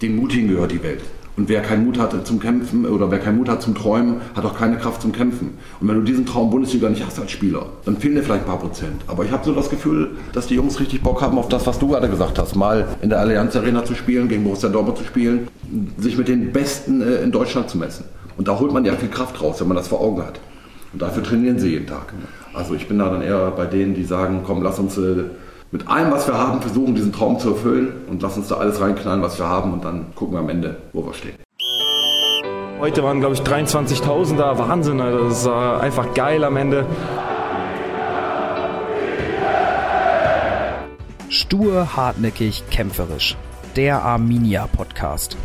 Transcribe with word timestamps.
Den 0.00 0.16
Mutigen 0.16 0.48
gehört 0.48 0.70
die 0.70 0.82
Welt. 0.82 1.00
Und 1.36 1.48
wer 1.48 1.60
keinen 1.60 1.84
Mut 1.84 1.98
hat 1.98 2.26
zum 2.26 2.40
Kämpfen 2.40 2.84
oder 2.84 3.12
wer 3.12 3.20
keinen 3.20 3.38
Mut 3.38 3.48
hat 3.48 3.62
zum 3.62 3.74
Träumen, 3.74 4.20
hat 4.34 4.44
auch 4.44 4.58
keine 4.58 4.76
Kraft 4.76 5.02
zum 5.02 5.12
Kämpfen. 5.12 5.54
Und 5.80 5.86
wenn 5.88 5.94
du 5.94 6.02
diesen 6.02 6.26
Traum 6.26 6.50
Bundesliga 6.50 6.88
nicht 6.88 7.06
hast 7.06 7.20
als 7.20 7.30
Spieler, 7.30 7.66
dann 7.84 7.96
fehlen 7.96 8.16
dir 8.16 8.24
vielleicht 8.24 8.42
ein 8.42 8.48
paar 8.48 8.58
Prozent. 8.58 9.02
Aber 9.06 9.24
ich 9.24 9.30
habe 9.30 9.44
so 9.44 9.54
das 9.54 9.70
Gefühl, 9.70 10.10
dass 10.32 10.48
die 10.48 10.56
Jungs 10.56 10.80
richtig 10.80 11.00
Bock 11.02 11.22
haben 11.22 11.38
auf 11.38 11.48
das, 11.48 11.64
was 11.66 11.78
du 11.78 11.88
gerade 11.88 12.08
gesagt 12.08 12.40
hast. 12.40 12.56
Mal 12.56 12.88
in 13.02 13.08
der 13.10 13.20
Allianz 13.20 13.54
Arena 13.54 13.84
zu 13.84 13.94
spielen, 13.94 14.28
gegen 14.28 14.42
Borussia 14.42 14.68
Dortmund 14.68 14.98
zu 14.98 15.04
spielen, 15.04 15.46
sich 15.96 16.18
mit 16.18 16.26
den 16.26 16.52
Besten 16.52 17.02
äh, 17.02 17.22
in 17.22 17.30
Deutschland 17.30 17.70
zu 17.70 17.78
messen. 17.78 18.04
Und 18.36 18.48
da 18.48 18.58
holt 18.58 18.72
man 18.72 18.84
ja 18.84 18.94
viel 18.94 19.08
Kraft 19.08 19.40
raus, 19.40 19.60
wenn 19.60 19.68
man 19.68 19.76
das 19.76 19.86
vor 19.86 20.00
Augen 20.00 20.22
hat. 20.22 20.40
Und 20.92 21.02
dafür 21.02 21.22
trainieren 21.22 21.60
sie 21.60 21.70
jeden 21.70 21.86
Tag. 21.86 22.14
Also 22.52 22.74
ich 22.74 22.88
bin 22.88 22.98
da 22.98 23.10
dann 23.10 23.22
eher 23.22 23.52
bei 23.52 23.66
denen, 23.66 23.94
die 23.94 24.04
sagen, 24.04 24.42
komm, 24.44 24.62
lass 24.62 24.80
uns 24.80 24.98
äh, 24.98 25.24
mit 25.70 25.88
allem, 25.88 26.10
was 26.10 26.26
wir 26.26 26.38
haben, 26.38 26.60
versuchen, 26.62 26.94
diesen 26.94 27.12
Traum 27.12 27.38
zu 27.38 27.50
erfüllen 27.50 28.04
und 28.08 28.22
lass 28.22 28.36
uns 28.36 28.48
da 28.48 28.56
alles 28.56 28.80
reinknallen, 28.80 29.22
was 29.22 29.38
wir 29.38 29.46
haben 29.46 29.72
und 29.72 29.84
dann 29.84 30.14
gucken 30.14 30.34
wir 30.34 30.40
am 30.40 30.48
Ende, 30.48 30.76
wo 30.92 31.04
wir 31.04 31.14
stehen. 31.14 31.36
Heute 32.80 33.02
waren, 33.02 33.20
glaube 33.20 33.34
ich, 33.34 33.40
23.000 33.40 34.36
da. 34.36 34.56
Wahnsinn, 34.58 35.00
Alter. 35.00 35.24
das 35.24 35.44
war 35.44 35.80
einfach 35.80 36.14
geil 36.14 36.44
am 36.44 36.56
Ende. 36.56 36.86
Stur, 41.28 41.96
hartnäckig, 41.96 42.64
kämpferisch. 42.70 43.36
Der 43.76 44.02
Arminia 44.02 44.66
Podcast. 44.68 45.36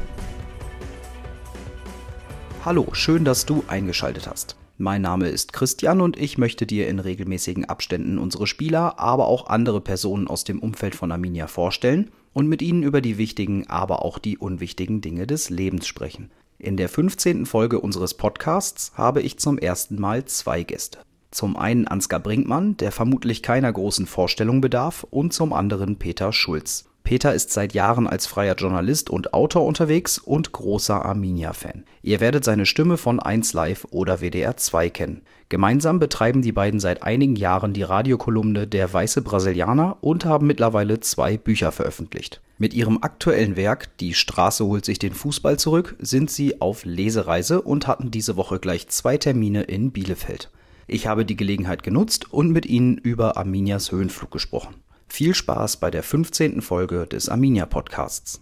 Hallo, 2.64 2.88
schön, 2.94 3.26
dass 3.26 3.46
du 3.46 3.64
eingeschaltet 3.68 4.28
hast. 4.30 4.56
Mein 4.78 5.04
Name 5.04 5.28
ist 5.30 5.54
Christian 5.54 6.02
und 6.02 6.18
ich 6.18 6.40
möchte 6.40 6.66
dir 6.66 6.88
in 6.88 7.00
regelmäßigen 7.00 7.66
Abständen 7.66 8.18
unsere 8.18 8.48
Spieler, 8.48 9.00
aber 9.00 9.28
auch 9.28 9.46
andere 9.48 9.82
Personen 9.82 10.28
aus 10.28 10.46
dem 10.46 10.58
Umfeld 10.60 10.96
von 10.96 11.12
Arminia 11.12 11.46
vorstellen 11.46 12.10
und 12.34 12.48
mit 12.48 12.64
ihnen 12.64 12.82
über 12.82 13.00
die 13.00 13.20
wichtigen, 13.20 13.68
aber 13.68 14.04
auch 14.04 14.18
die 14.18 14.40
unwichtigen 14.40 15.00
Dinge 15.00 15.28
des 15.28 15.52
Lebens 15.52 15.86
sprechen. 15.86 16.32
In 16.58 16.76
der 16.76 16.90
15. 16.90 17.46
Folge 17.46 17.80
unseres 17.80 18.16
Podcasts 18.16 18.94
habe 18.96 19.22
ich 19.22 19.38
zum 19.38 19.60
ersten 19.60 20.02
Mal 20.02 20.26
zwei 20.26 20.64
Gäste. 20.64 21.00
Zum 21.30 21.56
einen 21.56 21.88
Ansgar 21.88 22.20
Brinkmann, 22.20 22.76
der 22.78 22.92
vermutlich 22.92 23.44
keiner 23.44 23.72
großen 23.72 24.08
Vorstellung 24.08 24.60
bedarf, 24.60 25.06
und 25.10 25.34
zum 25.34 25.54
anderen 25.54 25.98
Peter 25.98 26.34
Schulz. 26.34 26.86
Peter 27.04 27.34
ist 27.34 27.52
seit 27.52 27.74
Jahren 27.74 28.08
als 28.08 28.28
freier 28.28 28.56
Journalist 28.56 29.10
und 29.10 29.34
Autor 29.34 29.66
unterwegs 29.66 30.20
und 30.20 30.54
großer 30.54 31.04
Arminia-Fan. 31.04 31.84
Ihr 32.02 32.22
werdet 32.22 32.46
seine 32.46 32.66
Stimme 32.66 32.98
von 32.98 33.20
1 33.20 33.52
Live 33.52 33.86
oder 33.92 34.22
WDR 34.22 34.56
2 34.56 34.90
kennen. 34.90 35.22
Gemeinsam 35.50 36.00
betreiben 36.00 36.42
die 36.42 36.54
beiden 36.54 36.80
seit 36.80 37.04
einigen 37.04 37.36
Jahren 37.36 37.74
die 37.74 37.84
Radiokolumne 37.84 38.68
Der 38.68 38.92
Weiße 38.92 39.22
Brasilianer 39.22 39.98
und 40.00 40.24
haben 40.24 40.48
mittlerweile 40.48 41.02
zwei 41.02 41.38
Bücher 41.38 41.74
veröffentlicht. 41.74 42.42
Mit 42.58 42.74
ihrem 42.74 43.00
aktuellen 43.02 43.58
Werk 43.58 43.98
Die 43.98 44.14
Straße 44.14 44.66
holt 44.66 44.86
sich 44.86 44.98
den 44.98 45.14
Fußball 45.14 45.60
zurück 45.60 45.98
sind 46.00 46.32
sie 46.32 46.62
auf 46.62 46.86
Lesereise 46.86 47.62
und 47.62 47.86
hatten 47.86 48.12
diese 48.12 48.38
Woche 48.38 48.60
gleich 48.60 48.88
zwei 48.88 49.18
Termine 49.18 49.64
in 49.64 49.92
Bielefeld. 49.92 50.50
Ich 50.88 51.08
habe 51.08 51.26
die 51.26 51.36
Gelegenheit 51.36 51.84
genutzt 51.84 52.32
und 52.32 52.52
mit 52.52 52.66
ihnen 52.66 52.98
über 52.98 53.38
Arminias 53.38 53.92
Höhenflug 53.92 54.32
gesprochen. 54.32 54.76
Viel 55.16 55.36
Spaß 55.36 55.78
bei 55.78 55.92
der 55.92 56.02
15. 56.02 56.64
Folge 56.64 57.06
des 57.06 57.30
Arminia 57.30 57.68
Podcasts. 57.68 58.42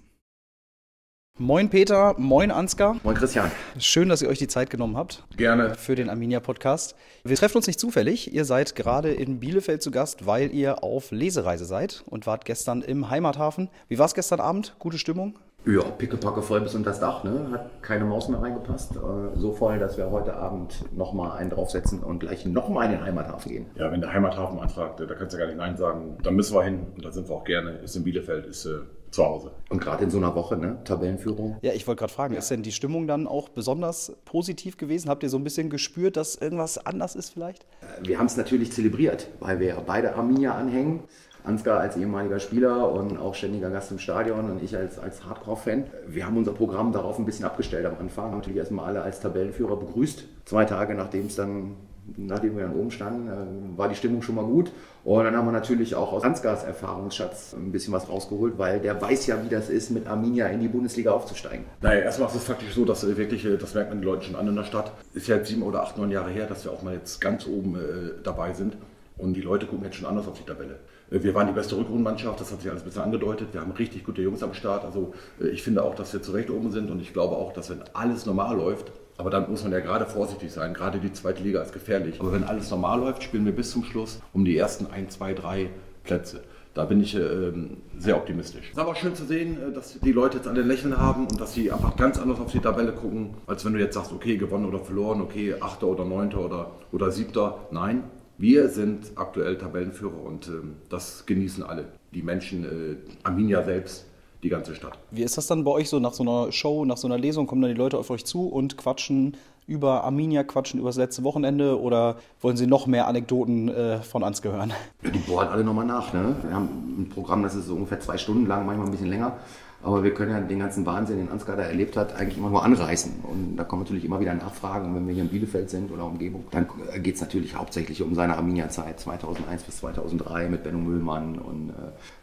Moin 1.38 1.69
Peter, 1.69 2.16
moin 2.17 2.50
Ansgar. 2.50 2.95
Moin 3.03 3.13
Christian. 3.13 3.52
Schön, 3.78 4.08
dass 4.08 4.22
ihr 4.22 4.30
euch 4.30 4.39
die 4.39 4.47
Zeit 4.47 4.69
genommen 4.69 4.95
habt. 4.95 5.25
Gerne. 5.36 5.75
Für 5.75 5.95
den 5.95 6.09
Arminia 6.09 6.39
Podcast. 6.39 6.95
Wir 7.25 7.36
treffen 7.36 7.58
uns 7.58 7.67
nicht 7.67 7.78
zufällig. 7.78 8.33
Ihr 8.33 8.45
seid 8.45 8.78
gerade 8.78 9.11
in 9.11 9.41
Bielefeld 9.41 9.81
zu 9.83 9.91
Gast, 9.91 10.25
weil 10.25 10.53
ihr 10.53 10.81
auf 10.81 11.11
Lesereise 11.11 11.66
seid 11.66 12.05
und 12.05 12.25
wart 12.25 12.45
gestern 12.45 12.81
im 12.81 13.09
Heimathafen. 13.09 13.69
Wie 13.89 14.00
war 14.00 14.06
es 14.06 14.13
gestern 14.13 14.39
Abend? 14.39 14.73
Gute 14.80 14.97
Stimmung? 14.97 15.38
Ja, 15.66 15.84
pickepacke 15.84 16.42
voll 16.42 16.62
bis 16.62 16.73
unter 16.73 16.90
das 16.90 17.00
Dach, 17.00 17.23
ne? 17.23 17.50
Hat 17.52 17.84
keine 17.84 18.06
Maus 18.06 18.28
mehr 18.30 18.42
reingepasst. 18.42 18.95
Äh, 18.95 19.38
so 19.38 19.52
voll, 19.52 19.78
dass 19.78 19.95
wir 19.95 20.09
heute 20.09 20.36
Abend 20.36 20.84
nochmal 20.95 21.38
einen 21.38 21.52
draufsetzen 21.52 22.02
und 22.02 22.20
gleich 22.20 22.45
nochmal 22.45 22.86
in 22.86 22.94
den 22.94 23.06
Heimathafen 23.06 23.52
gehen. 23.52 23.66
Ja, 23.76 23.91
wenn 23.91 24.02
der 24.02 24.12
Heimathafen 24.12 24.59
anfragt, 24.59 25.00
da 25.00 25.06
kannst 25.13 25.34
du 25.34 25.38
ja 25.38 25.46
gar 25.46 25.52
nicht 25.52 25.59
Nein 25.59 25.78
sagen. 25.78 26.18
Da 26.24 26.31
müssen 26.31 26.56
wir 26.56 26.63
hin 26.63 26.88
und 26.96 27.06
da 27.06 27.12
sind 27.12 27.30
wir 27.30 27.35
auch 27.35 27.44
gerne. 27.44 27.78
Ist 27.84 27.96
in 27.96 28.03
Bielefeld, 28.03 28.47
ist 28.47 28.66
äh, 28.66 28.80
zu 29.12 29.24
Hause. 29.24 29.52
Und 29.69 29.81
gerade 29.81 30.03
in 30.03 30.09
so 30.09 30.18
einer 30.18 30.34
Woche, 30.34 30.58
ne? 30.58 30.80
Tabellenführung. 30.84 31.58
Ja, 31.62 31.74
ich 31.74 31.85
wollte 31.85 32.00
gerade 32.00 32.14
fragen, 32.14 32.34
ist 32.34 32.50
denn 32.50 32.64
die 32.64 32.72
Stimmung 32.72 33.06
dann 33.06 33.28
auch 33.28 33.50
besonders 33.50 34.14
positiv 34.25 34.78
gewesen? 34.78 35.09
Habt 35.09 35.22
ihr 35.22 35.30
so 35.30 35.38
ein 35.38 35.44
bisschen 35.44 35.69
gespürt, 35.69 36.18
dass 36.18 36.35
irgendwas 36.35 36.84
anders 36.84 37.16
ist 37.16 37.30
vielleicht? 37.30 37.64
Äh, 37.81 38.08
wir 38.08 38.18
haben 38.18 38.25
es 38.25 38.35
natürlich 38.38 38.72
zelebriert, 38.72 39.28
weil 39.40 39.59
wir 39.59 39.75
beide 39.85 40.16
Arminia 40.16 40.56
anhängen. 40.56 41.03
Ansgar 41.44 41.79
als 41.79 41.97
ehemaliger 41.97 42.40
Spieler 42.40 42.91
und 42.91 43.18
auch 43.18 43.35
ständiger 43.35 43.69
Gast 43.69 43.91
im 43.91 44.00
Stadion 44.00 44.50
und 44.52 44.63
ich 44.63 44.75
als, 44.75 45.00
als 45.00 45.25
Hardcore-Fan. 45.25 45.85
Wir 46.07 46.25
haben 46.25 46.38
unser 46.38 46.53
Programm 46.53 46.91
darauf 46.91 47.19
ein 47.19 47.25
bisschen 47.25 47.46
abgestellt 47.46 47.85
am 47.85 47.96
Anfang. 48.00 48.25
Haben 48.25 48.38
natürlich 48.38 48.59
erstmal 48.59 48.85
alle 48.85 49.02
als 49.02 49.19
Tabellenführer 49.19 49.78
begrüßt. 49.78 50.25
Zwei 50.46 50.66
Tage 50.66 50.96
nachdem 50.96 51.28
es 51.28 51.35
dann 51.35 51.75
nachdem 52.18 52.57
wir 52.57 52.63
dann 52.63 52.75
oben 52.75 52.91
standen, 52.91 53.28
äh, 53.28 53.78
war 53.78 53.90
die 53.90 53.96
Stimmung 53.96 54.22
schon 54.22 54.35
mal 54.35 54.46
gut. 54.46 54.72
Und 55.03 55.24
dann 55.24 55.35
haben 55.35 55.46
wir 55.46 55.52
natürlich 55.52 55.96
auch 55.96 56.13
aus 56.13 56.24
Ansgars 56.24 56.63
Erfahrungsschatz 56.63 57.53
ein 57.53 57.72
bisschen 57.72 57.94
was 57.94 58.09
rausgeholt, 58.09 58.58
weil 58.58 58.79
der 58.79 59.02
weiß 59.02 59.28
ja, 59.28 59.44
wie 59.44 59.50
das 59.50 59.69
ist, 59.69 59.90
mit 59.91 60.08
Arminia 60.08 60.47
in 60.47 60.59
die 60.59 60.68
Bundesliga 60.68 61.12
aufzusteigen. 61.12 61.66
Naja, 61.81 62.02
erstmal 62.02 62.29
ist 62.29 62.35
es 62.35 62.44
faktisch 62.44 62.73
so, 62.73 62.85
dass 62.85 63.06
wirklich, 63.18 63.46
äh, 63.46 63.58
das 63.58 63.73
merkt 63.73 63.90
man 63.90 64.00
den 64.00 64.06
Leuten 64.06 64.23
schon 64.23 64.35
an 64.35 64.47
in 64.47 64.56
der 64.56 64.63
Stadt, 64.63 64.91
ist 65.13 65.28
ja 65.28 65.38
jetzt 65.38 65.50
sieben 65.50 65.63
oder 65.63 65.84
acht, 65.84 65.97
neun 65.97 66.12
Jahre 66.12 66.31
her, 66.31 66.46
dass 66.47 66.66
wir 66.66 66.72
auch 66.72 66.84
mal 66.84 66.94
jetzt 66.94 67.19
ganz 67.19 67.47
oben 67.47 67.75
äh, 67.75 67.79
dabei 68.23 68.53
sind. 68.53 68.78
Und 69.18 69.34
die 69.34 69.41
Leute 69.41 69.68
gucken 69.68 69.85
jetzt 69.85 69.97
schon 69.97 70.08
anders 70.08 70.28
auf 70.28 70.38
die 70.38 70.46
Tabelle. 70.46 70.79
Äh, 71.11 71.23
wir 71.23 71.35
waren 71.35 71.47
die 71.47 71.53
beste 71.53 71.77
Rückrundenmannschaft, 71.77 72.39
das 72.39 72.51
hat 72.51 72.61
sich 72.61 72.69
alles 72.69 72.83
ein 72.83 72.85
bisschen 72.85 73.03
angedeutet. 73.03 73.49
Wir 73.51 73.61
haben 73.61 73.72
richtig 73.72 74.03
gute 74.03 74.22
Jungs 74.22 74.41
am 74.41 74.53
Start. 74.53 74.85
Also 74.85 75.13
äh, 75.39 75.47
ich 75.49 75.61
finde 75.61 75.83
auch, 75.83 75.95
dass 75.95 76.13
wir 76.13 76.22
zu 76.22 76.31
Recht 76.31 76.49
oben 76.49 76.72
sind 76.72 76.89
und 76.89 77.01
ich 77.01 77.13
glaube 77.13 77.35
auch, 77.35 77.53
dass 77.53 77.69
wenn 77.69 77.83
alles 77.94 78.25
normal 78.25 78.57
läuft, 78.57 78.91
aber 79.17 79.29
dann 79.29 79.49
muss 79.49 79.63
man 79.63 79.72
ja 79.72 79.79
gerade 79.79 80.05
vorsichtig 80.05 80.51
sein. 80.51 80.73
Gerade 80.73 80.99
die 80.99 81.13
zweite 81.13 81.44
Liga 81.44 81.61
ist 81.61 81.73
gefährlich. 81.73 82.19
Aber 82.19 82.31
wenn 82.31 82.44
alles 82.44 82.72
normal 82.72 82.99
läuft, 82.99 83.23
spielen 83.23 83.45
wir 83.45 83.51
bis 83.51 83.72
zum 83.72 83.83
Schluss 83.83 84.19
um 84.33 84.45
die 84.45 84.57
ersten 84.57 84.88
ein, 84.88 85.09
zwei, 85.09 85.33
drei 85.33 85.69
Plätze. 86.03 86.41
Da 86.73 86.85
bin 86.85 87.01
ich 87.01 87.16
äh, 87.16 87.51
sehr 87.97 88.16
optimistisch. 88.16 88.67
Es 88.67 88.72
ist 88.72 88.79
aber 88.79 88.95
schön 88.95 89.13
zu 89.13 89.25
sehen, 89.25 89.57
äh, 89.61 89.73
dass 89.73 89.99
die 89.99 90.11
Leute 90.13 90.38
jetzt 90.38 90.47
alle 90.47 90.61
Lächeln 90.61 90.97
haben 90.97 91.28
und 91.28 91.39
dass 91.39 91.53
sie 91.53 91.69
einfach 91.69 91.97
ganz 91.97 92.17
anders 92.17 92.39
auf 92.39 92.51
die 92.51 92.59
Tabelle 92.59 92.93
gucken, 92.93 93.35
als 93.45 93.66
wenn 93.66 93.73
du 93.73 93.79
jetzt 93.79 93.95
sagst, 93.95 94.13
okay, 94.13 94.38
gewonnen 94.38 94.66
oder 94.66 94.79
verloren, 94.79 95.22
okay, 95.22 95.55
Achter 95.59 95.88
oder 95.88 96.05
Neunter 96.05 96.39
oder, 96.45 96.72
oder 96.93 97.11
Siebter. 97.11 97.67
Nein, 97.72 98.03
wir 98.41 98.69
sind 98.69 99.12
aktuell 99.16 99.57
Tabellenführer 99.57 100.22
und 100.22 100.47
äh, 100.47 100.52
das 100.90 101.25
genießen 101.25 101.63
alle. 101.63 101.85
Die 102.13 102.24
Menschen, 102.24 102.63
äh, 102.66 102.96
Arminia 103.24 103.63
selbst, 103.63 104.06
die 104.44 104.50
ganze 104.50 104.75
Stadt. 104.75 104.97
Wie 105.12 105.22
ist 105.22 105.38
das 105.38 105.47
dann 105.47 105.63
bei 105.63 105.72
euch 105.72 105.90
so 105.90 106.00
nach 106.00 106.13
so 106.13 106.24
einer 106.24 106.52
Show, 106.52 106.84
nach 106.84 106.97
so 106.97 107.07
einer 107.07 107.18
Lesung? 107.18 107.46
Kommen 107.46 107.62
dann 107.62 107.72
die 107.72 107.78
Leute 107.78 107.97
auf 107.97 108.09
euch 108.09 108.25
zu 108.25 108.47
und 108.47 108.78
quatschen 108.78 109.38
über 109.72 110.04
Arminia, 110.04 110.44
quatschen 110.44 110.80
über 110.80 110.90
das 110.90 110.98
letzte 110.98 111.24
Wochenende 111.24 111.80
oder 111.80 112.18
wollen 112.42 112.58
sie 112.58 112.68
noch 112.68 112.88
mehr 112.88 113.08
Anekdoten 113.08 113.70
äh, 113.70 114.00
von 114.00 114.24
Ansgar 114.24 114.54
hören? 114.54 114.74
Die 115.02 115.18
bohren 115.20 115.48
alle 115.48 115.64
nochmal 115.64 115.86
nach. 115.86 116.12
Ne? 116.12 116.36
Wir 116.44 116.54
haben 116.54 116.68
ein 117.00 117.09
Programm, 117.09 117.42
das 117.42 117.56
ist 117.56 117.68
so 117.68 117.76
ungefähr 117.76 118.02
zwei 118.02 118.18
Stunden 118.18 118.46
lang, 118.48 118.66
manchmal 118.66 118.88
ein 118.88 118.92
bisschen 118.92 119.08
länger. 119.08 119.38
Aber 119.84 120.04
wir 120.04 120.14
können 120.14 120.32
ja 120.32 120.40
den 120.40 120.59
ganzen 120.59 120.86
Wahnsinn, 120.86 121.18
den 121.18 121.30
Ansgar 121.30 121.56
da 121.56 121.64
erlebt 121.64 121.98
hat, 121.98 122.16
eigentlich 122.16 122.38
immer 122.38 122.50
nur 122.50 122.64
anreißen. 122.64 123.14
Und 123.24 123.58
da 123.58 123.64
kommen 123.64 123.82
natürlich 123.82 124.06
immer 124.06 124.20
wieder 124.20 124.34
Nachfragen. 124.34 124.90
Und 124.90 124.96
wenn 124.96 125.08
wir 125.08 125.14
hier 125.14 125.24
in 125.24 125.30
Bielefeld 125.30 125.70
sind 125.70 125.92
oder 125.92 126.06
Umgebung, 126.06 126.46
dann 126.52 126.68
geht 127.02 127.16
es 127.16 127.22
natürlich 127.22 127.56
hauptsächlich 127.56 128.03
um 128.03 128.14
seine 128.14 128.38
Arminia-Zeit 128.38 129.00
2001 129.00 129.64
bis 129.64 129.78
2003 129.78 130.50
mit 130.50 130.64
Benno 130.64 130.78
Müllmann. 130.78 131.40
Und 131.40 131.72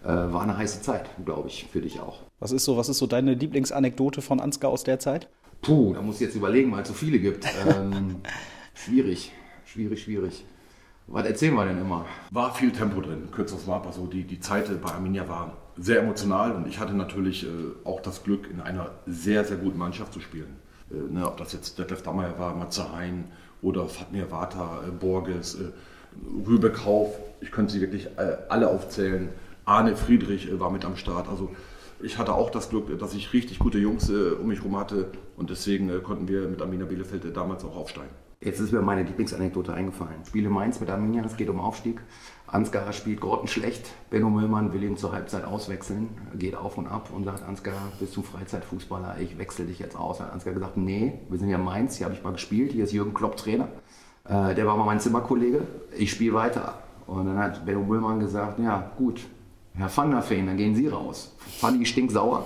äh, 0.05 0.09
äh, 0.09 0.33
war 0.33 0.43
eine 0.43 0.57
heiße 0.57 0.83
Zeit, 0.83 1.11
glaube 1.25 1.49
ich, 1.49 1.67
für 1.67 1.81
dich 1.81 1.99
auch. 2.01 2.21
Was 2.39 2.53
ist 2.53 2.65
so, 2.65 2.77
was 2.77 2.89
ist 2.89 2.99
so 2.99 3.09
deine 3.09 3.35
Lieblingsanekdote 3.35 4.23
von 4.23 4.39
Ansgar 4.39 4.71
aus 4.71 4.85
der 4.85 5.01
Zeit? 5.01 5.29
Puh, 5.63 5.93
da 5.95 6.03
muss 6.03 6.17
ich 6.17 6.23
jetzt 6.23 6.37
überlegen, 6.37 6.73
weil 6.73 6.83
es 6.83 6.89
so 6.89 6.95
viele 6.95 7.19
gibt. 7.19 7.47
Ähm, 7.67 8.17
schwierig, 8.75 9.33
schwierig, 9.65 10.03
schwierig. 10.03 10.45
Was 11.07 11.27
erzählen 11.27 11.55
wir 11.55 11.65
denn 11.65 11.79
immer? 11.79 12.05
War 12.31 12.55
viel 12.55 12.71
Tempo 12.71 13.01
drin, 13.01 13.29
kürzes 13.33 13.67
mal. 13.67 13.81
Also 13.81 14.07
die, 14.07 14.25
die 14.25 14.41
Zeit 14.41 14.69
bei 14.83 14.91
Arminia 14.91 15.27
war 15.27 15.57
sehr 15.77 16.01
emotional 16.01 16.53
und 16.53 16.67
ich 16.67 16.79
hatte 16.79 16.93
natürlich 16.93 17.45
äh, 17.45 17.49
auch 17.85 18.01
das 18.01 18.23
Glück, 18.25 18.51
in 18.51 18.61
einer 18.61 18.91
sehr, 19.07 19.45
sehr 19.45 19.57
guten 19.57 19.79
Mannschaft 19.79 20.12
zu 20.12 20.21
spielen. 20.21 20.56
Äh, 20.91 21.12
ne, 21.12 21.27
ob 21.27 21.38
das 21.38 21.53
jetzt 21.53 21.79
Detlef 21.79 22.03
Dammeyer 22.03 22.38
war, 22.38 22.55
Matze 22.55 22.93
Hein 22.93 23.25
oder 23.62 23.87
Fatmir 23.88 24.31
Vata, 24.31 24.82
äh, 24.87 24.91
Borges, 24.91 25.55
äh, 25.55 25.71
Rübekauf, 26.47 27.17
ich 27.41 27.50
könnte 27.53 27.73
sie 27.73 27.81
wirklich 27.81 28.06
äh, 28.19 28.37
alle 28.49 28.69
aufzählen. 28.69 29.31
Arne 29.65 29.97
Friedrich 29.97 30.49
äh, 30.49 30.61
war 30.61 30.71
mit 30.71 30.85
am 30.85 30.97
Start. 30.97 31.29
Also 31.29 31.50
ich 32.03 32.19
hatte 32.19 32.35
auch 32.35 32.50
das 32.50 32.71
Glück, 32.71 32.99
dass 32.99 33.15
ich 33.15 33.33
richtig 33.33 33.59
gute 33.59 33.79
Jungs 33.79 34.09
äh, 34.09 34.33
um 34.41 34.49
mich 34.49 34.59
herum 34.59 34.79
hatte 34.79 35.11
und 35.37 35.50
deswegen 35.50 36.03
konnten 36.03 36.29
wir 36.29 36.49
mit 36.49 36.61
Arminia 36.62 36.87
Bielefeld 36.87 37.37
damals 37.37 37.65
auch 37.65 37.77
aufsteigen. 37.77 38.11
Jetzt 38.41 38.61
ist 38.61 38.71
mir 38.71 38.83
meine 38.83 39.03
Lieblingsanekdote 39.03 39.75
eingefallen. 39.75 40.25
Spiele 40.25 40.49
Mainz 40.49 40.79
mit 40.79 40.89
Arminia, 40.91 41.25
es 41.25 41.37
geht 41.37 41.49
um 41.49 41.59
Aufstieg. 41.59 42.00
Ansgar 42.47 42.93
spielt 42.93 43.21
grottenschlecht. 43.21 43.91
Benno 44.11 44.31
Müllmann 44.31 44.73
will 44.73 44.85
ihn 44.85 44.97
zur 44.97 45.11
Halbzeit 45.11 45.45
auswechseln, 45.45 46.11
geht 46.39 46.55
auf 46.55 46.79
und 46.79 46.87
ab 46.87 47.11
und 47.12 47.25
sagt, 47.25 47.43
Ansgar, 47.43 47.75
bist 47.99 48.17
du 48.17 48.23
Freizeitfußballer, 48.23 49.17
ich 49.19 49.39
wechsle 49.39 49.65
dich 49.65 49.81
jetzt 49.81 49.97
aus. 49.97 50.21
Hat 50.21 50.33
Ansgar 50.33 50.55
gesagt, 50.55 50.77
nee, 50.77 51.15
wir 51.29 51.37
sind 51.37 51.49
ja 51.49 51.59
Mainz, 51.59 51.97
hier 51.97 52.06
habe 52.06 52.15
ich 52.15 52.23
mal 52.23 52.33
gespielt, 52.33 52.71
hier 52.71 52.85
ist 52.85 52.93
Jürgen 52.93 53.12
Klopp 53.12 53.37
Trainer. 53.37 53.67
Äh, 54.25 54.55
der 54.55 54.67
war 54.69 54.77
mal 54.77 54.87
mein 54.87 55.01
Zimmerkollege, 55.01 55.62
ich 55.99 56.12
spiele 56.12 56.35
weiter. 56.35 56.79
Und 57.09 57.27
dann 57.27 57.39
hat 57.39 57.67
Benno 57.67 57.83
Müllmann 57.83 58.21
gesagt, 58.21 58.61
ja 58.61 58.93
gut, 58.97 59.27
Herr 59.79 59.97
Van 59.97 60.11
der 60.11 60.23
Feen, 60.23 60.47
dann 60.47 60.57
gehen 60.57 60.75
Sie 60.75 60.89
raus. 60.89 61.35
Fanny 61.61 61.87
stinksauer 61.87 62.45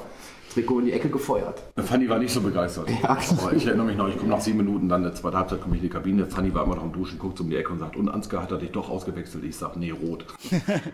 Trikot 0.53 0.81
in 0.81 0.85
die 0.87 0.93
Ecke 0.93 1.09
gefeuert. 1.09 1.63
Fanny 1.77 2.07
war 2.07 2.19
nicht 2.19 2.31
so 2.31 2.43
begeistert. 2.43 2.91
Ja. 3.03 3.17
Ich 3.57 3.67
erinnere 3.67 3.87
mich 3.87 3.97
noch, 3.97 4.07
ich 4.07 4.19
komme 4.19 4.29
nach 4.29 4.41
sieben 4.43 4.59
Minuten, 4.59 4.87
dann 4.87 5.03
eine 5.03 5.15
zweite 5.15 5.39
Halbzeit 5.39 5.63
komme 5.63 5.77
ich 5.77 5.83
in 5.83 5.89
die 5.89 5.93
Kabine. 5.93 6.27
Fanny 6.27 6.53
war 6.53 6.65
immer 6.65 6.77
noch 6.77 6.83
am 6.83 6.93
Duschen, 6.93 7.19
guckt 7.19 7.41
um 7.41 7.49
die 7.49 7.57
Ecke 7.57 7.73
und 7.73 7.79
sagt, 7.79 7.97
und 7.97 8.11
Ansgar 8.11 8.43
hat 8.43 8.51
er 8.51 8.59
dich 8.59 8.71
doch 8.71 8.91
ausgewechselt. 8.91 9.45
Ich 9.45 9.57
sage, 9.57 9.79
nee, 9.79 9.93
rot. 9.93 10.27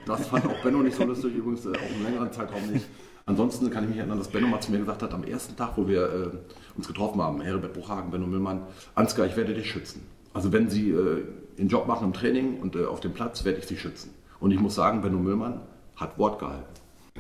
Das 0.06 0.28
fand 0.28 0.46
auch 0.46 0.62
Benno 0.62 0.78
nicht 0.78 0.96
so 0.96 1.02
lustig, 1.02 1.34
übrigens 1.34 1.66
äh, 1.66 1.70
auch 1.70 1.96
im 1.96 2.04
längeren 2.04 2.30
Zeitraum 2.30 2.70
nicht. 2.70 2.86
Ansonsten 3.26 3.68
kann 3.70 3.82
ich 3.82 3.90
mich 3.90 3.98
erinnern, 3.98 4.18
dass 4.18 4.28
Benno 4.28 4.46
mal 4.46 4.60
zu 4.60 4.70
mir 4.70 4.78
gesagt 4.78 5.02
hat, 5.02 5.12
am 5.12 5.24
ersten 5.24 5.56
Tag, 5.56 5.72
wo 5.74 5.88
wir 5.88 6.02
äh, 6.02 6.76
uns 6.76 6.86
getroffen 6.86 7.20
haben, 7.20 7.40
Heribert 7.40 7.74
Bruchhagen, 7.74 8.12
Benno 8.12 8.28
Müllmann, 8.28 8.62
Ansgar, 8.94 9.26
ich 9.26 9.36
werde 9.36 9.54
dich 9.54 9.68
schützen. 9.68 10.06
Also 10.32 10.52
wenn 10.52 10.70
Sie 10.70 10.90
äh, 10.92 11.24
den 11.58 11.66
Job 11.66 11.88
machen 11.88 12.06
im 12.06 12.12
Training 12.12 12.60
und 12.60 12.76
äh, 12.76 12.84
auf 12.84 13.00
dem 13.00 13.12
Platz, 13.12 13.44
werde 13.44 13.58
ich 13.58 13.66
Sie 13.66 13.76
schützen. 13.76 14.14
Und 14.38 14.52
ich 14.52 14.60
muss 14.60 14.76
sagen, 14.76 15.02
Benno 15.02 15.18
Müllmann 15.18 15.62
hat 15.98 16.18
Wort 16.18 16.38
gehalten. 16.38 16.64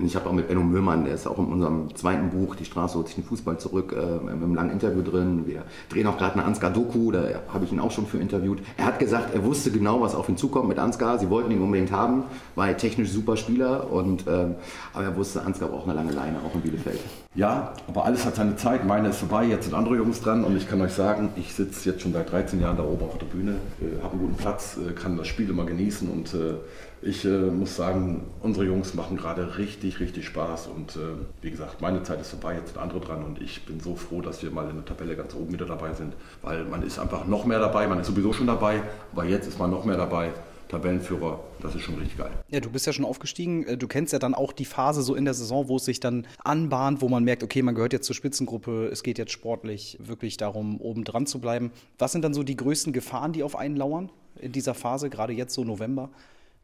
Ich 0.04 0.14
habe 0.14 0.28
auch 0.28 0.32
mit 0.32 0.46
Benno 0.46 0.62
Müllmann, 0.62 1.04
der 1.04 1.14
ist 1.14 1.26
auch 1.26 1.38
in 1.38 1.46
unserem 1.46 1.94
zweiten 1.96 2.30
Buch, 2.30 2.54
Die 2.54 2.64
Straße 2.64 2.96
holt 2.96 3.08
sich 3.08 3.16
den 3.16 3.24
Fußball 3.24 3.58
zurück, 3.58 3.92
äh, 3.92 4.24
mit 4.24 4.32
einem 4.32 4.54
langen 4.54 4.70
Interview 4.70 5.02
drin. 5.02 5.44
Wir 5.46 5.64
drehen 5.88 6.06
auch 6.06 6.16
gerade 6.16 6.34
eine 6.34 6.44
Ansgar-Doku, 6.44 7.10
da 7.10 7.24
habe 7.52 7.64
ich 7.64 7.72
ihn 7.72 7.80
auch 7.80 7.90
schon 7.90 8.06
für 8.06 8.18
interviewt. 8.18 8.60
Er 8.76 8.86
hat 8.86 9.00
gesagt, 9.00 9.34
er 9.34 9.44
wusste 9.44 9.72
genau, 9.72 10.00
was 10.00 10.14
auf 10.14 10.28
ihn 10.28 10.36
zukommt 10.36 10.68
mit 10.68 10.78
Ansgar. 10.78 11.18
Sie 11.18 11.30
wollten 11.30 11.50
ihn 11.50 11.60
unbedingt 11.60 11.90
haben, 11.90 12.22
war 12.54 12.66
ein 12.66 12.78
technisch 12.78 13.10
super 13.10 13.36
Spieler, 13.36 13.90
und, 13.90 14.24
ähm, 14.28 14.54
aber 14.92 15.04
er 15.04 15.16
wusste, 15.16 15.42
Ansgar 15.42 15.68
braucht 15.68 15.88
eine 15.88 15.94
lange 15.94 16.12
Leine, 16.12 16.38
auch 16.46 16.54
in 16.54 16.60
Bielefeld. 16.60 17.00
Ja, 17.38 17.72
aber 17.86 18.04
alles 18.04 18.26
hat 18.26 18.34
seine 18.34 18.56
Zeit. 18.56 18.84
Meine 18.84 19.10
ist 19.10 19.18
vorbei, 19.18 19.44
jetzt 19.44 19.66
sind 19.66 19.74
andere 19.74 19.94
Jungs 19.94 20.20
dran. 20.20 20.42
Und 20.42 20.56
ich 20.56 20.68
kann 20.68 20.80
euch 20.80 20.90
sagen, 20.90 21.28
ich 21.36 21.54
sitze 21.54 21.88
jetzt 21.88 22.02
schon 22.02 22.12
seit 22.12 22.32
13 22.32 22.60
Jahren 22.60 22.76
da 22.76 22.82
oben 22.82 23.04
auf 23.04 23.16
der 23.16 23.26
Bühne, 23.26 23.60
äh, 23.80 24.02
habe 24.02 24.14
einen 24.14 24.22
guten 24.22 24.36
Platz, 24.36 24.76
äh, 24.76 24.92
kann 24.92 25.16
das 25.16 25.28
Spiel 25.28 25.48
immer 25.48 25.64
genießen. 25.64 26.10
Und 26.10 26.34
äh, 26.34 26.54
ich 27.00 27.24
äh, 27.24 27.28
muss 27.28 27.76
sagen, 27.76 28.22
unsere 28.42 28.66
Jungs 28.66 28.94
machen 28.94 29.16
gerade 29.16 29.56
richtig, 29.56 30.00
richtig 30.00 30.26
Spaß. 30.26 30.66
Und 30.66 30.96
äh, 30.96 31.14
wie 31.40 31.52
gesagt, 31.52 31.80
meine 31.80 32.02
Zeit 32.02 32.20
ist 32.20 32.30
vorbei, 32.30 32.54
jetzt 32.54 32.72
sind 32.72 32.82
andere 32.82 32.98
dran. 32.98 33.22
Und 33.22 33.40
ich 33.40 33.64
bin 33.64 33.78
so 33.78 33.94
froh, 33.94 34.20
dass 34.20 34.42
wir 34.42 34.50
mal 34.50 34.68
in 34.68 34.74
der 34.74 34.84
Tabelle 34.84 35.14
ganz 35.14 35.32
oben 35.36 35.52
wieder 35.52 35.66
dabei 35.66 35.92
sind, 35.92 36.14
weil 36.42 36.64
man 36.64 36.82
ist 36.82 36.98
einfach 36.98 37.24
noch 37.24 37.44
mehr 37.44 37.60
dabei, 37.60 37.86
man 37.86 38.00
ist 38.00 38.08
sowieso 38.08 38.32
schon 38.32 38.48
dabei, 38.48 38.82
aber 39.12 39.24
jetzt 39.26 39.46
ist 39.46 39.60
man 39.60 39.70
noch 39.70 39.84
mehr 39.84 39.96
dabei. 39.96 40.32
Tabellenführer, 40.68 41.40
das 41.60 41.74
ist 41.74 41.82
schon 41.82 41.96
richtig 41.96 42.18
geil. 42.18 42.30
Ja, 42.48 42.60
du 42.60 42.70
bist 42.70 42.86
ja 42.86 42.92
schon 42.92 43.04
aufgestiegen. 43.04 43.66
Äh, 43.66 43.76
du 43.76 43.88
kennst 43.88 44.12
ja 44.12 44.18
dann 44.18 44.34
auch 44.34 44.52
die 44.52 44.64
Phase 44.64 45.02
so 45.02 45.14
in 45.14 45.24
der 45.24 45.34
Saison, 45.34 45.68
wo 45.68 45.76
es 45.76 45.84
sich 45.84 46.00
dann 46.00 46.26
anbahnt, 46.44 47.00
wo 47.00 47.08
man 47.08 47.24
merkt, 47.24 47.42
okay, 47.42 47.62
man 47.62 47.74
gehört 47.74 47.92
jetzt 47.92 48.06
zur 48.06 48.14
Spitzengruppe, 48.14 48.88
es 48.92 49.02
geht 49.02 49.18
jetzt 49.18 49.32
sportlich 49.32 49.98
wirklich 50.00 50.36
darum, 50.36 50.80
oben 50.80 51.04
dran 51.04 51.26
zu 51.26 51.40
bleiben. 51.40 51.72
Was 51.98 52.12
sind 52.12 52.22
dann 52.22 52.34
so 52.34 52.42
die 52.42 52.56
größten 52.56 52.92
Gefahren, 52.92 53.32
die 53.32 53.42
auf 53.42 53.56
einen 53.56 53.76
lauern 53.76 54.10
in 54.40 54.52
dieser 54.52 54.74
Phase, 54.74 55.10
gerade 55.10 55.32
jetzt 55.32 55.54
so 55.54 55.64
November? 55.64 56.10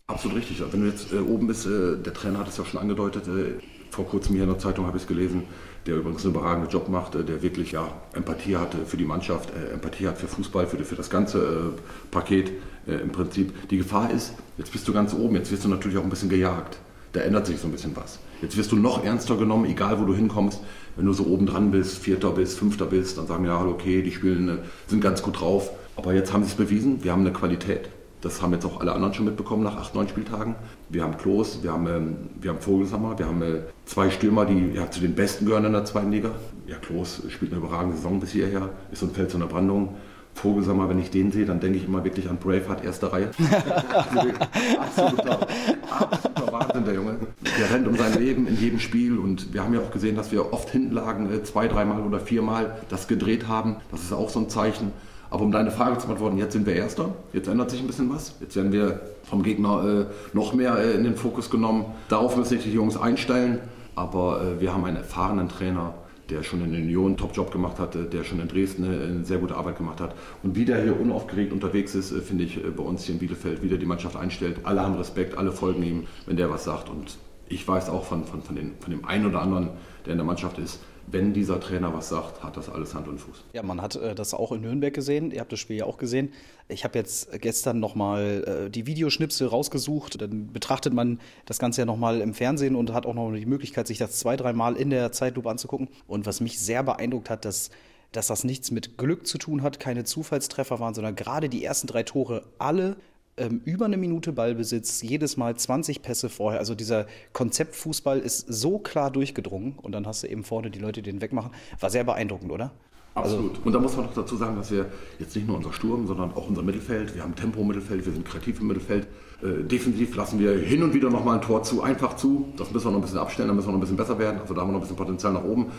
Absolut 0.07 0.39
richtig. 0.39 0.63
Wenn 0.71 0.83
du 0.83 0.89
jetzt 0.89 1.13
äh, 1.13 1.19
oben 1.19 1.47
bist, 1.47 1.67
äh, 1.67 1.97
der 1.97 2.13
Trainer 2.13 2.41
hat 2.41 2.49
es 2.49 2.59
ja 2.59 2.65
schon 2.65 2.81
angedeutet, 2.81 3.27
äh, 3.27 3.55
vor 3.95 4.07
kurzem 4.07 4.35
hier 4.35 4.45
in 4.45 4.51
der 4.51 4.59
Zeitung 4.59 4.87
habe 4.87 4.97
ich 4.97 5.05
es 5.05 5.09
gelesen, 5.09 5.45
der 5.87 5.97
übrigens 5.97 6.25
einen 6.25 6.35
überragenden 6.35 6.71
Job 6.71 6.89
macht, 6.89 7.15
äh, 7.15 7.25
der 7.25 7.43
wirklich 7.43 7.73
ja, 7.73 7.93
Empathie 8.13 8.57
hatte 8.57 8.79
für 8.87 8.97
die 8.97 9.05
Mannschaft, 9.05 9.51
äh, 9.51 9.73
Empathie 9.73 10.09
hat 10.09 10.19
für 10.19 10.27
Fußball, 10.27 10.67
für, 10.67 10.79
für 10.79 10.97
das 10.97 11.11
ganze 11.11 11.39
äh, 11.39 12.11
Paket 12.11 12.51
im 12.87 13.13
Prinzip. 13.13 13.71
Die 13.71 13.79
Gefahr 13.79 14.11
ist, 14.11 14.35
jetzt 14.59 14.71
bist 14.71 14.87
du 14.87 14.93
ganz 14.93 15.15
oben, 15.15 15.37
jetzt 15.37 15.51
wirst 15.51 15.65
du 15.65 15.69
natürlich 15.69 15.97
auch 15.97 16.03
ein 16.03 16.11
bisschen 16.11 16.29
gejagt. 16.29 16.77
Da 17.15 17.21
ändert 17.21 17.47
sich 17.47 17.59
so 17.59 17.67
ein 17.67 17.73
bisschen 17.73 17.97
was. 17.97 18.19
Jetzt 18.43 18.59
wirst 18.59 18.73
du 18.73 18.77
noch 18.77 19.03
ernster 19.03 19.37
genommen, 19.37 19.65
egal 19.65 19.99
wo 19.99 20.05
du 20.05 20.15
hinkommst. 20.15 20.61
Wenn 20.97 21.07
du 21.07 21.15
so 21.15 21.25
oben 21.25 21.47
dran 21.47 21.71
bist, 21.71 21.97
Vierter 21.97 22.33
bist, 22.33 22.59
Fünfter 22.59 22.85
bist, 22.85 23.17
dann 23.17 23.27
sagen 23.27 23.45
wir, 23.45 23.53
ja, 23.53 23.65
okay, 23.65 24.03
die 24.03 24.13
spielen, 24.13 24.59
sind 24.87 25.01
ganz 25.01 25.23
gut 25.23 25.41
drauf. 25.41 25.71
Aber 25.97 26.13
jetzt 26.13 26.35
haben 26.35 26.45
sie 26.45 26.51
es 26.51 26.57
bewiesen, 26.57 27.03
wir 27.03 27.13
haben 27.13 27.23
eine 27.23 27.33
Qualität. 27.33 27.89
Das 28.25 28.41
haben 28.41 28.55
jetzt 28.55 28.65
auch 28.65 28.81
alle 28.81 28.93
anderen 28.93 29.13
schon 29.13 29.27
mitbekommen 29.27 29.63
nach 29.63 29.77
acht, 29.77 29.95
neun 29.95 30.09
Spieltagen. 30.09 30.55
Wir 30.89 31.03
haben 31.03 31.19
Klos, 31.19 31.59
wir 31.63 31.73
haben, 31.73 31.87
ähm, 31.87 32.17
wir 32.41 32.53
haben 32.53 32.61
Vogelsammer, 32.61 33.19
wir 33.19 33.27
haben 33.27 33.43
äh, 33.43 33.61
zwei 33.85 34.09
Stürmer, 34.09 34.47
die 34.47 34.73
ja, 34.75 34.91
zu 34.91 35.01
den 35.01 35.15
Besten 35.15 35.45
gehören 35.45 35.67
in 35.67 35.75
der 35.75 35.85
zweiten 35.85 36.11
Liga. 36.11 36.31
Ja, 36.67 36.77
Klos 36.77 37.23
spielt 37.29 37.53
eine 37.53 37.61
überragende 37.61 37.97
Saison 37.97 38.21
bis 38.21 38.31
hierher, 38.31 38.71
ist 38.91 39.01
so 39.01 39.07
ein 39.07 39.13
Feld 39.13 39.31
zu 39.31 39.37
einer 39.37 39.47
Brandung. 39.47 39.97
Vogelsammer, 40.33 40.89
wenn 40.89 40.99
ich 40.99 41.11
den 41.11 41.33
sehe, 41.33 41.45
dann 41.45 41.61
denke 41.61 41.77
ich 41.77 41.85
immer 41.85 42.03
wirklich 42.03 42.31
an 42.31 42.39
Braveheart, 42.39 42.83
erste 42.83 43.13
Reihe. 43.13 43.31
absoluter, 44.81 45.47
absoluter 45.91 46.53
Wahnsinn, 46.53 46.85
der 46.87 46.95
Junge. 46.95 47.19
Der 47.59 47.75
rennt 47.75 47.87
um 47.87 47.95
sein 47.95 48.19
Leben 48.19 48.47
in 48.47 48.57
jedem 48.59 48.81
Spiel 48.81 49.19
und 49.19 49.53
wir 49.53 49.63
haben 49.63 49.75
ja 49.75 49.81
auch 49.81 49.91
gesehen, 49.91 50.17
dass 50.17 50.33
wir 50.33 50.51
oft 50.53 50.71
hinten 50.71 50.95
lagen, 50.95 51.31
äh, 51.31 51.43
zwei, 51.43 51.69
dreimal 51.69 52.01
oder 52.01 52.21
viermal 52.21 52.79
das 52.89 53.07
gedreht 53.07 53.49
haben. 53.49 53.77
Das 53.91 54.01
ist 54.01 54.13
auch 54.15 54.31
so 54.31 54.41
ein 54.41 54.49
Zeichen. 54.49 54.93
Aber 55.35 55.43
um 55.43 55.51
deine 55.51 55.73
Frage 55.73 55.99
zu 55.99 56.07
beantworten, 56.07 56.39
jetzt 56.39 56.53
sind 56.53 56.65
wir 56.65 56.77
Erster, 56.77 57.13
jetzt 57.33 57.49
ändert 57.49 57.69
sich 57.69 57.81
ein 57.81 57.89
bisschen 57.89 58.09
was. 58.09 58.37
Jetzt 58.41 58.55
werden 58.55 58.71
wir 58.71 59.01
vom 59.25 59.43
Gegner 59.43 60.07
äh, 60.09 60.37
noch 60.37 60.55
mehr 60.55 60.79
äh, 60.79 60.93
in 60.93 61.03
den 61.03 61.17
Fokus 61.17 61.51
genommen. 61.51 61.87
Darauf 62.09 62.37
müssen 62.37 62.51
sich 62.51 62.63
die 62.63 62.73
Jungs 62.73 62.97
einstellen. 62.97 63.59
Aber 63.97 64.41
äh, 64.41 64.61
wir 64.61 64.73
haben 64.73 64.85
einen 64.85 64.99
erfahrenen 64.99 65.49
Trainer, 65.49 65.95
der 66.31 66.45
schon 66.45 66.61
in 66.65 66.73
Union 66.73 67.07
einen 67.07 67.17
Top-Job 67.17 67.51
gemacht 67.51 67.81
hat, 67.81 67.97
der 68.13 68.23
schon 68.23 68.39
in 68.39 68.47
Dresden 68.47 68.85
äh, 68.85 69.07
eine 69.07 69.25
sehr 69.25 69.39
gute 69.39 69.57
Arbeit 69.57 69.77
gemacht 69.77 70.01
hat. 70.01 70.15
Und 70.45 70.55
wie 70.55 70.67
der 70.67 70.81
hier 70.81 71.01
unaufgeregt 71.01 71.53
unterwegs 71.53 71.97
ist, 71.97 72.13
äh, 72.13 72.21
finde 72.21 72.45
ich 72.45 72.59
äh, 72.59 72.71
bei 72.71 72.85
uns 72.85 73.03
hier 73.03 73.15
in 73.15 73.19
Bielefeld, 73.19 73.61
wie 73.61 73.69
der 73.69 73.79
die 73.79 73.87
Mannschaft 73.87 74.15
einstellt. 74.15 74.59
Alle 74.63 74.83
haben 74.83 74.95
Respekt, 74.95 75.37
alle 75.37 75.51
folgen 75.51 75.83
ihm, 75.83 76.07
wenn 76.27 76.37
der 76.37 76.49
was 76.49 76.63
sagt. 76.63 76.89
Und 76.89 77.19
ich 77.49 77.67
weiß 77.67 77.91
auch 77.91 78.05
von, 78.05 78.25
von, 78.25 78.41
von, 78.41 78.55
den, 78.55 78.75
von 78.79 78.93
dem 78.93 79.05
einen 79.05 79.27
oder 79.27 79.43
anderen, 79.43 79.71
der 80.07 80.13
in 80.13 80.19
der 80.19 80.27
Mannschaft 80.27 80.61
ist, 80.61 80.79
wenn 81.07 81.33
dieser 81.33 81.61
Trainer 81.61 81.93
was 81.95 82.09
sagt, 82.09 82.43
hat 82.43 82.57
das 82.57 82.69
alles 82.69 82.95
Hand 82.95 83.09
und 83.09 83.19
Fuß. 83.19 83.45
Ja, 83.53 83.63
man 83.63 83.81
hat 83.81 83.97
äh, 83.97 84.15
das 84.15 84.35
auch 84.35 84.53
in 84.53 84.63
Nürnberg 84.63 84.93
gesehen. 84.93 85.31
Ihr 85.31 85.41
habt 85.41 85.53
das 85.53 85.61
Spiel 85.61 85.77
ja 85.77 85.85
auch 85.85 85.99
gesehen. 85.99 86.33
Ich 86.69 86.85
habe 86.85 86.99
jetzt 86.99 87.41
gestern 87.41 87.81
nochmal 87.81 88.67
äh, 88.67 88.71
die 88.71 88.87
Videoschnipsel 88.87 89.47
rausgesucht. 89.47 90.21
Dann 90.21 90.53
betrachtet 90.53 90.93
man 90.93 91.21
das 91.47 91.59
Ganze 91.59 91.83
ja 91.83 91.85
nochmal 91.87 92.21
im 92.21 92.35
Fernsehen 92.35 92.77
und 92.77 92.93
hat 92.93 93.07
auch 93.07 93.15
noch 93.15 93.33
die 93.33 93.47
Möglichkeit, 93.47 93.87
sich 93.87 93.99
das 93.99 94.19
zwei, 94.19 94.37
dreimal 94.37 94.77
in 94.77 94.91
der 94.91 95.13
Zeitlupe 95.13 95.51
anzugucken. 95.51 95.89
Und 96.07 96.27
was 96.27 96.41
mich 96.41 96.59
sehr 96.59 96.83
beeindruckt 96.83 97.31
hat, 97.31 97.45
dass 97.45 97.71
dass 98.13 98.29
das 98.29 98.45
nichts 98.45 98.71
mit 98.71 98.97
Glück 98.97 99.27
zu 99.27 99.39
tun 99.39 99.63
hat, 99.63 99.81
keine 99.81 100.05
Zufallstreffer 100.05 100.79
waren, 100.79 100.95
sondern 100.95 101.17
gerade 101.17 101.49
die 101.49 101.65
ersten 101.65 101.89
drei 101.89 102.05
Tore 102.05 102.45
alle 102.59 102.97
ähm, 103.37 103.61
über 103.65 103.87
eine 103.87 103.97
Minute 103.97 104.33
Ballbesitz, 104.33 105.03
jedes 105.03 105.37
Mal 105.37 105.57
20 105.57 106.03
Pässe 106.03 106.29
vorher. 106.29 106.61
Also 106.61 106.75
dieser 106.75 107.07
Konzeptfußball 107.33 108.19
ist 108.19 108.47
so 108.49 108.79
klar 108.79 109.11
durchgedrungen 109.11 109.75
und 109.81 109.93
dann 109.93 110.07
hast 110.07 110.23
du 110.23 110.29
eben 110.29 110.45
vorne 110.45 110.71
die 110.71 110.79
Leute, 110.79 111.03
die 111.03 111.11
den 111.11 111.21
wegmachen. 111.21 111.51
War 111.81 111.91
sehr 111.91 112.05
beeindruckend, 112.05 112.53
oder? 112.53 112.73
Absolut. 113.15 113.51
Also, 113.51 113.63
und 113.65 113.73
da 113.73 113.79
muss 113.79 113.97
man 113.97 114.07
noch 114.07 114.15
dazu 114.15 114.37
sagen, 114.37 114.57
dass 114.57 114.71
wir 114.71 114.87
jetzt 115.19 115.37
nicht 115.37 115.47
nur 115.47 115.57
unser 115.57 115.73
Sturm, 115.73 116.07
sondern 116.07 116.33
auch 116.33 116.49
unser 116.49 116.63
Mittelfeld, 116.63 117.15
wir 117.15 117.23
haben 117.23 117.37
Tempo 117.37 117.61
im 117.61 117.69
Mittelfeld, 117.69 118.05
wir 118.05 118.13
sind 118.13 118.25
kreativ 118.25 118.61
im 118.61 118.67
Mittelfeld. 118.67 119.07
Äh, 119.43 119.63
defensiv 119.63 120.17
lassen 120.17 120.41
wir 120.41 120.53
hin 120.59 120.83
und 120.83 120.95
wieder 120.95 121.11
nochmal 121.11 121.37
ein 121.37 121.43
Tor 121.43 121.63
zu, 121.63 121.83
einfach 121.83 122.17
zu. 122.17 122.53
Das 122.57 122.73
müssen 122.73 122.87
wir 122.87 122.91
noch 122.91 122.99
ein 122.99 123.03
bisschen 123.03 123.19
abstellen, 123.19 123.49
da 123.49 123.55
müssen 123.55 123.69
wir 123.69 123.73
noch 123.73 123.79
ein 123.79 123.83
bisschen 123.83 123.97
besser 123.97 124.19
werden. 124.19 124.41
Also 124.41 124.53
da 124.55 124.63
haben 124.63 124.69
wir 124.69 124.73
noch 124.73 124.79
ein 124.81 124.83
bisschen 124.83 124.97
Potenzial 124.97 125.33
nach 125.33 125.45
oben. 125.45 125.71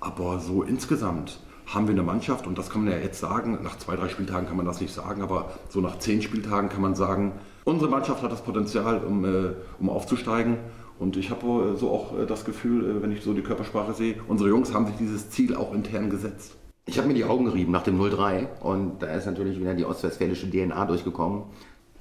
Aber 0.00 0.40
so 0.40 0.62
insgesamt 0.62 1.38
haben 1.70 1.86
wir 1.86 1.92
eine 1.92 2.02
Mannschaft, 2.02 2.46
und 2.46 2.58
das 2.58 2.68
kann 2.68 2.84
man 2.84 2.92
ja 2.92 2.98
jetzt 2.98 3.20
sagen, 3.20 3.58
nach 3.62 3.78
zwei, 3.78 3.94
drei 3.94 4.08
Spieltagen 4.08 4.48
kann 4.48 4.56
man 4.56 4.66
das 4.66 4.80
nicht 4.80 4.92
sagen, 4.92 5.22
aber 5.22 5.52
so 5.68 5.80
nach 5.80 5.98
zehn 5.98 6.20
Spieltagen 6.20 6.68
kann 6.68 6.82
man 6.82 6.96
sagen, 6.96 7.32
unsere 7.64 7.88
Mannschaft 7.88 8.22
hat 8.22 8.32
das 8.32 8.42
Potenzial, 8.42 9.04
um, 9.04 9.24
äh, 9.24 9.52
um 9.78 9.88
aufzusteigen. 9.88 10.58
Und 10.98 11.16
ich 11.16 11.30
habe 11.30 11.76
so 11.78 11.90
auch 11.90 12.18
äh, 12.18 12.26
das 12.26 12.44
Gefühl, 12.44 12.84
äh, 12.84 13.02
wenn 13.02 13.12
ich 13.12 13.22
so 13.22 13.32
die 13.32 13.42
Körpersprache 13.42 13.94
sehe, 13.94 14.16
unsere 14.26 14.50
Jungs 14.50 14.74
haben 14.74 14.86
sich 14.86 14.96
dieses 14.96 15.30
Ziel 15.30 15.54
auch 15.54 15.72
intern 15.72 16.10
gesetzt. 16.10 16.56
Ich 16.86 16.98
habe 16.98 17.06
mir 17.06 17.14
die 17.14 17.24
Augen 17.24 17.44
gerieben 17.44 17.70
nach 17.70 17.84
dem 17.84 18.00
0-3 18.00 18.48
und 18.60 19.00
da 19.00 19.06
ist 19.14 19.26
natürlich 19.26 19.60
wieder 19.60 19.74
die 19.74 19.84
ostwestfälische 19.84 20.50
DNA 20.50 20.84
durchgekommen. 20.86 21.44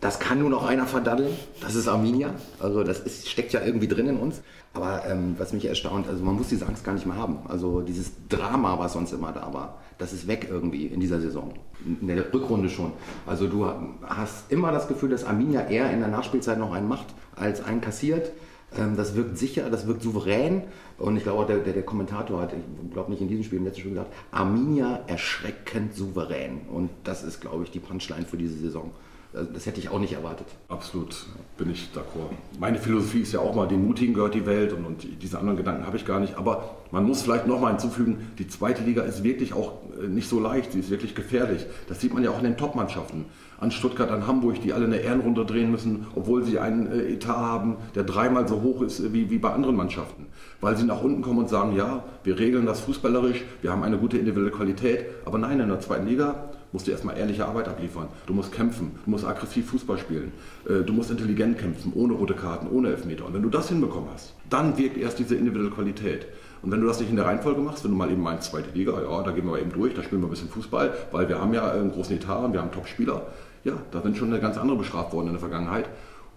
Das 0.01 0.19
kann 0.19 0.39
nur 0.39 0.49
noch 0.49 0.65
einer 0.65 0.87
verdaddeln, 0.87 1.33
das 1.61 1.75
ist 1.75 1.87
Arminia. 1.87 2.33
Also 2.59 2.83
das 2.83 3.01
ist, 3.01 3.29
steckt 3.29 3.53
ja 3.53 3.61
irgendwie 3.63 3.87
drin 3.87 4.07
in 4.07 4.17
uns. 4.17 4.41
Aber 4.73 5.03
ähm, 5.05 5.35
was 5.37 5.51
mich 5.51 5.65
erstaunt, 5.65 6.07
also 6.07 6.23
man 6.23 6.35
muss 6.35 6.49
diese 6.49 6.67
Angst 6.67 6.83
gar 6.83 6.93
nicht 6.93 7.05
mehr 7.05 7.17
haben. 7.17 7.39
Also 7.47 7.81
dieses 7.81 8.11
Drama, 8.29 8.77
was 8.77 8.93
sonst 8.93 9.11
immer 9.11 9.31
da 9.31 9.51
war, 9.53 9.79
das 9.97 10.13
ist 10.13 10.27
weg 10.27 10.47
irgendwie 10.49 10.85
in 10.85 10.99
dieser 10.99 11.19
Saison. 11.19 11.53
In 12.01 12.07
der 12.07 12.31
Rückrunde 12.33 12.69
schon. 12.69 12.93
Also 13.25 13.47
du 13.47 13.67
hast 14.03 14.51
immer 14.51 14.71
das 14.71 14.87
Gefühl, 14.87 15.09
dass 15.09 15.25
Arminia 15.25 15.67
eher 15.67 15.91
in 15.91 15.99
der 15.99 16.09
Nachspielzeit 16.09 16.59
noch 16.59 16.71
einen 16.71 16.87
macht, 16.87 17.07
als 17.35 17.63
einen 17.63 17.81
kassiert. 17.81 18.31
Ähm, 18.77 18.95
das 18.95 19.15
wirkt 19.15 19.37
sicher, 19.37 19.69
das 19.69 19.87
wirkt 19.87 20.03
souverän. 20.03 20.63
Und 20.97 21.17
ich 21.17 21.23
glaube, 21.23 21.45
der, 21.45 21.57
der, 21.59 21.73
der 21.73 21.83
Kommentator 21.83 22.41
hat, 22.41 22.53
ich 22.53 22.93
glaube 22.93 23.11
nicht 23.11 23.21
in 23.21 23.27
diesem 23.27 23.43
Spiel, 23.43 23.59
im 23.59 23.65
letzten 23.65 23.81
Spiel 23.81 23.93
gesagt, 23.93 24.13
Arminia 24.31 25.01
erschreckend 25.07 25.95
souverän. 25.95 26.61
Und 26.71 26.89
das 27.03 27.23
ist, 27.23 27.41
glaube 27.41 27.63
ich, 27.63 27.71
die 27.71 27.79
Punchline 27.79 28.25
für 28.25 28.37
diese 28.37 28.57
Saison. 28.57 28.91
Das 29.31 29.67
hätte 29.67 29.79
ich 29.79 29.89
auch 29.89 29.99
nicht 29.99 30.13
erwartet. 30.13 30.47
Absolut, 30.69 31.27
bin 31.55 31.69
ich 31.69 31.89
d'accord. 31.93 32.31
Meine 32.59 32.79
Philosophie 32.79 33.19
ist 33.19 33.31
ja 33.31 33.39
auch 33.39 33.53
mal, 33.53 33.67
den 33.67 33.85
Mutigen 33.85 34.15
gehört 34.15 34.33
die 34.33 34.47
Welt 34.47 34.73
und, 34.73 34.85
und 34.85 35.05
diese 35.21 35.37
anderen 35.37 35.55
Gedanken 35.55 35.85
habe 35.85 35.97
ich 35.97 36.05
gar 36.05 36.19
nicht. 36.19 36.35
Aber 36.35 36.77
man 36.89 37.03
muss 37.03 37.21
vielleicht 37.21 37.45
noch 37.45 37.61
mal 37.61 37.69
hinzufügen, 37.69 38.31
die 38.39 38.47
zweite 38.47 38.83
Liga 38.83 39.03
ist 39.03 39.23
wirklich 39.23 39.53
auch 39.53 39.73
äh, 40.01 40.07
nicht 40.07 40.27
so 40.27 40.39
leicht, 40.39 40.71
sie 40.71 40.79
ist 40.79 40.89
wirklich 40.89 41.13
gefährlich. 41.13 41.67
Das 41.87 42.01
sieht 42.01 42.11
man 42.11 42.23
ja 42.23 42.31
auch 42.31 42.39
in 42.39 42.45
den 42.45 42.57
Top-Mannschaften. 42.57 43.25
An 43.59 43.69
Stuttgart, 43.69 44.09
an 44.09 44.25
Hamburg, 44.25 44.61
die 44.61 44.73
alle 44.73 44.85
eine 44.85 44.97
Ehrenrunde 44.97 45.45
drehen 45.45 45.69
müssen, 45.69 46.07
obwohl 46.15 46.43
sie 46.43 46.57
einen 46.57 46.91
äh, 46.91 47.13
Etat 47.13 47.37
haben, 47.37 47.75
der 47.93 48.05
dreimal 48.05 48.47
so 48.47 48.63
hoch 48.63 48.81
ist 48.81 48.99
äh, 48.99 49.13
wie, 49.13 49.29
wie 49.29 49.37
bei 49.37 49.51
anderen 49.51 49.75
Mannschaften. 49.75 50.25
Weil 50.59 50.75
sie 50.75 50.85
nach 50.85 51.03
unten 51.03 51.21
kommen 51.21 51.37
und 51.37 51.49
sagen, 51.49 51.75
ja, 51.75 52.03
wir 52.23 52.39
regeln 52.39 52.65
das 52.65 52.79
fußballerisch, 52.79 53.43
wir 53.61 53.71
haben 53.71 53.83
eine 53.83 53.99
gute 53.99 54.17
individuelle 54.17 54.49
Qualität. 54.49 55.05
Aber 55.23 55.37
nein, 55.37 55.59
in 55.59 55.67
der 55.67 55.81
zweiten 55.81 56.07
Liga 56.07 56.49
musst 56.71 56.87
du 56.87 56.91
erstmal 56.91 57.17
ehrliche 57.17 57.45
Arbeit 57.45 57.67
abliefern. 57.67 58.07
Du 58.27 58.33
musst 58.33 58.51
kämpfen, 58.51 58.99
du 59.03 59.11
musst 59.11 59.25
aggressiv 59.25 59.69
Fußball 59.69 59.97
spielen, 59.97 60.31
äh, 60.67 60.83
du 60.83 60.93
musst 60.93 61.11
intelligent 61.11 61.57
kämpfen, 61.57 61.91
ohne 61.95 62.13
rote 62.13 62.33
Karten, 62.33 62.67
ohne 62.67 62.89
Elfmeter. 62.89 63.25
Und 63.25 63.33
wenn 63.33 63.41
du 63.41 63.49
das 63.49 63.69
hinbekommen 63.69 64.09
hast, 64.13 64.33
dann 64.49 64.77
wirkt 64.77 64.97
erst 64.97 65.19
diese 65.19 65.35
individuelle 65.35 65.71
Qualität. 65.71 66.27
Und 66.61 66.71
wenn 66.71 66.81
du 66.81 66.87
das 66.87 66.99
nicht 66.99 67.09
in 67.09 67.15
der 67.15 67.25
Reihenfolge 67.25 67.61
machst, 67.61 67.83
wenn 67.83 67.91
du 67.91 67.97
mal 67.97 68.11
eben 68.11 68.21
meinst, 68.21 68.51
zweite 68.51 68.69
Liga, 68.73 69.01
ja, 69.01 69.23
da 69.23 69.31
gehen 69.31 69.45
wir 69.45 69.59
eben 69.59 69.71
durch, 69.71 69.93
da 69.93 70.03
spielen 70.03 70.21
wir 70.21 70.27
ein 70.27 70.31
bisschen 70.31 70.49
Fußball, 70.49 70.93
weil 71.11 71.29
wir 71.29 71.39
haben 71.39 71.53
ja 71.53 71.71
einen 71.71 71.91
großen 71.91 72.15
Etat 72.15 72.43
und 72.43 72.53
wir 72.53 72.61
haben 72.61 72.71
Top-Spieler. 72.71 73.23
Ja, 73.63 73.73
da 73.91 74.01
sind 74.01 74.17
schon 74.17 74.29
eine 74.29 74.41
ganz 74.41 74.57
andere 74.57 74.77
bestraft 74.77 75.13
worden 75.13 75.27
in 75.27 75.33
der 75.33 75.39
Vergangenheit. 75.39 75.89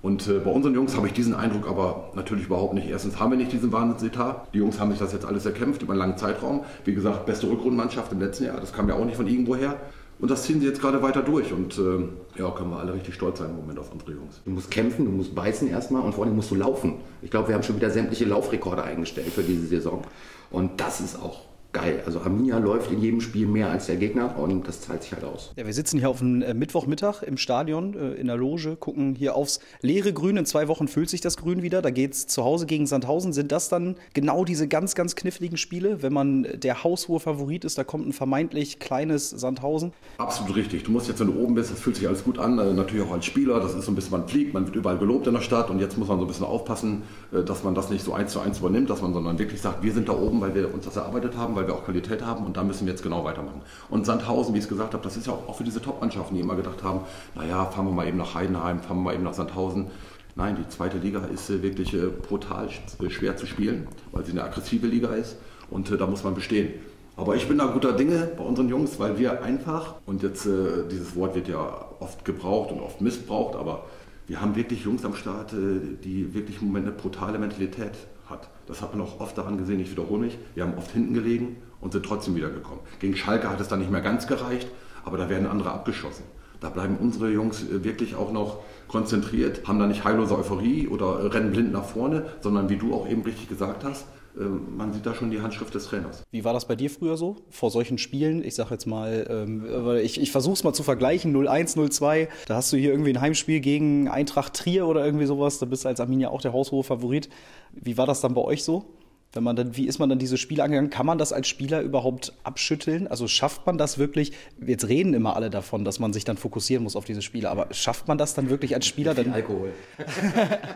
Und 0.02 0.26
äh, 0.26 0.40
bei 0.40 0.50
unseren 0.50 0.74
Jungs 0.74 0.96
habe 0.96 1.06
ich 1.06 1.12
diesen 1.12 1.32
Eindruck 1.32 1.68
aber 1.68 2.10
natürlich 2.14 2.46
überhaupt 2.46 2.74
nicht. 2.74 2.88
Erstens 2.88 3.20
haben 3.20 3.30
wir 3.30 3.38
nicht 3.38 3.52
diesen 3.52 3.70
Wahnsinnsetat. 3.70 4.48
Die 4.52 4.58
Jungs 4.58 4.80
haben 4.80 4.90
sich 4.90 4.98
das 4.98 5.12
jetzt 5.12 5.24
alles 5.24 5.46
erkämpft 5.46 5.82
über 5.82 5.92
einen 5.92 6.00
langen 6.00 6.16
Zeitraum. 6.18 6.64
Wie 6.84 6.92
gesagt, 6.92 7.24
beste 7.24 7.48
Rückrundenmannschaft 7.48 8.10
im 8.10 8.18
letzten 8.18 8.44
Jahr. 8.44 8.58
Das 8.58 8.72
kam 8.72 8.88
ja 8.88 8.96
auch 8.96 9.04
nicht 9.04 9.16
von 9.16 9.28
irgendwoher. 9.28 9.76
Und 10.22 10.30
das 10.30 10.44
ziehen 10.44 10.60
sie 10.60 10.66
jetzt 10.68 10.80
gerade 10.80 11.02
weiter 11.02 11.20
durch. 11.20 11.52
Und 11.52 11.76
äh, 11.78 12.38
ja, 12.38 12.48
können 12.52 12.70
wir 12.70 12.78
alle 12.78 12.94
richtig 12.94 13.12
stolz 13.12 13.40
sein 13.40 13.50
im 13.50 13.56
Moment 13.56 13.80
auf 13.80 13.92
unsere 13.92 14.12
Jungs. 14.12 14.40
Du 14.44 14.52
musst 14.52 14.70
kämpfen, 14.70 15.04
du 15.04 15.10
musst 15.10 15.34
beißen 15.34 15.66
erstmal 15.66 16.02
und 16.02 16.14
vor 16.14 16.24
allem 16.24 16.36
musst 16.36 16.52
du 16.52 16.54
laufen. 16.54 17.00
Ich 17.22 17.30
glaube, 17.32 17.48
wir 17.48 17.56
haben 17.56 17.64
schon 17.64 17.74
wieder 17.74 17.90
sämtliche 17.90 18.24
Laufrekorde 18.24 18.84
eingestellt 18.84 19.32
für 19.32 19.42
diese 19.42 19.66
Saison. 19.66 20.04
Und 20.52 20.80
das 20.80 21.00
ist 21.00 21.20
auch 21.20 21.40
geil. 21.72 22.02
Also 22.06 22.20
Arminia 22.20 22.58
läuft 22.58 22.90
in 22.90 23.00
jedem 23.00 23.20
Spiel 23.20 23.46
mehr 23.46 23.70
als 23.70 23.86
der 23.86 23.96
Gegner 23.96 24.38
und 24.38 24.68
das 24.68 24.80
zahlt 24.80 25.02
sich 25.02 25.12
halt 25.12 25.24
aus. 25.24 25.52
Ja, 25.56 25.66
wir 25.66 25.72
sitzen 25.72 25.98
hier 25.98 26.10
auf 26.10 26.20
einem 26.20 26.42
äh, 26.42 26.54
Mittwochmittag 26.54 27.22
im 27.22 27.36
Stadion 27.36 27.94
äh, 27.94 28.12
in 28.14 28.26
der 28.26 28.36
Loge, 28.36 28.76
gucken 28.76 29.14
hier 29.14 29.34
aufs 29.34 29.60
leere 29.80 30.12
Grün. 30.12 30.36
In 30.36 30.46
zwei 30.46 30.68
Wochen 30.68 30.88
füllt 30.88 31.08
sich 31.08 31.20
das 31.20 31.36
Grün 31.36 31.62
wieder. 31.62 31.82
Da 31.82 31.90
geht 31.90 32.12
es 32.12 32.26
zu 32.26 32.44
Hause 32.44 32.66
gegen 32.66 32.86
Sandhausen. 32.86 33.32
Sind 33.32 33.52
das 33.52 33.68
dann 33.68 33.96
genau 34.14 34.44
diese 34.44 34.68
ganz, 34.68 34.94
ganz 34.94 35.16
kniffligen 35.16 35.56
Spiele, 35.56 36.02
wenn 36.02 36.12
man 36.12 36.46
der 36.54 36.84
haushohe 36.84 37.20
Favorit 37.20 37.64
ist? 37.64 37.78
Da 37.78 37.84
kommt 37.84 38.06
ein 38.06 38.12
vermeintlich 38.12 38.78
kleines 38.78 39.30
Sandhausen. 39.30 39.92
Absolut 40.18 40.56
richtig. 40.56 40.84
Du 40.84 40.92
musst 40.92 41.08
jetzt, 41.08 41.20
wenn 41.20 41.28
du 41.28 41.38
oben 41.42 41.54
bist, 41.54 41.70
das 41.70 41.80
fühlt 41.80 41.96
sich 41.96 42.06
alles 42.06 42.24
gut 42.24 42.38
an. 42.38 42.58
Äh, 42.58 42.72
natürlich 42.72 43.04
auch 43.04 43.12
als 43.12 43.24
Spieler. 43.24 43.60
Das 43.60 43.74
ist 43.74 43.86
so 43.86 43.92
ein 43.92 43.94
bisschen, 43.94 44.12
man 44.12 44.28
fliegt, 44.28 44.54
man 44.54 44.66
wird 44.66 44.76
überall 44.76 44.98
gelobt 44.98 45.26
in 45.26 45.34
der 45.34 45.40
Stadt 45.40 45.70
und 45.70 45.80
jetzt 45.80 45.96
muss 45.96 46.08
man 46.08 46.18
so 46.18 46.24
ein 46.24 46.28
bisschen 46.28 46.46
aufpassen, 46.46 47.02
dass 47.32 47.64
man 47.64 47.74
das 47.74 47.88
nicht 47.88 48.04
so 48.04 48.12
eins 48.12 48.32
zu 48.32 48.40
eins 48.40 48.58
übernimmt, 48.58 48.90
dass 48.90 49.00
man 49.00 49.14
sondern 49.14 49.38
wirklich 49.38 49.62
sagt, 49.62 49.82
wir 49.82 49.92
sind 49.92 50.08
da 50.08 50.12
oben, 50.12 50.40
weil 50.42 50.54
wir 50.54 50.72
uns 50.72 50.84
das 50.84 50.96
erarbeitet 50.96 51.36
haben, 51.36 51.56
weil 51.56 51.66
wir 51.66 51.74
auch 51.74 51.84
Qualität 51.84 52.22
haben 52.22 52.44
und 52.44 52.58
da 52.58 52.62
müssen 52.62 52.86
wir 52.86 52.92
jetzt 52.92 53.02
genau 53.02 53.24
weitermachen. 53.24 53.62
Und 53.88 54.04
Sandhausen, 54.04 54.52
wie 54.52 54.58
ich 54.58 54.64
es 54.64 54.68
gesagt 54.68 54.92
habe, 54.92 55.02
das 55.02 55.16
ist 55.16 55.26
ja 55.26 55.32
auch, 55.32 55.56
für 55.56 55.64
diese 55.64 55.80
Top-Mannschaften, 55.80 56.34
die 56.34 56.42
immer 56.42 56.56
gedacht 56.56 56.82
haben, 56.82 57.00
naja, 57.34 57.64
fahren 57.64 57.86
wir 57.86 57.92
mal 57.92 58.06
eben 58.06 58.18
nach 58.18 58.34
Heidenheim, 58.34 58.80
fahren 58.80 58.98
wir 58.98 59.04
mal 59.04 59.14
eben 59.14 59.24
nach 59.24 59.34
Sandhausen. 59.34 59.86
Nein, 60.34 60.56
die 60.56 60.68
zweite 60.68 60.98
Liga 60.98 61.24
ist 61.32 61.50
äh, 61.50 61.62
wirklich 61.62 61.92
äh, 61.94 62.06
brutal 62.06 62.68
äh, 62.68 63.10
schwer 63.10 63.36
zu 63.36 63.46
spielen, 63.46 63.86
weil 64.12 64.24
sie 64.24 64.32
eine 64.32 64.44
aggressive 64.44 64.86
Liga 64.86 65.08
ist 65.08 65.36
und 65.70 65.90
da 65.90 66.06
muss 66.06 66.24
man 66.24 66.34
bestehen. 66.34 66.70
Aber 67.16 67.36
ich 67.36 67.46
bin 67.46 67.58
da 67.58 67.66
guter 67.66 67.92
Dinge 67.92 68.30
bei 68.36 68.42
unseren 68.42 68.68
Jungs, 68.68 68.98
weil 68.98 69.18
wir 69.18 69.42
einfach, 69.42 69.96
und 70.06 70.22
jetzt 70.22 70.48
dieses 70.90 71.14
Wort 71.14 71.34
wird 71.34 71.46
ja 71.46 71.84
oft 72.00 72.24
gebraucht 72.24 72.72
und 72.72 72.80
oft 72.80 73.02
missbraucht, 73.02 73.54
aber 73.54 73.84
wir 74.26 74.40
haben 74.40 74.54
wirklich 74.56 74.84
Jungs 74.84 75.04
am 75.04 75.14
Start, 75.14 75.52
die 75.52 76.34
wirklich 76.34 76.60
im 76.60 76.68
Moment 76.68 76.86
eine 76.86 76.94
brutale 76.94 77.38
Mentalität 77.38 77.92
hat. 78.28 78.48
Das 78.66 78.80
hat 78.80 78.94
man 78.94 79.04
auch 79.04 79.20
oft 79.20 79.36
daran 79.36 79.58
gesehen, 79.58 79.80
ich 79.80 79.90
wiederhole 79.90 80.20
mich. 80.20 80.38
Wir 80.54 80.64
haben 80.64 80.74
oft 80.78 80.90
hinten 80.92 81.14
gelegen 81.14 81.56
und 81.80 81.92
sind 81.92 82.06
trotzdem 82.06 82.36
wiedergekommen. 82.36 82.80
Gegen 83.00 83.16
Schalke 83.16 83.50
hat 83.50 83.60
es 83.60 83.68
dann 83.68 83.80
nicht 83.80 83.90
mehr 83.90 84.00
ganz 84.00 84.26
gereicht, 84.26 84.68
aber 85.04 85.18
da 85.18 85.28
werden 85.28 85.46
andere 85.46 85.72
abgeschossen. 85.72 86.24
Da 86.60 86.70
bleiben 86.70 86.96
unsere 87.00 87.28
Jungs 87.30 87.64
äh, 87.64 87.82
wirklich 87.82 88.14
auch 88.14 88.32
noch 88.32 88.60
konzentriert, 88.86 89.66
haben 89.66 89.80
da 89.80 89.86
nicht 89.86 90.04
heillose 90.04 90.38
Euphorie 90.38 90.86
oder 90.86 91.34
rennen 91.34 91.50
blind 91.50 91.72
nach 91.72 91.84
vorne, 91.84 92.26
sondern 92.40 92.68
wie 92.68 92.76
du 92.76 92.94
auch 92.94 93.08
eben 93.08 93.22
richtig 93.22 93.48
gesagt 93.48 93.84
hast, 93.84 94.06
man 94.34 94.92
sieht 94.92 95.04
da 95.04 95.14
schon 95.14 95.30
die 95.30 95.40
Handschrift 95.40 95.74
des 95.74 95.86
Trainers. 95.86 96.24
Wie 96.30 96.44
war 96.44 96.52
das 96.52 96.66
bei 96.66 96.76
dir 96.76 96.90
früher 96.90 97.16
so? 97.16 97.36
Vor 97.50 97.70
solchen 97.70 97.98
Spielen? 97.98 98.42
Ich 98.42 98.54
sag 98.54 98.70
jetzt 98.70 98.86
mal, 98.86 99.26
ähm, 99.28 99.98
ich, 100.02 100.20
ich 100.20 100.32
versuche 100.32 100.54
es 100.54 100.64
mal 100.64 100.72
zu 100.72 100.82
vergleichen, 100.82 101.34
0-1, 101.34 101.76
0-2. 101.76 102.28
Da 102.46 102.56
hast 102.56 102.72
du 102.72 102.76
hier 102.76 102.90
irgendwie 102.90 103.10
ein 103.10 103.20
Heimspiel 103.20 103.60
gegen 103.60 104.08
Eintracht 104.08 104.54
Trier 104.54 104.86
oder 104.86 105.04
irgendwie 105.04 105.26
sowas. 105.26 105.58
Da 105.58 105.66
bist 105.66 105.84
du 105.84 105.88
als 105.88 106.00
Arminia 106.00 106.30
auch 106.30 106.40
der 106.40 106.52
haushohe 106.52 106.82
Favorit. 106.82 107.28
Wie 107.72 107.98
war 107.98 108.06
das 108.06 108.20
dann 108.20 108.34
bei 108.34 108.40
euch 108.40 108.64
so? 108.64 108.86
Wenn 109.34 109.44
man 109.44 109.56
dann, 109.56 109.76
wie 109.76 109.86
ist 109.86 109.98
man 109.98 110.10
dann 110.10 110.18
diese 110.18 110.36
Spiele 110.36 110.62
angegangen? 110.62 110.90
Kann 110.90 111.06
man 111.06 111.16
das 111.16 111.32
als 111.32 111.48
Spieler 111.48 111.80
überhaupt 111.80 112.34
abschütteln? 112.44 113.06
Also 113.06 113.28
schafft 113.28 113.66
man 113.66 113.78
das 113.78 113.96
wirklich? 113.96 114.32
Jetzt 114.64 114.88
reden 114.88 115.14
immer 115.14 115.36
alle 115.36 115.48
davon, 115.48 115.84
dass 115.86 115.98
man 115.98 116.12
sich 116.12 116.24
dann 116.24 116.36
fokussieren 116.36 116.84
muss 116.84 116.96
auf 116.96 117.06
diese 117.06 117.22
Spiele, 117.22 117.48
aber 117.50 117.72
schafft 117.72 118.08
man 118.08 118.18
das 118.18 118.34
dann 118.34 118.50
wirklich 118.50 118.74
als 118.74 118.86
Spieler? 118.86 119.14
Dann 119.14 119.32
Alkohol. 119.32 119.72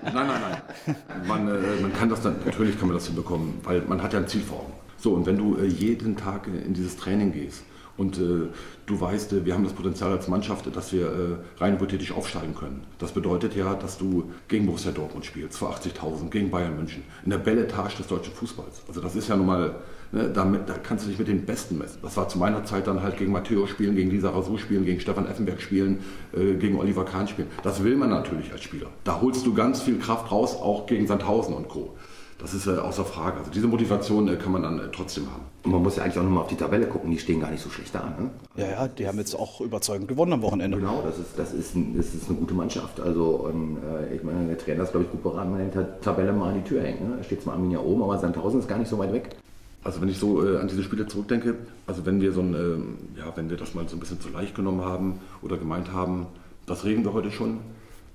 nein, 0.02 0.14
nein, 0.14 0.40
nein. 0.40 0.96
Man, 1.26 1.48
äh, 1.48 1.80
man 1.82 1.92
kann 1.92 2.08
das 2.08 2.22
dann, 2.22 2.36
natürlich 2.46 2.78
kann 2.78 2.88
man 2.88 2.96
das 2.96 3.06
hinbekommen, 3.06 3.54
weil 3.62 3.82
man 3.82 4.02
hat 4.02 4.14
ja 4.14 4.20
ein 4.20 4.28
Ziel 4.28 4.40
vor 4.40 4.60
Augen. 4.60 4.72
So, 4.96 5.12
und 5.12 5.26
wenn 5.26 5.36
du 5.36 5.56
äh, 5.58 5.66
jeden 5.66 6.16
Tag 6.16 6.46
in 6.46 6.72
dieses 6.72 6.96
Training 6.96 7.32
gehst 7.32 7.62
und 7.96 8.18
äh, 8.18 8.48
du 8.86 9.00
weißt, 9.00 9.32
äh, 9.32 9.44
wir 9.44 9.54
haben 9.54 9.64
das 9.64 9.72
Potenzial 9.72 10.12
als 10.12 10.28
Mannschaft, 10.28 10.74
dass 10.74 10.92
wir 10.92 11.06
äh, 11.06 11.60
rein 11.60 11.74
hypothetisch 11.74 12.12
aufsteigen 12.12 12.54
können. 12.54 12.84
Das 12.98 13.12
bedeutet 13.12 13.56
ja, 13.56 13.74
dass 13.74 13.98
du 13.98 14.30
gegen 14.48 14.66
Borussia 14.66 14.92
Dortmund 14.92 15.24
spielst, 15.24 15.58
vor 15.58 15.74
80.000, 15.74 16.30
gegen 16.30 16.50
Bayern 16.50 16.76
München, 16.76 17.02
in 17.24 17.30
der 17.30 17.38
Belletage 17.38 17.96
des 17.96 18.06
deutschen 18.06 18.34
Fußballs. 18.34 18.82
Also 18.88 19.00
das 19.00 19.16
ist 19.16 19.28
ja 19.28 19.36
nun 19.36 19.46
mal, 19.46 19.76
ne, 20.12 20.30
damit, 20.32 20.68
da 20.68 20.74
kannst 20.74 21.06
du 21.06 21.08
dich 21.08 21.18
mit 21.18 21.28
den 21.28 21.46
Besten 21.46 21.78
messen. 21.78 21.98
Das 22.02 22.16
war 22.16 22.28
zu 22.28 22.38
meiner 22.38 22.64
Zeit 22.64 22.86
dann 22.86 23.02
halt 23.02 23.16
gegen 23.16 23.32
Matteo 23.32 23.66
spielen, 23.66 23.96
gegen 23.96 24.10
Lisa 24.10 24.30
Rasou 24.30 24.58
spielen, 24.58 24.84
gegen 24.84 25.00
Stefan 25.00 25.26
Effenberg 25.26 25.60
spielen, 25.60 26.00
äh, 26.34 26.54
gegen 26.54 26.78
Oliver 26.78 27.04
Kahn 27.04 27.28
spielen. 27.28 27.48
Das 27.62 27.82
will 27.82 27.96
man 27.96 28.10
natürlich 28.10 28.52
als 28.52 28.62
Spieler. 28.62 28.88
Da 29.04 29.20
holst 29.20 29.46
du 29.46 29.54
ganz 29.54 29.82
viel 29.82 29.98
Kraft 29.98 30.30
raus, 30.30 30.54
auch 30.56 30.86
gegen 30.86 31.06
Sandhausen 31.06 31.54
und 31.54 31.68
Co. 31.68 31.94
Das 32.38 32.52
ist 32.52 32.66
äh, 32.66 32.76
außer 32.76 33.04
Frage. 33.04 33.38
Also 33.38 33.50
diese 33.50 33.66
Motivation 33.66 34.28
äh, 34.28 34.36
kann 34.36 34.52
man 34.52 34.62
dann 34.62 34.78
äh, 34.78 34.82
trotzdem 34.92 35.26
haben. 35.30 35.44
Und 35.64 35.72
man 35.72 35.82
muss 35.82 35.96
ja 35.96 36.02
eigentlich 36.02 36.18
auch 36.18 36.22
nochmal 36.22 36.42
auf 36.42 36.48
die 36.48 36.56
Tabelle 36.56 36.86
gucken, 36.86 37.10
die 37.10 37.18
stehen 37.18 37.40
gar 37.40 37.50
nicht 37.50 37.62
so 37.62 37.70
schlecht 37.70 37.94
da. 37.94 38.04
Ne? 38.18 38.30
Ja, 38.56 38.66
ja, 38.66 38.88
die 38.88 39.08
haben 39.08 39.18
jetzt 39.18 39.34
auch 39.34 39.60
überzeugend 39.62 40.06
gewonnen 40.06 40.34
am 40.34 40.42
Wochenende. 40.42 40.76
Genau, 40.76 41.02
das 41.02 41.18
ist, 41.18 41.38
das 41.38 41.54
ist, 41.54 41.74
ein, 41.74 41.96
das 41.96 42.14
ist 42.14 42.28
eine 42.28 42.38
gute 42.38 42.52
Mannschaft. 42.52 43.00
Also 43.00 43.48
und, 43.50 43.78
äh, 43.78 44.14
ich 44.14 44.22
meine, 44.22 44.46
der 44.48 44.58
Trainer 44.58 44.82
ist, 44.82 44.90
glaube 44.90 45.06
ich, 45.06 45.10
gut 45.10 45.22
beraten, 45.22 45.54
wenn 45.54 45.70
er 45.70 45.82
die 45.82 46.04
Tabelle 46.04 46.32
mal 46.32 46.50
an 46.50 46.62
die 46.62 46.68
Tür 46.68 46.82
hängt. 46.82 47.00
Ne? 47.00 47.16
Da 47.16 47.24
steht 47.24 47.42
zwar 47.42 47.54
Arminia 47.54 47.78
oben, 47.78 48.02
aber 48.02 48.18
Sandhausen 48.18 48.60
ist 48.60 48.68
gar 48.68 48.78
nicht 48.78 48.88
so 48.88 48.98
weit 48.98 49.12
weg. 49.12 49.36
Also 49.82 50.00
wenn 50.00 50.08
ich 50.08 50.18
so 50.18 50.44
äh, 50.44 50.58
an 50.58 50.68
diese 50.68 50.82
Spiele 50.82 51.06
zurückdenke, 51.06 51.54
also 51.86 52.04
wenn 52.04 52.20
wir 52.20 52.32
so 52.32 52.40
ein, 52.40 52.54
äh, 52.54 53.20
ja, 53.20 53.32
wenn 53.36 53.48
wir 53.48 53.56
das 53.56 53.74
mal 53.74 53.88
so 53.88 53.96
ein 53.96 54.00
bisschen 54.00 54.20
zu 54.20 54.28
leicht 54.28 54.54
genommen 54.54 54.84
haben 54.84 55.20
oder 55.42 55.56
gemeint 55.56 55.92
haben, 55.92 56.26
das 56.66 56.84
regeln 56.84 57.04
wir 57.04 57.12
heute 57.12 57.30
schon, 57.30 57.58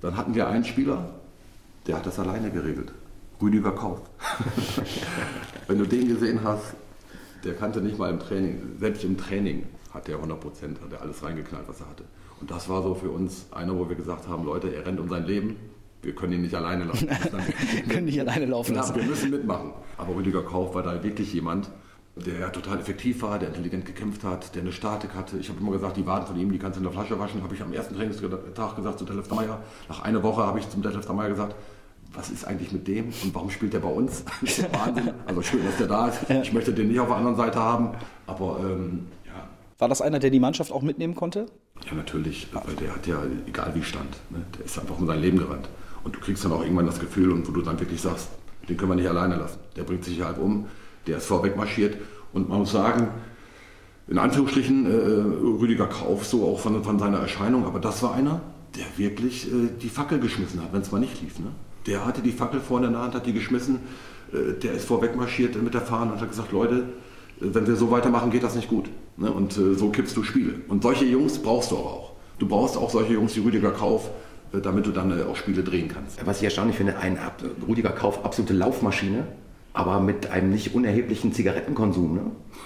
dann 0.00 0.16
hatten 0.16 0.34
wir 0.34 0.46
einen 0.46 0.64
Spieler, 0.64 1.10
der 1.86 1.96
hat 1.96 2.06
das 2.06 2.18
alleine 2.18 2.50
geregelt. 2.50 2.92
Rüdiger 3.42 3.72
Kauf. 3.72 4.00
Wenn 5.66 5.78
du 5.78 5.86
den 5.86 6.08
gesehen 6.08 6.40
hast, 6.44 6.74
der 7.44 7.54
kannte 7.54 7.80
nicht 7.80 7.98
mal 7.98 8.10
im 8.10 8.20
Training, 8.20 8.76
selbst 8.78 9.02
im 9.04 9.18
Training 9.18 9.66
hat 9.92 10.06
der 10.06 10.16
100 10.16 10.40
Prozent, 10.40 10.80
hat 10.80 10.92
er 10.92 11.02
alles 11.02 11.22
reingeknallt, 11.22 11.68
was 11.68 11.80
er 11.80 11.88
hatte. 11.88 12.04
Und 12.40 12.50
das 12.50 12.68
war 12.68 12.82
so 12.82 12.94
für 12.94 13.10
uns 13.10 13.46
einer, 13.50 13.76
wo 13.76 13.88
wir 13.88 13.96
gesagt 13.96 14.28
haben, 14.28 14.44
Leute, 14.44 14.74
er 14.74 14.86
rennt 14.86 15.00
um 15.00 15.08
sein 15.08 15.26
Leben, 15.26 15.56
wir 16.02 16.14
können 16.14 16.32
ihn 16.32 16.42
nicht 16.42 16.54
alleine 16.54 16.84
lassen. 16.84 17.08
wir 17.72 17.82
können 17.82 18.06
nicht 18.06 18.20
alleine 18.20 18.46
laufen 18.46 18.74
lassen. 18.74 18.94
wir 18.96 19.04
müssen 19.04 19.30
mitmachen. 19.30 19.72
Aber 19.96 20.16
Rüdiger 20.16 20.42
Kauf 20.42 20.74
war 20.74 20.82
da 20.82 21.02
wirklich 21.02 21.32
jemand, 21.32 21.70
der 22.16 22.52
total 22.52 22.78
effektiv 22.78 23.22
war, 23.22 23.38
der 23.38 23.48
intelligent 23.48 23.86
gekämpft 23.86 24.24
hat, 24.24 24.54
der 24.54 24.62
eine 24.62 24.72
Statik 24.72 25.14
hatte. 25.14 25.38
Ich 25.38 25.48
habe 25.48 25.60
immer 25.60 25.70
gesagt, 25.72 25.96
die 25.96 26.06
Waden 26.06 26.26
von 26.26 26.38
ihm, 26.38 26.52
die 26.52 26.58
kannst 26.58 26.76
du 26.76 26.80
in 26.80 26.84
der 26.84 26.92
Flasche 26.92 27.18
waschen. 27.18 27.42
Habe 27.42 27.54
ich 27.54 27.62
am 27.62 27.72
ersten 27.72 27.94
Trainingstag 27.94 28.76
gesagt 28.76 28.98
zu 28.98 29.04
Detlef 29.04 29.30
Meyer. 29.30 29.62
Nach 29.88 30.02
einer 30.02 30.22
Woche 30.22 30.44
habe 30.44 30.58
ich 30.58 30.68
zum 30.68 30.82
Detlef 30.82 31.08
Meyer 31.08 31.30
gesagt, 31.30 31.54
was 32.14 32.30
ist 32.30 32.44
eigentlich 32.44 32.72
mit 32.72 32.86
dem 32.88 33.06
und 33.06 33.34
warum 33.34 33.50
spielt 33.50 33.72
der 33.72 33.80
bei 33.80 33.88
uns? 33.88 34.24
Wahnsinn. 34.72 35.10
Also 35.26 35.42
schön, 35.42 35.64
dass 35.64 35.76
der 35.76 35.86
da 35.86 36.08
ist. 36.08 36.18
Ich 36.28 36.52
möchte 36.52 36.72
den 36.72 36.88
nicht 36.88 37.00
auf 37.00 37.08
der 37.08 37.16
anderen 37.16 37.36
Seite 37.36 37.58
haben, 37.58 37.90
aber 38.26 38.60
ähm, 38.62 39.06
ja. 39.26 39.48
War 39.78 39.88
das 39.88 40.02
einer, 40.02 40.18
der 40.18 40.30
die 40.30 40.40
Mannschaft 40.40 40.72
auch 40.72 40.82
mitnehmen 40.82 41.14
konnte? 41.14 41.46
Ja, 41.86 41.94
natürlich, 41.94 42.48
weil 42.52 42.74
der 42.76 42.94
hat 42.94 43.06
ja, 43.06 43.22
egal 43.46 43.72
wie 43.74 43.82
stand, 43.82 44.10
ne, 44.30 44.42
der 44.58 44.66
ist 44.66 44.78
einfach 44.78 44.98
um 44.98 45.06
sein 45.06 45.20
Leben 45.20 45.38
gerannt. 45.38 45.68
Und 46.04 46.16
du 46.16 46.20
kriegst 46.20 46.44
dann 46.44 46.52
auch 46.52 46.62
irgendwann 46.62 46.86
das 46.86 47.00
Gefühl, 47.00 47.32
und 47.32 47.48
wo 47.48 47.52
du 47.52 47.62
dann 47.62 47.78
wirklich 47.78 48.00
sagst, 48.00 48.28
den 48.68 48.76
können 48.76 48.90
wir 48.90 48.96
nicht 48.96 49.08
alleine 49.08 49.36
lassen. 49.36 49.58
Der 49.76 49.84
bringt 49.84 50.04
sich 50.04 50.22
halb 50.22 50.38
um, 50.38 50.66
der 51.06 51.18
ist 51.18 51.26
vorweg 51.26 51.56
marschiert. 51.56 51.96
Und 52.32 52.48
man 52.48 52.60
muss 52.60 52.72
sagen, 52.72 53.08
in 54.08 54.18
Anführungsstrichen, 54.18 54.86
äh, 54.86 55.60
Rüdiger 55.60 55.86
Kauf, 55.86 56.26
so 56.26 56.46
auch 56.46 56.60
von, 56.60 56.82
von, 56.82 56.98
seiner 56.98 57.18
Erscheinung, 57.18 57.64
aber 57.66 57.78
das 57.78 58.02
war 58.02 58.14
einer, 58.14 58.40
der 58.76 58.86
wirklich 58.96 59.48
äh, 59.48 59.68
die 59.80 59.88
Fackel 59.88 60.18
geschmissen 60.18 60.62
hat, 60.62 60.72
wenn 60.72 60.82
es 60.82 60.92
mal 60.92 60.98
nicht 60.98 61.20
lief. 61.22 61.38
Ne? 61.38 61.52
Der 61.86 62.06
hatte 62.06 62.22
die 62.22 62.32
Fackel 62.32 62.60
vorne 62.60 62.86
in 62.86 62.92
der 62.92 63.02
Hand, 63.02 63.14
hat 63.14 63.26
die 63.26 63.32
geschmissen. 63.32 63.80
Äh, 64.32 64.54
der 64.60 64.72
ist 64.72 64.86
vorweg 64.86 65.16
marschiert 65.16 65.60
mit 65.62 65.74
der 65.74 65.80
Fahne 65.80 66.12
und 66.12 66.20
hat 66.20 66.28
gesagt, 66.28 66.52
Leute, 66.52 66.74
äh, 66.76 66.82
wenn 67.40 67.66
wir 67.66 67.76
so 67.76 67.90
weitermachen, 67.90 68.30
geht 68.30 68.42
das 68.42 68.54
nicht 68.54 68.68
gut. 68.68 68.88
Ne? 69.16 69.30
Und 69.30 69.56
äh, 69.56 69.74
so 69.74 69.90
kippst 69.90 70.16
du 70.16 70.22
Spiele. 70.22 70.54
Und 70.68 70.82
solche 70.82 71.04
Jungs 71.04 71.38
brauchst 71.38 71.70
du 71.70 71.76
auch. 71.76 72.12
Du 72.38 72.48
brauchst 72.48 72.76
auch 72.76 72.90
solche 72.90 73.14
Jungs 73.14 73.36
wie 73.36 73.40
Rüdiger 73.40 73.70
Kauf, 73.70 74.10
damit 74.52 74.86
du 74.86 74.90
dann 74.90 75.12
auch 75.22 75.36
Spiele 75.36 75.62
drehen 75.62 75.88
kannst. 75.88 76.26
Was 76.26 76.38
ich 76.38 76.44
erstaunlich 76.44 76.76
finde, 76.76 76.98
ein 76.98 77.18
Rüdiger 77.68 77.90
Kauf, 77.90 78.24
absolute 78.24 78.52
Laufmaschine 78.52 79.26
aber 79.74 80.00
mit 80.00 80.30
einem 80.30 80.50
nicht 80.50 80.74
unerheblichen 80.74 81.32
Zigarettenkonsum. 81.32 82.14
Ne? 82.14 82.22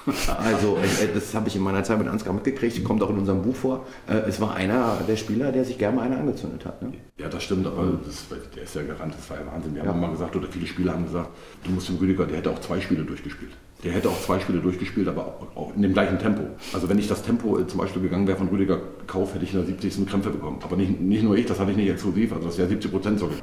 Also 0.39 0.77
äh, 0.77 1.09
das 1.13 1.35
habe 1.35 1.49
ich 1.49 1.57
in 1.57 1.63
meiner 1.63 1.83
Zeit 1.83 1.99
mit 1.99 2.09
Ansgar 2.09 2.33
mitgekriegt, 2.33 2.83
kommt 2.85 3.03
auch 3.03 3.11
in 3.11 3.19
unserem 3.19 3.43
Buch 3.43 3.57
vor. 3.57 3.87
Äh, 4.09 4.29
es 4.29 4.41
war 4.41 4.55
einer 4.55 4.99
der 5.07 5.17
Spieler, 5.17 5.53
der 5.53 5.65
sich 5.65 5.79
gerne 5.79 5.97
mal 5.97 6.03
eine 6.03 6.19
angezündet 6.19 6.65
hat. 6.65 6.83
Ne? 6.83 6.93
Ja, 7.19 7.29
das 7.29 7.43
stimmt, 7.43 7.67
aber 7.67 7.99
das, 8.05 8.27
der 8.55 8.63
ist 8.63 8.75
ja 8.75 8.83
gerannt, 8.83 9.15
das 9.17 9.29
war 9.31 9.39
ja 9.39 9.47
Wahnsinn. 9.53 9.75
Wir 9.75 9.83
ja. 9.83 9.89
haben 9.89 10.01
mal 10.01 10.11
gesagt, 10.11 10.37
oder 10.37 10.49
viele 10.49 10.67
Spieler 10.67 10.93
haben 10.93 11.05
gesagt, 11.05 11.31
du 11.65 11.71
musst 11.71 11.89
dem 11.89 11.97
Rüdiger, 11.97 12.27
der 12.27 12.39
hätte 12.39 12.51
auch 12.51 12.61
zwei 12.61 12.81
Spiele 12.81 13.05
durchgespielt. 13.05 13.53
Der 13.85 13.93
hätte 13.93 14.09
auch 14.09 14.21
zwei 14.21 14.41
Spiele 14.41 14.61
durchgespielt, 14.61 15.07
aber 15.09 15.39
auch 15.55 15.75
in 15.75 15.83
dem 15.83 15.93
gleichen 15.93 16.19
Tempo. 16.19 16.43
Also 16.73 16.89
wenn 16.89 16.99
ich 16.99 17.09
das 17.09 17.23
Tempo 17.23 17.59
äh, 17.59 17.67
zum 17.67 17.81
Beispiel 17.81 18.03
gegangen 18.03 18.27
wäre 18.27 18.39
von 18.39 18.49
Rüdiger 18.49 18.81
Kauf, 19.07 19.35
hätte 19.35 19.45
ich 19.45 19.53
in 19.53 19.59
der 19.59 19.67
70. 19.67 20.07
Krämpfe 20.07 20.31
bekommen. 20.31 20.59
Aber 20.63 20.77
nicht, 20.77 21.01
nicht 21.01 21.23
nur 21.23 21.37
ich, 21.37 21.47
das 21.47 21.59
hatte 21.59 21.73
ich 21.73 21.77
nicht 21.77 21.91
exklusiv, 21.91 22.33
also 22.33 22.47
das 22.47 22.59
wäre 22.59 22.69
70 22.69 22.91
Prozent 22.91 23.19
sogar. 23.19 23.37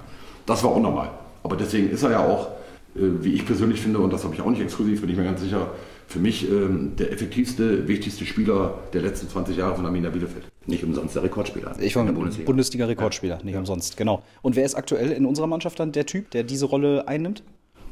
Das 0.46 0.64
war 0.64 0.72
auch 0.72 0.82
normal. 0.82 1.12
Aber 1.44 1.56
deswegen 1.56 1.90
ist 1.90 2.04
er 2.04 2.12
ja 2.12 2.26
auch 2.26 2.50
wie 2.96 3.34
ich 3.34 3.46
persönlich 3.46 3.82
finde, 3.82 4.00
und 4.00 4.14
das 4.14 4.24
habe 4.24 4.36
ich 4.36 4.42
auch 4.42 4.50
nicht 4.50 4.62
exklusiv, 4.62 5.02
bin 5.02 5.10
ich 5.10 5.18
mir 5.18 5.24
ganz 5.24 5.42
sicher, 5.42 5.72
für 6.08 6.20
mich 6.20 6.50
ähm, 6.50 6.96
der 6.98 7.12
effektivste, 7.12 7.88
wichtigste 7.88 8.26
Spieler 8.26 8.80
der 8.94 9.02
letzten 9.02 9.30
20 9.30 9.58
Jahre 9.58 9.76
von 9.76 9.86
Arminia 9.86 10.10
Bielefeld. 10.10 10.46
Nicht 10.68 10.84
umsonst 10.84 11.16
der 11.16 11.24
Rekordspieler. 11.24 11.76
Ich 11.80 11.96
war 11.96 12.06
Bundesliga. 12.06 12.46
Bundesliga-Rekordspieler, 12.46 13.40
nicht 13.44 13.54
ja. 13.54 13.60
umsonst, 13.60 13.98
genau. 13.98 14.22
Und 14.42 14.56
wer 14.56 14.66
ist 14.66 14.76
aktuell 14.76 15.12
in 15.12 15.26
unserer 15.26 15.48
Mannschaft 15.48 15.80
dann 15.80 15.92
der 15.92 16.06
Typ, 16.06 16.30
der 16.32 16.44
diese 16.44 16.66
Rolle 16.66 17.08
einnimmt? 17.08 17.44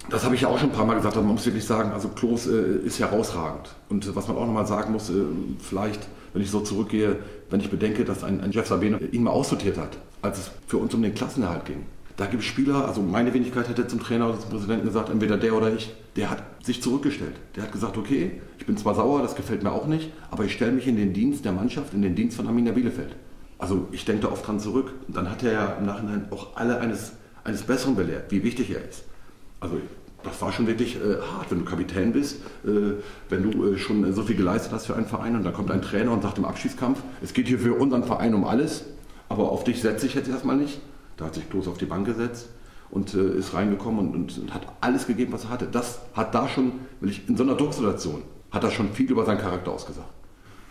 Das 0.09 0.23
habe 0.23 0.35
ich 0.35 0.41
ja 0.41 0.47
auch 0.47 0.57
schon 0.57 0.69
ein 0.69 0.75
paar 0.75 0.85
Mal 0.85 0.95
gesagt, 0.95 1.15
aber 1.15 1.25
man 1.25 1.35
muss 1.35 1.45
wirklich 1.45 1.65
sagen, 1.65 1.91
also 1.91 2.09
Klos 2.09 2.47
äh, 2.47 2.85
ist 2.85 2.99
herausragend. 2.99 3.69
Und 3.89 4.05
äh, 4.05 4.15
was 4.15 4.27
man 4.27 4.37
auch 4.37 4.45
nochmal 4.45 4.65
sagen 4.65 4.91
muss, 4.91 5.09
äh, 5.09 5.13
vielleicht, 5.59 6.07
wenn 6.33 6.41
ich 6.41 6.49
so 6.49 6.61
zurückgehe, 6.61 7.17
wenn 7.49 7.59
ich 7.59 7.69
bedenke, 7.69 8.03
dass 8.03 8.23
ein, 8.23 8.41
ein 8.41 8.51
Jeff 8.51 8.67
Sabine 8.67 8.99
ihn 9.11 9.23
mal 9.23 9.31
aussortiert 9.31 9.77
hat, 9.77 9.97
als 10.21 10.39
es 10.39 10.51
für 10.67 10.77
uns 10.77 10.93
um 10.93 11.01
den 11.01 11.13
Klassenerhalt 11.13 11.65
ging. 11.65 11.85
Da 12.21 12.27
gibt 12.27 12.43
es 12.43 12.47
Spieler, 12.47 12.87
also 12.87 13.01
meine 13.01 13.33
Wenigkeit 13.33 13.67
hätte 13.67 13.87
zum 13.87 13.99
Trainer 13.99 14.29
oder 14.29 14.39
zum 14.39 14.51
Präsidenten 14.51 14.85
gesagt, 14.85 15.09
entweder 15.09 15.37
der 15.37 15.55
oder 15.55 15.73
ich, 15.73 15.91
der 16.15 16.29
hat 16.29 16.43
sich 16.63 16.79
zurückgestellt. 16.79 17.33
Der 17.55 17.63
hat 17.63 17.71
gesagt, 17.71 17.97
okay, 17.97 18.39
ich 18.59 18.67
bin 18.67 18.77
zwar 18.77 18.93
sauer, 18.93 19.23
das 19.23 19.33
gefällt 19.33 19.63
mir 19.63 19.71
auch 19.71 19.87
nicht, 19.87 20.11
aber 20.29 20.45
ich 20.45 20.53
stelle 20.53 20.71
mich 20.71 20.85
in 20.85 20.97
den 20.97 21.13
Dienst 21.13 21.45
der 21.45 21.51
Mannschaft, 21.51 21.95
in 21.95 22.03
den 22.03 22.13
Dienst 22.13 22.37
von 22.37 22.45
Arminia 22.45 22.73
Bielefeld. 22.73 23.15
Also 23.57 23.87
ich 23.91 24.05
denke 24.05 24.21
da 24.21 24.31
oft 24.31 24.45
dran 24.45 24.59
zurück. 24.59 24.93
Und 25.07 25.17
dann 25.17 25.31
hat 25.31 25.41
er 25.41 25.51
ja 25.51 25.65
im 25.79 25.87
Nachhinein 25.87 26.27
auch 26.29 26.55
alle 26.55 26.79
eines, 26.79 27.13
eines 27.43 27.63
Besseren 27.63 27.95
belehrt, 27.95 28.31
wie 28.31 28.43
wichtig 28.43 28.69
er 28.69 28.87
ist. 28.87 29.05
Also 29.59 29.77
das 30.21 30.39
war 30.43 30.51
schon 30.51 30.67
wirklich 30.67 30.97
äh, 30.97 31.15
hart, 31.15 31.49
wenn 31.49 31.57
du 31.57 31.65
Kapitän 31.65 32.13
bist, 32.13 32.41
äh, 32.63 33.01
wenn 33.29 33.49
du 33.49 33.73
äh, 33.73 33.77
schon 33.79 34.13
so 34.13 34.21
viel 34.21 34.35
geleistet 34.35 34.73
hast 34.73 34.85
für 34.85 34.95
einen 34.95 35.07
Verein 35.07 35.35
und 35.35 35.43
dann 35.43 35.53
kommt 35.53 35.71
ein 35.71 35.81
Trainer 35.81 36.11
und 36.11 36.21
sagt 36.21 36.37
im 36.37 36.45
Abschießkampf, 36.45 37.01
es 37.23 37.33
geht 37.33 37.47
hier 37.47 37.57
für 37.57 37.73
unseren 37.73 38.03
Verein 38.03 38.35
um 38.35 38.43
alles, 38.43 38.85
aber 39.27 39.51
auf 39.51 39.63
dich 39.63 39.81
setze 39.81 40.05
ich 40.05 40.13
jetzt 40.13 40.29
erstmal 40.29 40.55
nicht. 40.55 40.81
Da 41.21 41.27
hat 41.27 41.35
sich 41.35 41.47
Klos 41.51 41.67
auf 41.67 41.77
die 41.77 41.85
Bank 41.85 42.07
gesetzt 42.07 42.49
und 42.89 43.13
äh, 43.13 43.37
ist 43.37 43.53
reingekommen 43.53 43.99
und, 43.99 44.15
und, 44.15 44.37
und, 44.39 44.53
hat 44.55 44.63
alles 44.81 45.05
gegeben, 45.05 45.31
was 45.31 45.43
er 45.43 45.51
hatte. 45.51 45.67
Das 45.71 45.99
hat 46.15 46.33
da 46.33 46.47
schon, 46.47 46.71
will 46.99 47.11
ich, 47.11 47.29
in 47.29 47.37
so 47.37 47.43
einer 47.43 47.53
Drucksituation, 47.53 48.23
hat 48.49 48.63
er 48.63 48.71
schon 48.71 48.91
viel 48.91 49.09
über 49.09 49.23
seinen 49.23 49.37
Charakter 49.37 49.71
ausgesagt. 49.71 50.09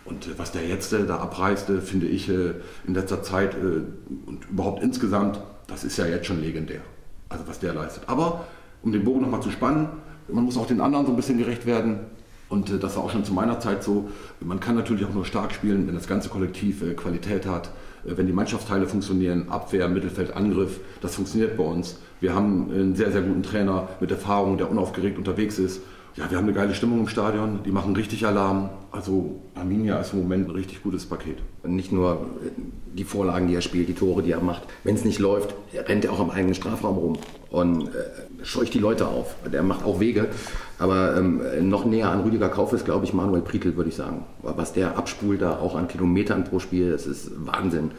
Und 0.03 0.27
äh, 0.27 0.31
was 0.35 0.51
der 0.51 0.67
jetzt 0.67 0.91
äh, 0.91 1.05
da 1.05 1.19
abreißte, 1.19 1.81
finde 1.81 2.07
ich 2.07 2.27
in 2.27 2.53
letzter 2.85 3.23
Zeit 3.23 3.55
und 3.55 4.45
überhaupt 4.49 4.83
insgesamt, 4.83 5.39
das 5.67 5.85
ist 5.85 5.95
ja 5.95 6.05
jetzt 6.05 6.27
schon 6.27 6.41
legendär. 6.41 6.81
Also 7.29 7.47
was 7.47 7.59
der 7.59 7.73
leistet. 7.73 8.03
Aber 8.07 8.45
um 8.83 8.91
den 8.91 9.05
Bogen 9.05 9.21
nochmal 9.21 9.41
zu 9.41 9.51
spannen, 9.51 9.87
man 10.27 10.43
muss 10.43 10.57
auch 10.57 10.67
den 10.67 10.81
anderen 10.81 11.05
so 11.05 11.13
ein 11.13 11.15
bisschen 11.15 11.37
gerecht 11.37 11.65
werden. 11.65 12.01
Und 12.49 12.69
äh, 12.71 12.77
das 12.77 12.97
war 12.97 13.05
auch 13.05 13.11
schon 13.11 13.23
zu 13.23 13.33
meiner 13.33 13.61
Zeit 13.61 13.85
so. 13.85 14.09
Man 14.41 14.59
kann 14.59 14.75
natürlich 14.75 15.05
auch 15.05 15.13
nur 15.13 15.23
stark 15.23 15.53
spielen, 15.53 15.87
wenn 15.87 15.95
das 15.95 16.07
ganze 16.07 16.27
Kollektiv 16.27 16.81
äh, 16.81 16.93
Qualität 16.93 17.45
hat, 17.45 17.67
äh, 17.67 17.69
wenn 18.03 18.27
die 18.27 18.33
Mannschaftsteile 18.33 18.87
funktionieren, 18.87 19.49
Abwehr, 19.49 19.87
Mittelfeld, 19.87 20.35
Angriff. 20.35 20.79
Das 21.01 21.15
funktioniert 21.15 21.57
bei 21.57 21.63
uns. 21.63 21.97
Wir 22.19 22.35
haben 22.35 22.71
einen 22.71 22.95
sehr, 22.95 23.11
sehr 23.11 23.21
guten 23.21 23.43
Trainer 23.43 23.89
mit 23.99 24.11
Erfahrung, 24.11 24.57
der 24.57 24.69
unaufgeregt 24.69 25.17
unterwegs 25.17 25.57
ist. 25.59 25.81
Ja, 26.17 26.29
wir 26.29 26.37
haben 26.37 26.43
eine 26.43 26.53
geile 26.53 26.75
Stimmung 26.75 26.99
im 26.99 27.07
Stadion, 27.07 27.59
die 27.63 27.71
machen 27.71 27.95
richtig 27.95 28.25
Alarm. 28.27 28.69
Also 28.91 29.39
Arminia 29.55 29.97
ist 29.99 30.11
im 30.11 30.19
Moment 30.19 30.49
ein 30.49 30.51
richtig 30.51 30.83
gutes 30.83 31.05
Paket. 31.05 31.37
Nicht 31.63 31.93
nur 31.93 32.25
die 32.93 33.05
Vorlagen, 33.05 33.47
die 33.47 33.55
er 33.55 33.61
spielt, 33.61 33.87
die 33.87 33.93
Tore, 33.93 34.21
die 34.21 34.31
er 34.31 34.41
macht. 34.41 34.63
Wenn 34.83 34.95
es 34.95 35.05
nicht 35.05 35.19
läuft, 35.19 35.55
rennt 35.73 36.03
er 36.03 36.11
auch 36.11 36.19
im 36.19 36.29
eigenen 36.29 36.53
Strafraum 36.53 36.97
rum 36.97 37.17
und 37.49 37.87
äh, 37.87 38.43
scheucht 38.43 38.73
die 38.73 38.79
Leute 38.79 39.07
auf. 39.07 39.35
Der 39.53 39.63
macht 39.63 39.85
auch 39.85 40.01
Wege. 40.01 40.27
Aber 40.79 41.15
ähm, 41.15 41.69
noch 41.69 41.85
näher 41.85 42.09
an 42.09 42.21
Rüdiger 42.21 42.49
Kauf 42.49 42.73
ist, 42.73 42.83
glaube 42.83 43.05
ich, 43.05 43.13
Manuel 43.13 43.41
Prietl, 43.41 43.77
würde 43.77 43.89
ich 43.89 43.95
sagen. 43.95 44.25
Was 44.41 44.73
der 44.73 44.97
abspult 44.97 45.41
da 45.41 45.59
auch 45.59 45.75
an 45.75 45.87
Kilometern 45.87 46.43
pro 46.43 46.59
Spiel, 46.59 46.91
das 46.91 47.07
ist 47.07 47.31
Wahnsinn. 47.45 47.91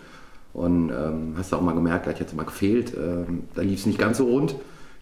Und 0.53 0.91
ähm, 0.91 1.35
hast 1.39 1.53
du 1.53 1.57
auch 1.57 1.63
mal 1.63 1.73
gemerkt, 1.73 2.07
er 2.07 2.13
hat 2.13 2.21
jetzt 2.21 2.37
mal 2.37 2.45
gefehlt. 2.45 2.93
Ähm, 2.95 3.45
da 3.55 3.63
lief 3.63 3.81
es 3.81 3.87
nicht 3.87 3.99
ganz 3.99 4.19
so 4.19 4.27
rund. 4.27 4.55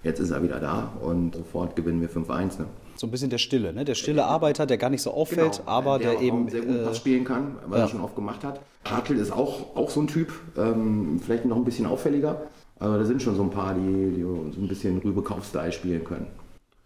Jetzt 0.05 0.21
ist 0.21 0.31
er 0.31 0.43
wieder 0.43 0.61
da 0.61 0.93
und 1.03 1.35
sofort 1.35 1.75
gewinnen 1.75 2.01
wir 2.01 2.09
5-1. 2.09 2.61
Ne? 2.61 2.67
So 3.01 3.07
ein 3.07 3.11
bisschen 3.11 3.31
der 3.31 3.39
Stille, 3.39 3.73
ne? 3.73 3.87
Der 3.87 3.95
stille 3.95 4.27
Arbeiter, 4.27 4.67
der 4.67 4.77
gar 4.77 4.91
nicht 4.91 5.01
so 5.01 5.13
auffällt, 5.13 5.59
genau, 5.59 5.71
aber 5.71 5.99
der, 5.99 6.13
der 6.13 6.21
eben 6.21 6.51
sehr 6.51 6.61
gut 6.61 6.77
äh, 6.77 6.95
spielen 6.95 7.25
kann, 7.25 7.57
was 7.67 7.79
ja. 7.79 7.85
er 7.85 7.89
schon 7.89 8.03
oft 8.03 8.15
gemacht 8.15 8.45
hat. 8.45 8.61
Hartl 8.85 9.17
ist 9.17 9.33
auch, 9.33 9.75
auch 9.75 9.89
so 9.89 10.03
ein 10.03 10.07
Typ, 10.07 10.31
ähm, 10.59 11.19
vielleicht 11.25 11.47
noch 11.47 11.57
ein 11.57 11.65
bisschen 11.65 11.87
auffälliger, 11.87 12.43
aber 12.79 12.99
da 12.99 13.07
sind 13.07 13.23
schon 13.23 13.37
so 13.37 13.43
ein 13.43 13.51
paar, 13.51 13.73
die, 13.73 14.17
die 14.17 14.21
so 14.21 14.61
ein 14.61 14.69
bisschen 14.69 14.99
Rübe-Kauf-Style 14.99 15.73
spielen 15.73 16.05
können. 16.05 16.27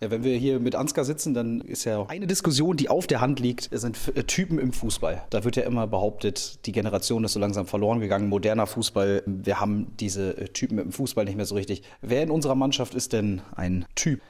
Ja, 0.00 0.12
wenn 0.12 0.22
wir 0.22 0.36
hier 0.36 0.60
mit 0.60 0.76
Ansgar 0.76 1.04
sitzen, 1.04 1.34
dann 1.34 1.60
ist 1.60 1.84
ja 1.84 2.04
eine 2.06 2.28
Diskussion, 2.28 2.76
die 2.76 2.88
auf 2.88 3.08
der 3.08 3.20
Hand 3.20 3.40
liegt, 3.40 3.70
sind 3.72 3.98
äh, 4.14 4.22
Typen 4.22 4.60
im 4.60 4.72
Fußball. 4.72 5.22
Da 5.30 5.42
wird 5.42 5.56
ja 5.56 5.64
immer 5.64 5.88
behauptet, 5.88 6.64
die 6.66 6.72
Generation 6.72 7.24
ist 7.24 7.32
so 7.32 7.40
langsam 7.40 7.66
verloren 7.66 7.98
gegangen, 7.98 8.28
moderner 8.28 8.68
Fußball. 8.68 9.24
Wir 9.26 9.60
haben 9.60 9.88
diese 9.98 10.36
äh, 10.38 10.46
Typen 10.46 10.78
im 10.78 10.92
Fußball 10.92 11.24
nicht 11.24 11.36
mehr 11.36 11.46
so 11.46 11.56
richtig. 11.56 11.82
Wer 12.02 12.22
in 12.22 12.30
unserer 12.30 12.54
Mannschaft 12.54 12.94
ist 12.94 13.12
denn 13.12 13.42
ein 13.56 13.84
Typ? 13.96 14.20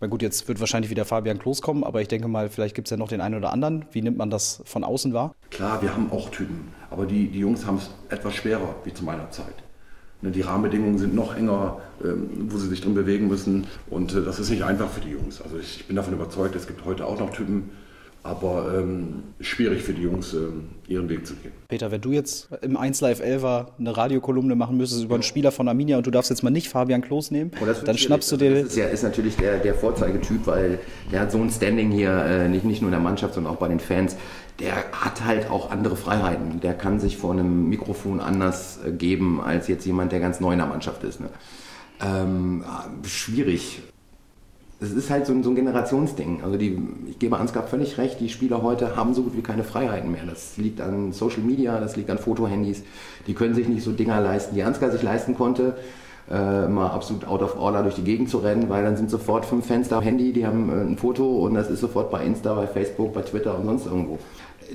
Ich 0.00 0.02
meine, 0.02 0.12
gut, 0.12 0.22
jetzt 0.22 0.48
wird 0.48 0.60
wahrscheinlich 0.60 0.90
wieder 0.90 1.04
Fabian 1.04 1.38
Klos 1.38 1.60
kommen, 1.60 1.84
aber 1.84 2.00
ich 2.00 2.08
denke 2.08 2.26
mal, 2.26 2.48
vielleicht 2.48 2.74
gibt 2.74 2.88
es 2.88 2.90
ja 2.90 2.96
noch 2.96 3.08
den 3.08 3.20
einen 3.20 3.34
oder 3.34 3.52
anderen. 3.52 3.84
Wie 3.92 4.00
nimmt 4.00 4.16
man 4.16 4.30
das 4.30 4.62
von 4.64 4.82
außen 4.82 5.12
wahr? 5.12 5.34
Klar, 5.50 5.82
wir 5.82 5.92
haben 5.92 6.10
auch 6.10 6.30
Typen, 6.30 6.68
aber 6.90 7.04
die, 7.04 7.28
die 7.28 7.40
Jungs 7.40 7.66
haben 7.66 7.76
es 7.76 7.90
etwas 8.08 8.34
schwerer, 8.34 8.76
wie 8.84 8.94
zu 8.94 9.04
meiner 9.04 9.30
Zeit. 9.30 9.52
Ne, 10.22 10.30
die 10.30 10.40
Rahmenbedingungen 10.40 10.96
sind 10.96 11.14
noch 11.14 11.36
enger, 11.36 11.82
ähm, 12.02 12.30
wo 12.48 12.56
sie 12.56 12.68
sich 12.68 12.80
drin 12.80 12.94
bewegen 12.94 13.28
müssen. 13.28 13.66
Und 13.90 14.14
äh, 14.14 14.22
das 14.24 14.38
ist 14.38 14.48
nicht 14.48 14.64
einfach 14.64 14.88
für 14.88 15.02
die 15.02 15.10
Jungs. 15.10 15.42
Also 15.42 15.58
ich 15.58 15.86
bin 15.86 15.96
davon 15.96 16.14
überzeugt, 16.14 16.56
es 16.56 16.66
gibt 16.66 16.82
heute 16.86 17.04
auch 17.04 17.20
noch 17.20 17.28
Typen, 17.34 17.68
aber 18.22 18.74
ähm, 18.78 19.22
schwierig 19.40 19.82
für 19.82 19.94
die 19.94 20.02
Jungs, 20.02 20.34
ähm, 20.34 20.70
ihren 20.88 21.08
Weg 21.08 21.26
zu 21.26 21.34
gehen. 21.34 21.52
Peter, 21.68 21.90
wenn 21.90 22.02
du 22.02 22.12
jetzt 22.12 22.48
im 22.60 22.76
1 22.76 23.00
Live 23.00 23.20
11 23.20 23.44
eine 23.78 23.96
Radiokolumne 23.96 24.54
machen 24.54 24.76
müsstest 24.76 25.04
über 25.04 25.14
einen 25.14 25.22
Spieler 25.22 25.52
von 25.52 25.68
Arminia 25.68 25.96
und 25.96 26.06
du 26.06 26.10
darfst 26.10 26.28
jetzt 26.28 26.42
mal 26.42 26.50
nicht 26.50 26.68
Fabian 26.68 27.00
Klos 27.00 27.30
nehmen, 27.30 27.50
oh, 27.62 27.66
dann 27.84 27.96
schnappst 27.96 28.30
du 28.32 28.36
dir... 28.36 28.50
Das 28.50 28.70
ist, 28.70 28.76
ja, 28.76 28.86
ist 28.86 29.02
natürlich 29.02 29.36
der, 29.36 29.58
der 29.58 29.74
Vorzeigetyp, 29.74 30.46
weil 30.46 30.78
der 31.10 31.20
hat 31.20 31.32
so 31.32 31.38
ein 31.38 31.50
Standing 31.50 31.90
hier, 31.90 32.12
äh, 32.12 32.48
nicht, 32.48 32.64
nicht 32.64 32.82
nur 32.82 32.88
in 32.88 32.92
der 32.92 33.00
Mannschaft, 33.00 33.34
sondern 33.34 33.54
auch 33.54 33.58
bei 33.58 33.68
den 33.68 33.80
Fans. 33.80 34.16
Der 34.58 34.74
hat 34.92 35.24
halt 35.24 35.48
auch 35.50 35.70
andere 35.70 35.96
Freiheiten. 35.96 36.60
Der 36.60 36.74
kann 36.74 37.00
sich 37.00 37.16
vor 37.16 37.32
einem 37.32 37.70
Mikrofon 37.70 38.20
anders 38.20 38.80
äh, 38.84 38.92
geben, 38.92 39.40
als 39.40 39.68
jetzt 39.68 39.86
jemand, 39.86 40.12
der 40.12 40.20
ganz 40.20 40.40
neu 40.40 40.52
in 40.52 40.58
der 40.58 40.66
Mannschaft 40.66 41.04
ist. 41.04 41.20
Ne? 41.20 41.30
Ähm, 42.04 42.64
schwierig 43.04 43.80
es 44.80 44.92
ist 44.92 45.10
halt 45.10 45.26
so 45.26 45.32
ein, 45.32 45.42
so 45.42 45.50
ein 45.50 45.56
Generationsding. 45.56 46.42
Also 46.42 46.56
die, 46.56 46.78
ich 47.10 47.18
gebe 47.18 47.36
Ansgar 47.36 47.64
völlig 47.64 47.98
recht, 47.98 48.18
die 48.18 48.30
Spieler 48.30 48.62
heute 48.62 48.96
haben 48.96 49.12
so 49.12 49.22
gut 49.22 49.36
wie 49.36 49.42
keine 49.42 49.62
Freiheiten 49.62 50.10
mehr. 50.10 50.24
Das 50.26 50.56
liegt 50.56 50.80
an 50.80 51.12
Social 51.12 51.42
Media, 51.42 51.78
das 51.80 51.96
liegt 51.96 52.10
an 52.10 52.18
Fotohandys. 52.18 52.82
Die 53.26 53.34
können 53.34 53.54
sich 53.54 53.68
nicht 53.68 53.84
so 53.84 53.92
Dinger 53.92 54.20
leisten, 54.20 54.54
die 54.54 54.62
Ansgar 54.62 54.90
sich 54.90 55.02
leisten 55.02 55.34
konnte, 55.34 55.76
äh, 56.30 56.66
mal 56.66 56.88
absolut 56.88 57.26
out 57.26 57.42
of 57.42 57.58
order 57.58 57.82
durch 57.82 57.96
die 57.96 58.04
Gegend 58.04 58.30
zu 58.30 58.38
rennen, 58.38 58.70
weil 58.70 58.82
dann 58.82 58.96
sind 58.96 59.10
sofort 59.10 59.44
fünf 59.44 59.66
da 59.88 60.00
Handy, 60.00 60.32
die 60.32 60.46
haben 60.46 60.70
äh, 60.70 60.80
ein 60.80 60.96
Foto 60.96 61.44
und 61.44 61.54
das 61.54 61.68
ist 61.68 61.80
sofort 61.80 62.10
bei 62.10 62.24
Insta, 62.24 62.54
bei 62.54 62.66
Facebook, 62.66 63.12
bei 63.12 63.22
Twitter 63.22 63.58
und 63.58 63.66
sonst 63.66 63.86
irgendwo. 63.86 64.18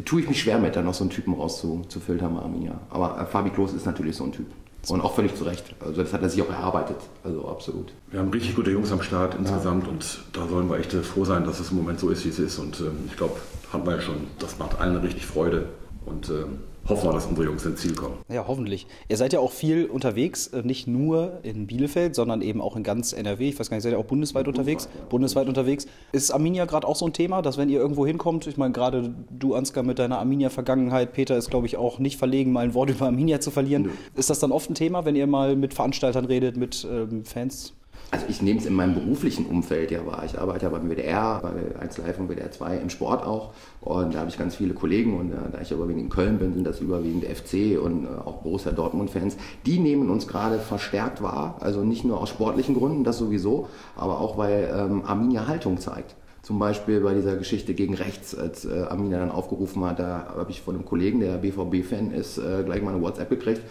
Tue 0.04 0.22
ich 0.22 0.28
mich 0.28 0.42
schwer 0.42 0.60
mit, 0.60 0.76
da 0.76 0.82
noch 0.82 0.94
so 0.94 1.04
einen 1.04 1.10
Typen 1.10 1.34
rauszufiltern, 1.34 2.38
Arminia. 2.38 2.80
Aber 2.92 3.20
äh, 3.20 3.26
Fabi 3.26 3.50
Klos 3.50 3.74
ist 3.74 3.86
natürlich 3.86 4.16
so 4.18 4.26
ein 4.26 4.34
Typ. 4.34 4.48
Und 4.90 5.02
auch 5.02 5.16
völlig 5.16 5.36
zu 5.36 5.44
Recht. 5.44 5.64
Also 5.80 6.02
das 6.02 6.14
hat 6.14 6.22
er 6.22 6.30
sich 6.30 6.42
auch 6.42 6.50
erarbeitet. 6.50 6.98
Also 7.24 7.48
absolut. 7.48 7.92
Wir 8.12 8.20
haben 8.20 8.30
richtig 8.30 8.56
gute 8.56 8.72
Jungs 8.72 8.92
am 8.92 9.02
Start 9.02 9.36
insgesamt 9.36 9.86
ja. 9.86 9.90
und 9.90 10.20
da 10.34 10.48
sollen 10.48 10.70
wir 10.70 10.78
echt 10.78 10.94
froh 10.94 11.26
sein, 11.26 11.44
dass 11.44 11.60
es 11.60 11.72
im 11.72 11.78
Moment 11.78 12.00
so 12.00 12.10
ist, 12.10 12.24
wie 12.26 12.30
es 12.30 12.40
ist. 12.40 12.60
Und 12.60 12.80
ähm, 12.82 12.98
ich 13.08 13.18
glaube, 13.18 13.36
haben 13.74 13.86
wir 13.86 13.96
ja 13.96 14.02
schon, 14.02 14.28
das 14.40 14.60
macht 14.60 14.80
allen 14.80 14.98
richtig 14.98 15.26
Freude. 15.26 15.70
Und 16.06 16.30
ähm, 16.30 16.60
hoffen 16.88 17.10
wir, 17.10 17.14
dass 17.14 17.26
unsere 17.26 17.48
Jungs 17.48 17.66
ins 17.66 17.82
Ziel 17.82 17.94
kommen. 17.94 18.18
Ja, 18.30 18.46
hoffentlich. 18.48 18.88
Ihr 19.08 19.18
seid 19.18 19.34
ja 19.34 19.40
auch 19.40 19.52
viel 19.52 19.86
unterwegs, 19.86 20.48
äh, 20.48 20.62
nicht 20.64 20.88
nur 20.88 21.40
in 21.44 21.68
Bielefeld, 21.68 22.16
sondern 22.16 22.42
eben 22.42 22.62
auch 22.62 22.76
in 22.76 22.84
ganz 22.84 23.14
NRW. 23.14 23.50
Ich 23.50 23.60
weiß 23.60 23.70
gar 23.70 23.78
nicht, 23.78 23.84
seid 23.84 23.94
ihr 23.94 24.00
auch 24.00 24.06
bundesweit, 24.06 24.46
bundesweit 24.46 24.48
unterwegs? 24.48 24.90
Ja. 24.94 25.06
Bundesweit 25.10 25.48
unterwegs. 25.48 25.88
Ist 26.12 26.32
Arminia 26.32 26.66
gerade 26.66 26.88
auch 26.88 26.96
so 26.96 27.06
ein 27.06 27.14
Thema, 27.14 27.42
dass 27.42 27.58
wenn 27.58 27.70
ihr 27.70 27.80
irgendwo 27.80 28.06
hinkommt, 28.06 28.48
ich 28.48 28.58
meine, 28.58 28.74
gerade 28.74 29.14
du, 29.30 29.56
Ansgar, 29.56 29.84
mit 29.84 30.00
deiner 30.00 30.20
Arminia-Vergangenheit, 30.20 31.14
Peter 31.14 31.38
ist, 31.38 31.50
glaube 31.50 31.68
ich, 31.68 31.78
auch 31.78 32.00
nicht 32.00 32.18
verlegen, 32.18 32.52
mal 32.52 32.66
ein 32.66 32.74
Wort 32.74 32.90
über 32.92 33.06
Arminia 33.08 33.40
zu 33.40 33.52
verlieren. 33.52 33.84
Nö. 33.84 33.90
Ist 34.16 34.30
das 34.30 34.40
dann 34.40 34.52
oft 34.52 34.70
ein 34.70 34.76
Thema, 34.76 35.06
wenn 35.06 35.16
ihr 35.16 35.28
mal 35.28 35.56
mit 35.56 35.74
Veranstaltern 35.74 36.26
redet, 36.26 36.58
mit 36.58 36.88
ähm, 36.90 37.26
Fans? 37.26 37.74
Also 38.12 38.28
ich 38.30 38.42
nehme 38.42 38.60
es 38.60 38.66
in 38.66 38.74
meinem 38.74 38.94
beruflichen 38.94 39.46
Umfeld 39.46 39.92
ja 39.92 40.06
wahr. 40.06 40.24
Ich 40.26 40.40
arbeite 40.40 40.66
ja 40.66 40.70
beim 40.70 40.90
WDR, 40.90 41.40
bei 41.42 41.82
1 41.82 41.98
Live 41.98 42.20
und 42.20 42.30
WDR 42.30 42.52
2 42.52 42.78
im 42.78 42.90
Sport 42.90 43.26
auch. 43.26 43.52
Und 43.82 44.14
da 44.14 44.20
habe 44.20 44.30
ich 44.30 44.38
ganz 44.38 44.56
viele 44.56 44.74
Kollegen 44.74 45.20
und 45.20 45.32
äh, 45.32 45.36
da 45.52 45.62
ich 45.62 45.70
ja 45.70 45.76
überwiegend 45.76 46.04
in 46.04 46.10
Köln 46.10 46.38
bin, 46.38 46.54
sind 46.54 46.66
das 46.66 46.80
überwiegend 46.82 47.26
FC 47.26 47.80
und 47.82 48.06
äh, 48.06 48.08
auch 48.26 48.42
Borussia 48.42 48.72
Dortmund-Fans. 48.72 49.38
Die 49.66 49.80
nehmen 49.80 50.10
uns 50.10 50.28
gerade 50.28 50.60
verstärkt 50.60 51.22
wahr. 51.22 51.58
Also 51.60 51.84
nicht 51.84 52.06
nur 52.06 52.22
aus 52.22 52.30
sportlichen 52.30 52.76
Gründen, 52.76 53.04
das 53.04 53.18
sowieso, 53.18 53.68
aber 53.96 54.20
auch 54.22 54.38
weil 54.38 54.74
ähm, 54.76 55.04
Arminia 55.06 55.48
Haltung 55.48 55.80
zeigt. 55.80 56.16
Zum 56.42 56.60
Beispiel 56.60 57.00
bei 57.00 57.16
dieser 57.16 57.36
Geschichte 57.38 57.74
gegen 57.74 57.96
rechts, 57.96 58.36
als 58.36 58.66
äh, 58.66 58.84
Arminia 58.84 59.18
dann 59.18 59.32
aufgerufen 59.32 59.84
hat, 59.84 59.98
da 59.98 60.36
habe 60.38 60.52
ich 60.52 60.62
von 60.62 60.76
einem 60.76 60.86
Kollegen, 60.86 61.20
der 61.20 61.38
BVB-Fan 61.38 62.12
ist, 62.12 62.38
äh, 62.38 62.62
gleich 62.64 62.84
mal 62.84 62.94
eine 62.94 63.02
WhatsApp 63.02 63.30
gekriegt 63.32 63.62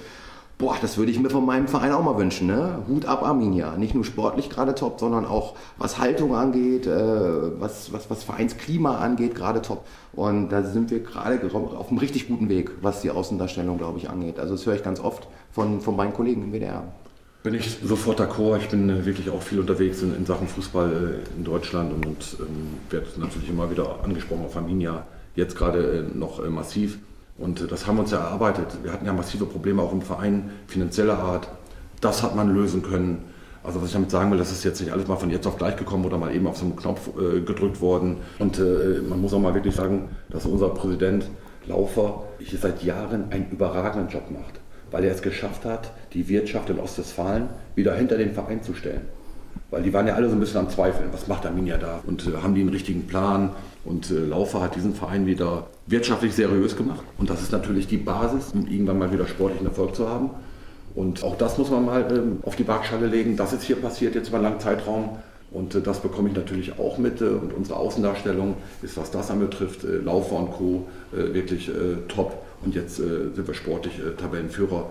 Boah, 0.64 0.78
das 0.80 0.96
würde 0.96 1.12
ich 1.12 1.20
mir 1.20 1.28
von 1.28 1.44
meinem 1.44 1.68
Verein 1.68 1.92
auch 1.92 2.02
mal 2.02 2.16
wünschen. 2.16 2.46
Ne? 2.46 2.82
Hut 2.88 3.04
ab 3.04 3.22
Arminia. 3.22 3.76
Nicht 3.76 3.94
nur 3.94 4.02
sportlich 4.02 4.48
gerade 4.48 4.74
top, 4.74 4.98
sondern 4.98 5.26
auch 5.26 5.56
was 5.76 5.98
Haltung 5.98 6.34
angeht, 6.34 6.86
äh, 6.86 7.60
was, 7.60 7.92
was, 7.92 8.08
was 8.08 8.24
Vereinsklima 8.24 8.96
angeht, 8.96 9.34
gerade 9.34 9.60
top. 9.60 9.84
Und 10.14 10.48
da 10.48 10.62
sind 10.62 10.90
wir 10.90 11.00
gerade 11.00 11.38
auf 11.52 11.90
einem 11.90 11.98
richtig 11.98 12.28
guten 12.28 12.48
Weg, 12.48 12.70
was 12.80 13.02
die 13.02 13.10
Außendarstellung, 13.10 13.76
glaube 13.76 13.98
ich, 13.98 14.08
angeht. 14.08 14.38
Also 14.38 14.54
das 14.54 14.64
höre 14.64 14.74
ich 14.74 14.82
ganz 14.82 15.00
oft 15.00 15.28
von, 15.52 15.82
von 15.82 15.96
meinen 15.96 16.14
Kollegen 16.14 16.44
im 16.44 16.52
WDR. 16.54 16.84
Bin 17.42 17.52
ich 17.52 17.80
sofort 17.84 18.18
d'accord. 18.18 18.56
Ich 18.56 18.70
bin 18.70 18.88
äh, 18.88 19.04
wirklich 19.04 19.28
auch 19.28 19.42
viel 19.42 19.60
unterwegs 19.60 20.00
in, 20.00 20.16
in 20.16 20.24
Sachen 20.24 20.48
Fußball 20.48 20.90
äh, 20.90 21.36
in 21.36 21.44
Deutschland 21.44 21.92
und, 21.92 22.06
und 22.06 22.36
ähm, 22.40 22.68
werde 22.88 23.08
natürlich 23.18 23.50
immer 23.50 23.70
wieder 23.70 24.02
angesprochen 24.02 24.46
auf 24.46 24.56
Arminia. 24.56 25.06
Jetzt 25.36 25.56
gerade 25.58 26.08
äh, 26.10 26.16
noch 26.16 26.42
massiv. 26.48 27.00
Und 27.38 27.60
äh, 27.60 27.66
das 27.66 27.86
haben 27.86 27.96
wir 27.96 28.02
uns 28.02 28.10
ja 28.10 28.18
erarbeitet. 28.18 28.66
Wir 28.82 28.92
hatten 28.92 29.06
ja 29.06 29.12
massive 29.12 29.46
Probleme 29.46 29.82
auch 29.82 29.92
im 29.92 30.02
Verein, 30.02 30.50
finanzieller 30.66 31.18
Art. 31.18 31.48
Das 32.00 32.22
hat 32.22 32.36
man 32.36 32.54
lösen 32.54 32.82
können. 32.82 33.24
Also 33.62 33.80
was 33.80 33.88
ich 33.88 33.94
damit 33.94 34.10
sagen 34.10 34.30
will, 34.30 34.38
das 34.38 34.52
ist 34.52 34.62
jetzt 34.62 34.80
nicht 34.80 34.92
alles 34.92 35.08
mal 35.08 35.16
von 35.16 35.30
jetzt 35.30 35.46
auf 35.46 35.56
gleich 35.56 35.76
gekommen 35.76 36.04
oder 36.04 36.18
mal 36.18 36.34
eben 36.34 36.46
auf 36.46 36.58
so 36.58 36.66
einen 36.66 36.76
Knopf 36.76 37.08
äh, 37.18 37.40
gedrückt 37.40 37.80
worden. 37.80 38.18
Und 38.38 38.58
äh, 38.58 39.00
man 39.08 39.20
muss 39.20 39.32
auch 39.32 39.40
mal 39.40 39.54
wirklich 39.54 39.74
sagen, 39.74 40.10
dass 40.28 40.44
unser 40.44 40.68
Präsident 40.68 41.30
Laufer 41.66 42.24
hier 42.40 42.58
seit 42.58 42.82
Jahren 42.82 43.32
einen 43.32 43.50
überragenden 43.50 44.10
Job 44.10 44.30
macht, 44.30 44.60
weil 44.90 45.04
er 45.04 45.12
es 45.12 45.22
geschafft 45.22 45.64
hat, 45.64 45.92
die 46.12 46.28
Wirtschaft 46.28 46.68
in 46.68 46.78
Ostwestfalen 46.78 47.48
wieder 47.74 47.94
hinter 47.94 48.18
den 48.18 48.34
Verein 48.34 48.62
zu 48.62 48.74
stellen. 48.74 49.08
Weil 49.74 49.82
die 49.82 49.92
waren 49.92 50.06
ja 50.06 50.14
alle 50.14 50.28
so 50.28 50.36
ein 50.36 50.40
bisschen 50.40 50.60
am 50.60 50.70
Zweifeln, 50.70 51.08
was 51.10 51.26
macht 51.26 51.44
Arminia 51.44 51.76
da? 51.78 52.00
Und 52.06 52.28
äh, 52.28 52.36
haben 52.40 52.54
die 52.54 52.60
einen 52.60 52.70
richtigen 52.70 53.08
Plan? 53.08 53.50
Und 53.84 54.08
äh, 54.08 54.24
Laufer 54.24 54.60
hat 54.60 54.76
diesen 54.76 54.94
Verein 54.94 55.26
wieder 55.26 55.66
wirtschaftlich 55.88 56.32
seriös 56.32 56.76
gemacht. 56.76 57.02
Und 57.18 57.28
das 57.28 57.42
ist 57.42 57.50
natürlich 57.50 57.88
die 57.88 57.96
Basis, 57.96 58.52
um 58.54 58.68
irgendwann 58.68 59.00
mal 59.00 59.12
wieder 59.12 59.26
sportlichen 59.26 59.66
Erfolg 59.66 59.96
zu 59.96 60.08
haben. 60.08 60.30
Und 60.94 61.24
auch 61.24 61.36
das 61.36 61.58
muss 61.58 61.72
man 61.72 61.84
mal 61.84 62.06
ähm, 62.08 62.38
auf 62.44 62.54
die 62.54 62.68
Waagschale 62.68 63.08
legen. 63.08 63.36
Das 63.36 63.52
ist 63.52 63.64
hier 63.64 63.74
passiert 63.74 64.14
jetzt 64.14 64.28
über 64.28 64.36
einen 64.36 64.44
langen 64.44 64.60
Zeitraum. 64.60 65.18
Und 65.50 65.74
äh, 65.74 65.80
das 65.80 65.98
bekomme 65.98 66.28
ich 66.28 66.36
natürlich 66.36 66.78
auch 66.78 66.96
mit. 66.98 67.20
Äh, 67.20 67.24
und 67.24 67.52
unsere 67.52 67.76
Außendarstellung 67.76 68.54
ist, 68.80 68.96
was 68.96 69.10
das 69.10 69.28
anbetrifft, 69.32 69.82
äh, 69.82 69.96
Laufer 69.96 70.36
und 70.36 70.52
Co. 70.52 70.86
Äh, 71.12 71.34
wirklich 71.34 71.68
äh, 71.68 71.96
top. 72.06 72.44
Und 72.64 72.76
jetzt 72.76 73.00
äh, 73.00 73.34
sind 73.34 73.44
wir 73.44 73.54
sportlich 73.54 73.94
Tabellenführer. 74.18 74.90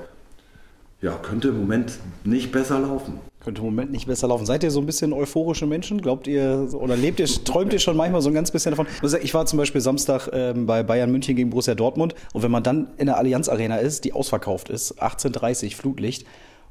Ja, 1.01 1.13
könnte 1.13 1.47
im 1.47 1.59
Moment 1.61 1.99
nicht 2.25 2.51
besser 2.51 2.79
laufen. 2.79 3.19
Könnte 3.43 3.59
im 3.61 3.65
Moment 3.65 3.91
nicht 3.91 4.07
besser 4.07 4.27
laufen. 4.27 4.45
Seid 4.45 4.63
ihr 4.63 4.71
so 4.71 4.79
ein 4.79 4.85
bisschen 4.85 5.11
euphorische 5.11 5.65
Menschen? 5.65 6.01
Glaubt 6.01 6.27
ihr 6.27 6.69
oder 6.73 6.95
lebt 6.95 7.19
ihr, 7.19 7.27
träumt 7.27 7.73
ihr 7.73 7.79
schon 7.79 7.97
manchmal 7.97 8.21
so 8.21 8.29
ein 8.29 8.33
ganz 8.33 8.51
bisschen 8.51 8.71
davon? 8.71 8.87
Ich 9.21 9.33
war 9.33 9.45
zum 9.45 9.57
Beispiel 9.57 9.81
Samstag 9.81 10.29
ähm, 10.31 10.65
bei 10.65 10.83
Bayern 10.83 11.11
München 11.11 11.35
gegen 11.35 11.49
Borussia 11.49 11.75
Dortmund 11.75 12.15
und 12.33 12.43
wenn 12.43 12.51
man 12.51 12.63
dann 12.63 12.87
in 12.97 13.07
der 13.07 13.17
Allianz 13.17 13.49
Arena 13.49 13.77
ist, 13.77 14.05
die 14.05 14.13
ausverkauft 14.13 14.69
ist, 14.69 15.01
18.30 15.01 15.75
Flutlicht 15.75 16.25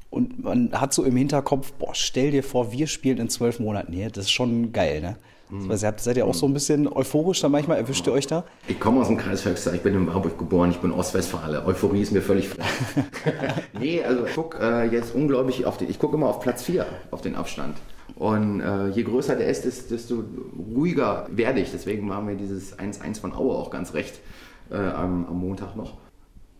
und 0.09 0.43
man 0.43 0.79
hat 0.79 0.93
so 0.93 1.03
im 1.03 1.15
Hinterkopf, 1.15 1.73
boah, 1.73 1.93
stell 1.93 2.31
dir 2.31 2.43
vor, 2.43 2.71
wir 2.71 2.87
spielen 2.87 3.17
in 3.17 3.29
zwölf 3.29 3.59
Monaten 3.59 3.93
hier. 3.93 4.09
Das 4.09 4.25
ist 4.25 4.31
schon 4.31 4.71
geil, 4.71 5.01
ne? 5.01 5.15
Mhm. 5.53 5.69
Das 5.69 5.83
heißt, 5.83 5.99
seid 5.99 6.17
ihr 6.17 6.25
auch 6.25 6.33
so 6.33 6.47
ein 6.47 6.53
bisschen 6.53 6.91
euphorisch 6.91 7.41
da 7.41 7.49
manchmal? 7.49 7.77
Erwischt 7.77 8.07
ihr 8.07 8.13
euch 8.13 8.25
da? 8.25 8.43
Ich 8.67 8.79
komme 8.79 9.01
aus 9.01 9.07
dem 9.07 9.17
Kreis 9.17 9.45
Höxter, 9.45 9.73
ich 9.73 9.81
bin 9.81 9.93
in 9.93 10.05
Marburg 10.05 10.37
geboren, 10.37 10.71
ich 10.71 10.79
bin 10.79 10.91
Ostwestfale. 10.91 11.65
Euphorie 11.65 12.01
ist 12.01 12.11
mir 12.11 12.21
völlig 12.21 12.49
frei. 12.49 12.63
nee, 13.79 14.03
also 14.03 14.25
ich 14.25 14.33
gucke 14.33 14.57
äh, 14.59 14.89
jetzt 14.89 15.13
unglaublich 15.13 15.65
auf 15.65 15.77
den, 15.77 15.89
ich 15.89 15.99
gucke 15.99 16.15
immer 16.15 16.27
auf 16.27 16.39
Platz 16.39 16.63
4, 16.63 16.85
auf 17.11 17.21
den 17.21 17.35
Abstand. 17.35 17.77
Und 18.15 18.61
äh, 18.61 18.87
je 18.89 19.03
größer 19.03 19.35
der 19.35 19.47
ist, 19.47 19.91
desto 19.91 20.23
ruhiger 20.75 21.27
werde 21.31 21.59
ich. 21.59 21.71
Deswegen 21.71 22.07
machen 22.07 22.27
wir 22.27 22.35
dieses 22.35 22.77
1-1 22.77 23.21
von 23.21 23.33
Aue 23.33 23.55
auch 23.55 23.69
ganz 23.69 23.93
recht 23.93 24.19
äh, 24.71 24.77
am, 24.77 25.25
am 25.27 25.39
Montag 25.39 25.75
noch. 25.75 25.97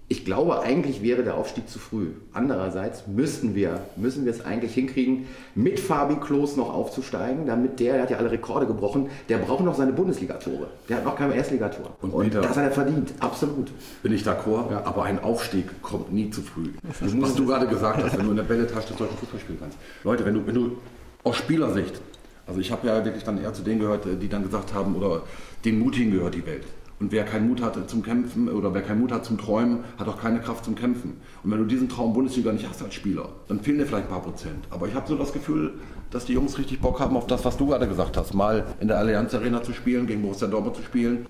Ich 0.09 0.25
glaube, 0.25 0.61
eigentlich 0.61 1.01
wäre 1.01 1.23
der 1.23 1.35
Aufstieg 1.35 1.69
zu 1.69 1.79
früh. 1.79 2.07
Andererseits 2.33 3.07
müssten 3.07 3.55
wir, 3.55 3.79
müssen 3.95 4.25
wir 4.25 4.33
es 4.33 4.43
eigentlich 4.43 4.73
hinkriegen, 4.73 5.27
mit 5.55 5.79
Fabi 5.79 6.15
Klos 6.15 6.57
noch 6.57 6.73
aufzusteigen, 6.73 7.45
damit 7.45 7.79
der, 7.79 7.93
der 7.93 8.03
hat 8.03 8.09
ja 8.11 8.17
alle 8.17 8.29
Rekorde 8.29 8.67
gebrochen, 8.67 9.09
der 9.29 9.37
braucht 9.37 9.63
noch 9.63 9.75
seine 9.75 9.93
Bundesligatore. 9.93 10.67
Der 10.89 10.97
hat 10.97 11.05
noch 11.05 11.15
kein 11.15 11.31
Erstligator. 11.31 11.95
Und, 12.01 12.13
Und 12.13 12.35
das 12.35 12.57
hat 12.57 12.65
er 12.65 12.71
verdient, 12.71 13.13
absolut. 13.21 13.71
Bin 14.03 14.13
ich 14.13 14.23
d'accord, 14.23 14.71
ja. 14.71 14.85
aber 14.85 15.03
ein 15.03 15.23
Aufstieg 15.23 15.81
kommt 15.81 16.11
nie 16.11 16.29
zu 16.29 16.41
früh. 16.41 16.69
Das 16.99 17.21
was 17.21 17.35
du 17.35 17.45
gerade 17.45 17.67
gesagt 17.67 18.03
hast, 18.03 18.17
wenn 18.17 18.25
du 18.25 18.31
in 18.31 18.37
der 18.37 18.43
Bälletasche 18.43 18.89
des 18.89 18.97
deutschen 18.97 19.17
Fußball 19.17 19.39
spielen 19.39 19.59
kannst. 19.61 19.77
Leute, 20.03 20.25
wenn 20.25 20.33
du, 20.33 20.45
wenn 20.45 20.55
du 20.55 20.77
aus 21.23 21.37
Spielersicht, 21.37 22.01
also 22.45 22.59
ich 22.59 22.71
habe 22.71 22.87
ja 22.87 23.05
wirklich 23.05 23.23
dann 23.23 23.41
eher 23.41 23.53
zu 23.53 23.63
denen 23.63 23.79
gehört, 23.79 24.05
die 24.21 24.27
dann 24.27 24.43
gesagt 24.43 24.73
haben, 24.73 24.95
oder 24.95 25.21
den 25.63 25.79
Mutigen 25.79 26.11
gehört 26.11 26.35
die 26.35 26.45
Welt. 26.45 26.65
Und 27.03 27.11
wer 27.11 27.25
keinen 27.25 27.49
Mut 27.49 27.61
hat 27.61 27.89
zum 27.89 28.01
Kämpfen 28.01 28.47
oder 28.47 28.73
wer 28.73 28.81
keinen 28.81 29.01
Mut 29.01 29.11
hat 29.11 29.25
zum 29.25 29.37
Träumen, 29.37 29.79
hat 29.97 30.07
auch 30.07 30.21
keine 30.21 30.39
Kraft 30.39 30.63
zum 30.63 30.75
Kämpfen. 30.75 31.17
Und 31.43 31.51
wenn 31.51 31.57
du 31.57 31.65
diesen 31.65 31.89
Traum 31.89 32.13
Bundesliga 32.13 32.53
nicht 32.53 32.65
hast 32.65 32.81
als 32.81 32.93
Spieler, 32.93 33.27
dann 33.49 33.59
fehlen 33.59 33.77
dir 33.77 33.85
vielleicht 33.85 34.05
ein 34.05 34.09
paar 34.09 34.21
Prozent. 34.21 34.65
Aber 34.69 34.87
ich 34.87 34.93
habe 34.93 35.05
so 35.05 35.17
das 35.17 35.33
Gefühl, 35.33 35.73
dass 36.11 36.23
die 36.23 36.31
Jungs 36.31 36.57
richtig 36.57 36.79
Bock 36.79 37.01
haben 37.01 37.17
auf 37.17 37.27
das, 37.27 37.43
was 37.43 37.57
du 37.57 37.67
gerade 37.67 37.89
gesagt 37.89 38.15
hast. 38.15 38.33
Mal 38.33 38.63
in 38.79 38.87
der 38.87 38.99
Allianz 38.99 39.33
Arena 39.33 39.61
zu 39.61 39.73
spielen, 39.73 40.07
gegen 40.07 40.21
Borussia 40.21 40.47
Dortmund 40.47 40.77
zu 40.77 40.81
spielen, 40.81 41.25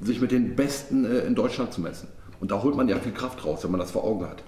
sich 0.00 0.18
mit 0.18 0.32
den 0.32 0.56
Besten 0.56 1.04
äh, 1.04 1.18
in 1.26 1.34
Deutschland 1.34 1.74
zu 1.74 1.82
messen. 1.82 2.08
Und 2.40 2.50
da 2.50 2.62
holt 2.62 2.74
man 2.74 2.88
ja 2.88 2.96
viel 2.96 3.12
Kraft 3.12 3.44
raus, 3.44 3.62
wenn 3.64 3.70
man 3.70 3.80
das 3.80 3.90
vor 3.90 4.04
Augen 4.04 4.24
hat. 4.24 4.42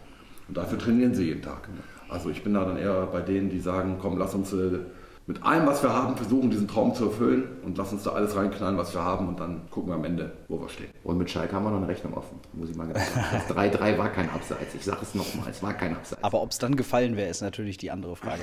Und 0.48 0.56
dafür 0.56 0.78
trainieren 0.78 1.12
sie 1.12 1.24
jeden 1.24 1.42
Tag. 1.42 1.68
Also 2.08 2.30
ich 2.30 2.42
bin 2.42 2.54
da 2.54 2.64
dann 2.64 2.78
eher 2.78 3.06
bei 3.12 3.20
denen, 3.20 3.50
die 3.50 3.60
sagen, 3.60 3.98
komm, 4.00 4.16
lass 4.16 4.34
uns 4.34 4.50
äh, 4.54 4.78
mit 5.30 5.44
allem, 5.44 5.64
was 5.64 5.80
wir 5.80 5.92
haben, 5.92 6.16
versuchen, 6.16 6.50
diesen 6.50 6.66
Traum 6.66 6.92
zu 6.92 7.04
erfüllen 7.04 7.44
und 7.64 7.78
lass 7.78 7.92
uns 7.92 8.02
da 8.02 8.10
alles 8.10 8.34
reinknallen, 8.34 8.76
was 8.76 8.92
wir 8.92 9.04
haben 9.04 9.28
und 9.28 9.38
dann 9.38 9.62
gucken 9.70 9.90
wir 9.90 9.94
am 9.94 10.04
Ende, 10.04 10.32
wo 10.48 10.60
wir 10.60 10.68
stehen. 10.68 10.88
Und 11.04 11.18
mit 11.18 11.30
Schalke 11.30 11.54
haben 11.54 11.62
wir 11.62 11.70
noch 11.70 11.76
eine 11.76 11.86
Rechnung 11.86 12.14
offen, 12.14 12.40
muss 12.52 12.68
ich 12.68 12.74
mal 12.76 12.88
ganz 12.88 13.14
sagen. 13.14 13.36
3-3 13.48 13.96
war 13.96 14.08
kein 14.08 14.28
Abseits. 14.28 14.74
Ich 14.74 14.84
sage 14.84 14.98
es 15.02 15.14
nochmal, 15.14 15.48
es 15.48 15.62
war 15.62 15.72
kein 15.74 15.94
Abseits. 15.94 16.24
Aber 16.24 16.42
ob 16.42 16.50
es 16.50 16.58
dann 16.58 16.74
gefallen 16.74 17.16
wäre, 17.16 17.30
ist 17.30 17.42
natürlich 17.42 17.76
die 17.76 17.92
andere 17.92 18.16
Frage. 18.16 18.42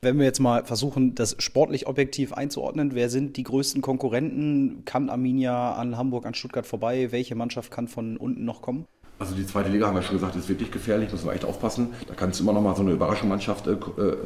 Wenn 0.00 0.16
wir 0.16 0.24
jetzt 0.24 0.40
mal 0.40 0.64
versuchen, 0.64 1.14
das 1.14 1.36
sportlich 1.38 1.86
objektiv 1.86 2.32
einzuordnen, 2.32 2.94
wer 2.94 3.10
sind 3.10 3.36
die 3.36 3.42
größten 3.42 3.82
Konkurrenten? 3.82 4.86
Kann 4.86 5.10
Arminia 5.10 5.74
an 5.74 5.98
Hamburg, 5.98 6.24
an 6.24 6.32
Stuttgart 6.32 6.66
vorbei? 6.66 7.12
Welche 7.12 7.34
Mannschaft 7.34 7.70
kann 7.70 7.86
von 7.86 8.16
unten 8.16 8.46
noch 8.46 8.62
kommen? 8.62 8.86
Also 9.22 9.36
die 9.36 9.46
zweite 9.46 9.68
Liga 9.70 9.86
haben 9.86 9.94
wir 9.94 10.02
schon 10.02 10.16
gesagt, 10.16 10.34
ist 10.34 10.48
wirklich 10.48 10.72
gefährlich, 10.72 11.12
müssen 11.12 11.26
wir 11.26 11.32
echt 11.32 11.44
aufpassen. 11.44 11.90
Da 12.08 12.14
kann 12.14 12.30
es 12.30 12.40
immer 12.40 12.52
noch 12.52 12.60
mal 12.60 12.74
so 12.74 12.82
eine 12.82 12.90
Überraschungsmannschaft, 12.90 13.68
äh, 13.68 13.76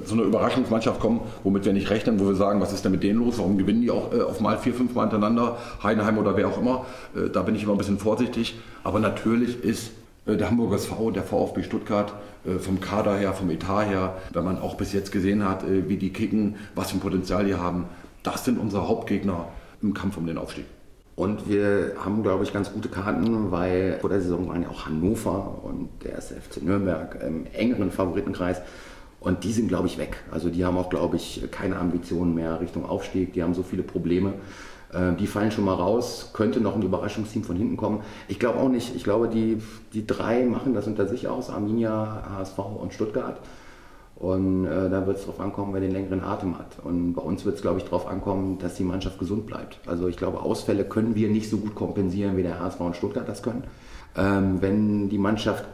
so 0.07 0.15
eine 0.15 0.23
Überraschungsmannschaft 0.23 1.01
kommen, 1.01 1.21
womit 1.45 1.67
wir 1.67 1.75
nicht 1.75 1.91
rechnen, 1.91 2.19
wo 2.19 2.27
wir 2.27 2.35
sagen, 2.35 2.63
was 2.63 2.73
ist 2.73 2.83
denn 2.83 2.93
mit 2.93 3.03
denen 3.03 3.19
los? 3.19 3.37
Warum 3.37 3.59
gewinnen 3.59 3.83
die 3.83 3.91
auch 3.91 4.11
äh, 4.15 4.23
auf 4.23 4.41
mal 4.41 4.57
vier, 4.57 4.73
fünf 4.73 4.95
Mal 4.95 5.03
hintereinander? 5.03 5.59
Heidenheim 5.83 6.17
oder 6.17 6.35
wer 6.39 6.49
auch 6.49 6.57
immer. 6.57 6.87
Äh, 7.15 7.29
da 7.29 7.43
bin 7.43 7.55
ich 7.55 7.63
immer 7.65 7.73
ein 7.73 7.77
bisschen 7.79 7.99
vorsichtig. 7.99 8.59
Aber 8.85 8.99
natürlich 8.99 9.63
ist 9.63 9.91
äh, 10.25 10.35
der 10.39 10.49
Hamburger 10.49 10.77
SV, 10.77 11.11
der 11.11 11.25
VfB 11.25 11.63
Stuttgart, 11.63 12.15
äh, 12.47 12.59
vom 12.59 12.81
Kader 12.81 13.19
her, 13.19 13.35
vom 13.35 13.51
Etat 13.51 13.85
her, 13.85 14.17
wenn 14.33 14.45
man 14.45 14.59
auch 14.59 14.77
bis 14.77 14.95
jetzt 14.95 15.13
gesehen 15.13 15.47
hat, 15.47 15.63
äh, 15.63 15.91
wie 15.91 15.99
die 15.99 16.09
kicken, 16.09 16.57
was 16.75 16.93
für 16.93 16.97
ein 16.97 17.01
Potenzial 17.01 17.45
die 17.45 17.57
haben, 17.57 17.85
das 18.23 18.47
sind 18.47 18.59
unsere 18.59 18.89
Hauptgegner 18.89 19.49
im 19.83 19.93
Kampf 19.93 20.17
um 20.17 20.27
den 20.27 20.39
Aufstieg. 20.39 20.65
Und 21.17 21.49
wir 21.49 21.95
haben, 22.05 22.23
glaube 22.23 22.45
ich, 22.45 22.53
ganz 22.53 22.71
gute 22.71 22.91
Karten, 22.91 23.51
weil 23.51 23.99
vor 24.01 24.11
der 24.11 24.21
Saison 24.21 24.49
waren 24.49 24.63
ja 24.63 24.69
auch 24.69 24.85
Hannover 24.85 25.61
und 25.63 25.89
der 26.05 26.13
erste 26.13 26.35
FC 26.35 26.63
Nürnberg 26.63 27.19
im 27.27 27.47
engeren 27.55 27.91
Favoritenkreis. 27.91 28.61
Und 29.19 29.43
die 29.43 29.53
sind, 29.53 29.69
glaube 29.69 29.87
ich, 29.87 29.97
weg. 29.97 30.19
Also 30.31 30.51
die 30.51 30.67
haben 30.67 30.77
auch, 30.77 30.91
glaube 30.91 31.17
ich, 31.17 31.43
keine 31.51 31.79
Ambitionen 31.79 32.35
mehr 32.35 32.61
Richtung 32.61 32.85
Aufstieg. 32.85 33.33
Die 33.33 33.43
haben 33.43 33.55
so 33.55 33.63
viele 33.63 33.83
Probleme. 33.83 34.35
Äh, 34.93 35.15
die 35.19 35.27
fallen 35.27 35.51
schon 35.51 35.65
mal 35.65 35.75
raus. 35.75 36.31
Könnte 36.35 36.61
noch 36.61 36.77
ein 36.77 36.83
Überraschungsteam 36.83 37.45
von 37.45 37.57
hinten 37.57 37.79
kommen. 37.79 38.03
Ich 38.29 38.39
glaube 38.39 38.59
auch 38.61 38.69
nicht. 38.69 38.95
Ich 38.95 39.03
glaube, 39.03 39.29
die, 39.29 39.63
die 39.95 40.07
drei 40.07 40.45
machen 40.45 40.75
das 40.75 40.87
unter 40.87 41.07
sich 41.07 41.29
aus. 41.29 41.49
Arminia, 41.49 42.25
HSV 42.37 42.59
und 42.59 42.93
Stuttgart. 42.93 43.41
Und 44.17 44.65
äh, 44.65 44.89
da 44.89 45.07
wird 45.07 45.19
es 45.19 45.27
darauf 45.27 45.41
ankommen, 45.41 45.75
wer 45.75 45.81
den 45.83 45.93
längeren 45.93 46.23
Atem 46.23 46.59
hat. 46.59 46.79
Und 46.83 47.13
bei 47.13 47.23
uns 47.23 47.45
wird 47.45 47.57
es, 47.57 47.63
glaube 47.63 47.79
ich, 47.79 47.85
darauf 47.85 48.07
ankommen, 48.07 48.59
dass 48.59 48.75
die 48.75 48.83
Mannschaft 48.83 49.19
gesund 49.19 49.47
bleibt. 49.47 49.79
Also 49.87 50.09
ich 50.09 50.17
glaube, 50.17 50.41
Ausfälle 50.41 50.85
können 50.85 51.15
wir 51.15 51.29
nicht 51.29 51.51
so 51.51 51.59
gut 51.59 51.75
kompensieren, 51.75 52.37
wie 52.37 52.43
der 52.43 52.59
HSV 52.59 52.81
und 52.81 52.97
Stuttgart 52.97 53.29
das 53.29 53.43
können. 53.43 53.65
Ähm, 54.17 54.63
wenn 54.63 55.11
die 55.11 55.19
Mannschaft, 55.19 55.67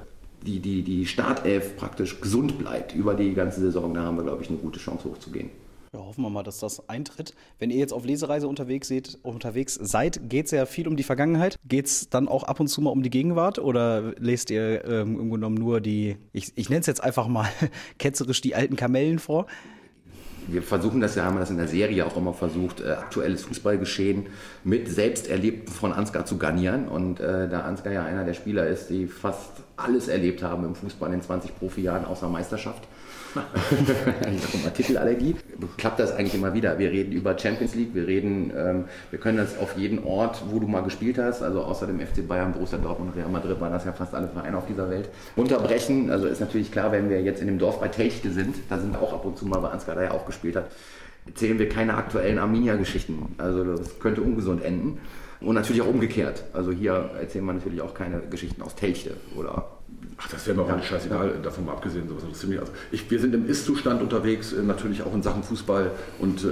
die, 0.45 0.59
die, 0.59 0.83
die 0.83 1.07
Startelf 1.07 1.77
praktisch 1.77 2.21
gesund 2.21 2.59
bleibt 2.59 2.97
über 2.97 3.15
die 3.15 3.33
ganze 3.33 3.61
Saison, 3.61 3.95
da 3.95 4.03
haben 4.03 4.17
wir, 4.17 4.25
glaube 4.25 4.43
ich, 4.43 4.49
eine 4.49 4.59
gute 4.59 4.81
Chance 4.81 5.09
hochzugehen. 5.09 5.51
Ja, 5.95 6.01
hoffen 6.01 6.23
wir 6.23 6.31
mal, 6.31 6.43
dass 6.43 6.59
das 6.59 6.89
eintritt. 6.89 7.35
Wenn 7.59 7.69
ihr 7.69 7.77
jetzt 7.77 7.93
auf 7.93 8.07
Lesereise 8.07 8.49
unterwegs 8.49 8.89
seid, 8.89 9.19
unterwegs 9.23 9.75
seid 9.75 10.31
geht 10.31 10.47
es 10.47 10.51
ja 10.51 10.65
viel 10.65 10.89
um 10.89 10.97
die 10.97 11.03
Vergangenheit. 11.03 11.59
Geht 11.69 11.85
es 11.85 12.09
dann 12.09 12.29
auch 12.29 12.45
ab 12.45 12.61
und 12.61 12.69
zu 12.69 12.81
mal 12.81 12.89
um 12.89 13.03
die 13.03 13.11
Gegenwart 13.11 13.59
oder 13.59 14.15
lest 14.19 14.51
ihr 14.51 14.87
ähm, 14.87 15.21
im 15.21 15.29
Grunde 15.29 15.35
genommen 15.35 15.57
nur 15.57 15.83
die, 15.83 16.17
ich, 16.33 16.53
ich 16.57 16.71
nenne 16.71 16.81
es 16.81 16.87
jetzt 16.87 17.05
einfach 17.05 17.29
mal 17.29 17.47
ketzerisch 17.99 18.41
die 18.41 18.55
alten 18.55 18.77
Kamellen 18.77 19.19
vor? 19.19 19.47
wir 20.49 20.63
versuchen 20.63 21.01
das 21.01 21.15
ja, 21.15 21.25
haben 21.25 21.37
wir 21.37 21.41
das 21.41 21.51
in 21.51 21.57
der 21.57 21.69
Serie 21.69 22.05
auch 22.05 22.17
immer 22.17 22.33
versucht, 22.33 22.81
äh, 22.81 22.93
aktuelles 22.93 23.45
Fußballgeschehen 23.45 24.27
mit 24.65 24.89
Selbsterlebten 24.89 25.73
von 25.73 25.93
Ansgar 25.93 26.27
zu 26.27 26.39
garnieren. 26.39 26.89
Und 26.89 27.21
äh, 27.21 27.49
da 27.49 27.61
Ansgar 27.61 27.93
ja 27.93 28.05
einer 28.05 28.25
der 28.25 28.35
Spieler 28.35 28.67
ist, 28.67 28.89
die 28.89 29.07
fast 29.07 29.63
alles 29.77 30.09
erlebt 30.09 30.43
haben 30.43 30.65
im 30.65 30.75
Fußball 30.75 31.13
in 31.13 31.23
20 31.23 31.57
Profijahren 31.59 32.05
außer 32.05 32.29
Meisterschaft, 32.29 32.83
Titelallergie. 34.75 35.37
Klappt 35.77 36.01
das 36.01 36.13
eigentlich 36.13 36.35
immer 36.35 36.55
wieder. 36.55 36.79
Wir 36.79 36.91
reden 36.91 37.13
über 37.13 37.39
Champions 37.39 37.75
League, 37.75 37.95
wir 37.95 38.07
reden, 38.07 38.53
ähm, 38.57 38.85
wir 39.11 39.19
können 39.19 39.39
das 39.39 39.59
auf 39.59 39.77
jeden 39.77 40.05
Ort, 40.05 40.43
wo 40.51 40.59
du 40.59 40.67
mal 40.67 40.83
gespielt 40.83 41.19
hast, 41.19 41.43
also 41.43 41.63
außer 41.63 41.87
dem 41.87 42.01
FC 42.01 42.27
Bayern, 42.27 42.53
Borussia 42.53 42.79
Dortmund 42.79 43.13
und 43.13 43.19
Real 43.19 43.31
Madrid 43.31 43.61
waren 43.61 43.73
das 43.73 43.85
ja 43.85 43.93
fast 43.93 44.15
alle 44.15 44.29
Vereine 44.29 44.57
auf 44.57 44.67
dieser 44.67 44.91
Welt, 44.91 45.09
unterbrechen. 45.37 46.11
Also 46.11 46.27
ist 46.27 46.41
natürlich 46.41 46.71
klar, 46.71 46.93
wenn 46.93 47.11
wir 47.11 47.21
jetzt 47.23 47.41
in 47.41 47.47
dem 47.47 47.59
Dorf 47.59 47.81
bei 47.81 47.89
Telchte 47.89 48.31
sind, 48.31 48.57
da 48.69 48.79
sind 48.79 48.97
auch 48.97 49.13
ab 49.13 49.25
und 49.25 49.39
zu 49.39 49.47
mal, 49.47 49.63
weil 49.63 49.71
Ansgar 49.71 49.97
da 49.97 50.03
ja 50.03 50.11
auch 50.13 50.27
gespielt 50.27 50.57
hat, 50.57 50.71
erzählen 51.27 51.59
wir 51.59 51.69
keine 51.69 51.95
aktuellen 51.95 52.39
Arminia-Geschichten. 52.39 53.35
Also 53.39 53.65
das 53.65 53.99
könnte 53.99 54.21
ungesund 54.23 54.65
enden. 54.65 54.99
Und 55.41 55.57
natürlich 55.57 55.83
auch 55.83 55.89
umgekehrt. 55.89 56.45
Also 56.53 56.71
hier 56.71 57.11
erzählen 57.21 57.45
wir 57.45 57.53
natürlich 57.53 57.81
auch 57.81 57.95
keine 57.95 58.21
Geschichten 58.31 58.63
aus 58.63 58.77
Telchte 58.77 59.17
oder 59.37 59.65
Ach, 60.19 60.29
das 60.29 60.47
wäre 60.47 60.57
mir 60.57 60.65
auch 60.65 60.69
ja, 60.69 60.83
scheißegal, 60.83 61.41
davon 61.43 61.67
mal 61.67 61.73
abgesehen. 61.73 62.09
Sowas 62.09 62.23
interessiert 62.23 62.61
Also 62.61 62.73
ich, 62.91 63.11
wir 63.11 63.21
sind 63.21 63.35
im 63.35 63.49
Ist-Zustand 63.49 64.03
unterwegs, 64.03 64.53
äh, 64.53 64.63
natürlich 64.63 65.03
auch 65.03 65.15
in 65.15 65.23
Sachen 65.23 65.43
Fußball 65.43 65.91
und 66.19 66.45
äh, 66.45 66.49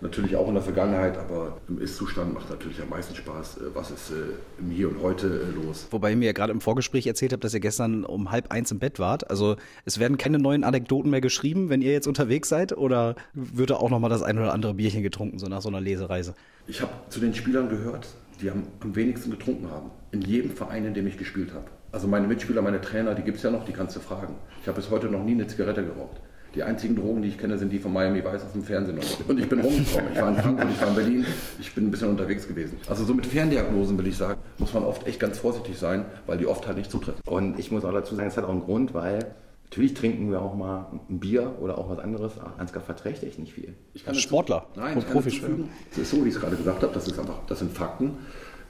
natürlich 0.00 0.36
auch 0.36 0.48
in 0.48 0.54
der 0.54 0.62
Vergangenheit, 0.62 1.16
aber 1.16 1.58
im 1.68 1.80
Ist-Zustand 1.80 2.34
macht 2.34 2.50
natürlich 2.50 2.80
am 2.80 2.88
meisten 2.90 3.14
Spaß, 3.14 3.58
äh, 3.58 3.60
was 3.74 3.90
ist 3.90 4.10
äh, 4.10 4.14
im 4.60 4.70
Hier 4.70 4.88
und 4.88 5.02
Heute 5.02 5.26
äh, 5.26 5.64
los. 5.64 5.86
Wobei 5.90 6.10
ihr 6.10 6.16
mir 6.16 6.26
ja 6.26 6.32
gerade 6.32 6.52
im 6.52 6.60
Vorgespräch 6.60 7.06
erzählt 7.06 7.32
habt, 7.32 7.44
dass 7.44 7.54
ihr 7.54 7.60
gestern 7.60 8.04
um 8.04 8.30
halb 8.30 8.50
eins 8.50 8.70
im 8.70 8.78
Bett 8.78 8.98
wart. 8.98 9.30
Also 9.30 9.56
es 9.84 9.98
werden 9.98 10.18
keine 10.18 10.38
neuen 10.38 10.64
Anekdoten 10.64 11.10
mehr 11.10 11.20
geschrieben, 11.20 11.70
wenn 11.70 11.82
ihr 11.82 11.92
jetzt 11.92 12.06
unterwegs 12.06 12.48
seid 12.48 12.76
oder 12.76 13.16
wird 13.32 13.70
da 13.70 13.76
auch 13.76 13.90
nochmal 13.90 14.10
das 14.10 14.22
ein 14.22 14.38
oder 14.38 14.52
andere 14.52 14.74
Bierchen 14.74 15.02
getrunken, 15.02 15.38
so 15.38 15.46
nach 15.46 15.62
so 15.62 15.68
einer 15.68 15.80
Lesereise? 15.80 16.34
Ich 16.66 16.82
habe 16.82 16.92
zu 17.08 17.20
den 17.20 17.34
Spielern 17.34 17.68
gehört, 17.68 18.08
die 18.40 18.50
am 18.50 18.64
wenigsten 18.82 19.30
getrunken 19.30 19.70
haben. 19.70 19.90
In 20.12 20.22
jedem 20.22 20.50
Verein, 20.50 20.84
in 20.84 20.94
dem 20.94 21.06
ich 21.06 21.16
gespielt 21.16 21.52
habe. 21.52 21.66
Also 21.90 22.06
meine 22.06 22.26
Mitspieler, 22.26 22.62
meine 22.62 22.80
Trainer, 22.80 23.14
die 23.14 23.22
gibt 23.22 23.38
es 23.38 23.42
ja 23.42 23.50
noch, 23.50 23.64
die 23.64 23.72
kannst 23.72 23.96
du 23.96 24.00
fragen. 24.00 24.34
Ich 24.60 24.68
habe 24.68 24.76
bis 24.76 24.90
heute 24.90 25.06
noch 25.06 25.22
nie 25.24 25.32
eine 25.32 25.46
Zigarette 25.46 25.82
geraucht. 25.82 26.20
Die 26.54 26.62
einzigen 26.62 26.96
Drogen, 26.96 27.22
die 27.22 27.28
ich 27.28 27.38
kenne, 27.38 27.58
sind 27.58 27.70
die 27.70 27.78
von 27.78 27.92
Miami 27.92 28.24
Vice 28.24 28.44
aus 28.44 28.52
dem 28.52 28.62
Fernsehen. 28.62 28.98
Und 29.28 29.38
ich 29.38 29.48
bin 29.48 29.60
rumgekommen. 29.60 30.12
Ich 30.12 30.20
war 30.20 30.28
in 30.30 30.36
Frankfurt, 30.36 30.68
ich 30.70 30.80
war 30.80 30.88
in 30.88 30.94
Berlin. 30.94 31.26
Ich 31.60 31.74
bin 31.74 31.86
ein 31.86 31.90
bisschen 31.90 32.08
unterwegs 32.08 32.48
gewesen. 32.48 32.78
Also 32.88 33.04
so 33.04 33.14
mit 33.14 33.26
Ferndiagnosen 33.26 33.98
will 33.98 34.06
ich 34.06 34.16
sagen, 34.16 34.40
muss 34.56 34.72
man 34.72 34.82
oft 34.82 35.06
echt 35.06 35.20
ganz 35.20 35.38
vorsichtig 35.38 35.78
sein, 35.78 36.06
weil 36.26 36.38
die 36.38 36.46
oft 36.46 36.66
halt 36.66 36.78
nicht 36.78 36.90
zutreffen. 36.90 37.20
Und 37.26 37.58
ich 37.58 37.70
muss 37.70 37.84
auch 37.84 37.92
dazu 37.92 38.14
sagen, 38.14 38.28
es 38.28 38.36
hat 38.36 38.44
auch 38.44 38.50
einen 38.50 38.62
Grund, 38.62 38.94
weil 38.94 39.34
Natürlich 39.70 39.92
trinken 39.92 40.30
wir 40.30 40.40
auch 40.40 40.54
mal 40.54 40.86
ein 41.10 41.20
Bier 41.20 41.56
oder 41.60 41.76
auch 41.76 41.90
was 41.90 41.98
anderes. 41.98 42.32
Ansgar 42.56 42.82
verträgt 42.82 43.22
echt 43.22 43.38
nicht 43.38 43.52
viel. 43.52 43.74
Ich 43.92 44.02
kann 44.02 44.14
Sportler. 44.14 44.66
Nein, 44.74 44.96
ich 44.96 45.06
kann 45.06 45.22
zufügen. 45.22 45.68
Das 45.90 45.98
ist 45.98 46.10
so, 46.10 46.24
wie 46.24 46.30
ich 46.30 46.36
es 46.36 46.40
gerade 46.40 46.56
gesagt 46.56 46.82
habe. 46.82 46.94
Das 46.94 47.06
ist 47.06 47.18
einfach, 47.18 47.40
das 47.46 47.58
sind 47.58 47.72
Fakten. 47.72 48.16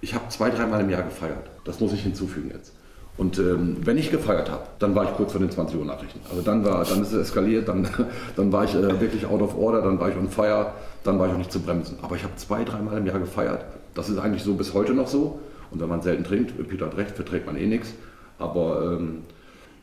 Ich 0.01 0.15
habe 0.15 0.29
zwei, 0.29 0.51
dreimal 0.51 0.81
im 0.81 0.91
Jahr 0.91 1.05
gefeiert. 1.05 1.51
Das 1.65 1.79
muss 1.79 1.93
ich 1.93 2.03
hinzufügen 2.03 2.51
jetzt. 2.53 2.75
Und 3.19 3.39
ähm, 3.41 3.79
wenn 3.85 3.99
ich 3.99 4.13
gefeiert 4.13 4.49
habe, 4.49 4.63
dann 4.79 4.95
war 4.95 5.05
ich 5.05 5.13
kurz 5.15 5.33
vor 5.33 5.41
den 5.41 5.51
20 5.51 5.77
Uhr 5.77 5.85
Nachrichten. 5.85 6.21
Also 6.31 6.41
dann 6.41 6.65
war, 6.65 6.85
dann 6.85 7.03
ist 7.03 7.13
es 7.13 7.29
eskaliert, 7.29 7.69
dann, 7.69 7.89
dann 8.37 8.53
war 8.53 8.65
ich 8.65 8.75
äh, 8.75 9.01
wirklich 9.01 9.27
out 9.27 9.43
of 9.43 9.59
order, 9.59 9.83
dann 9.83 9.99
war 9.99 10.09
ich 10.09 10.17
on 10.17 10.29
fire, 10.29 10.73
dann 11.03 11.19
war 11.19 11.27
ich 11.27 11.33
auch 11.33 11.39
nicht 11.39 11.53
zu 11.53 11.59
bremsen. 11.61 11.99
Aber 12.01 12.15
ich 12.15 12.23
habe 12.23 12.37
zwei, 12.37 12.63
dreimal 12.63 12.97
im 12.97 13.07
Jahr 13.07 13.19
gefeiert. 13.19 13.65
Das 13.95 14.09
ist 14.09 14.19
eigentlich 14.19 14.45
so 14.45 14.55
bis 14.55 14.73
heute 14.73 14.95
noch 14.95 15.09
so. 15.09 15.41
Und 15.73 15.81
wenn 15.81 15.89
man 15.89 16.01
selten 16.01 16.23
trinkt, 16.23 16.69
Peter 16.69 16.87
hat 16.87 16.97
recht, 16.97 17.17
verträgt 17.17 17.47
man 17.47 17.57
eh 17.57 17.67
nichts. 17.67 17.93
Aber 18.39 18.93
ähm, 18.93 19.23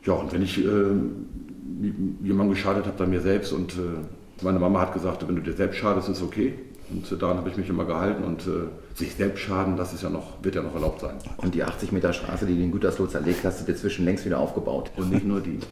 ja, 0.05 0.13
und 0.13 0.31
wenn 0.31 0.41
ich 0.41 0.57
äh, 0.57 0.69
jemandem 2.23 2.55
geschadet 2.55 2.85
habe, 2.85 2.97
dann 2.97 3.09
mir 3.09 3.19
selbst. 3.19 3.51
Und 3.51 3.73
äh, 3.73 4.43
meine 4.43 4.59
Mama 4.59 4.79
hat 4.79 4.93
gesagt, 4.93 5.27
wenn 5.27 5.35
du 5.35 5.41
dir 5.41 5.53
selbst 5.53 5.77
schadest, 5.77 6.07
ist 6.07 6.21
okay. 6.21 6.53
Und 6.89 7.21
daran 7.21 7.37
habe 7.37 7.49
ich 7.49 7.57
mich 7.57 7.69
immer 7.69 7.85
gehalten 7.85 8.23
und 8.23 8.41
äh, 8.47 8.67
sich 8.93 9.15
selbst 9.15 9.41
schaden, 9.41 9.75
das 9.75 9.93
ist 9.93 10.03
ja 10.03 10.09
noch, 10.09 10.43
wird 10.43 10.55
ja 10.55 10.61
noch 10.61 10.75
erlaubt 10.75 11.01
sein. 11.01 11.15
Und 11.37 11.55
die 11.55 11.63
80 11.63 11.91
Meter 11.91 12.13
Straße, 12.13 12.45
die 12.45 12.55
den 12.55 12.71
Gütersloh 12.71 13.07
zerlegt 13.07 13.43
hast, 13.43 13.61
ist 13.61 13.69
inzwischen 13.69 14.05
längst 14.05 14.25
wieder 14.25 14.39
aufgebaut. 14.39 14.91
Und 14.95 15.11
nicht 15.11 15.25
nur 15.25 15.41
die. 15.41 15.59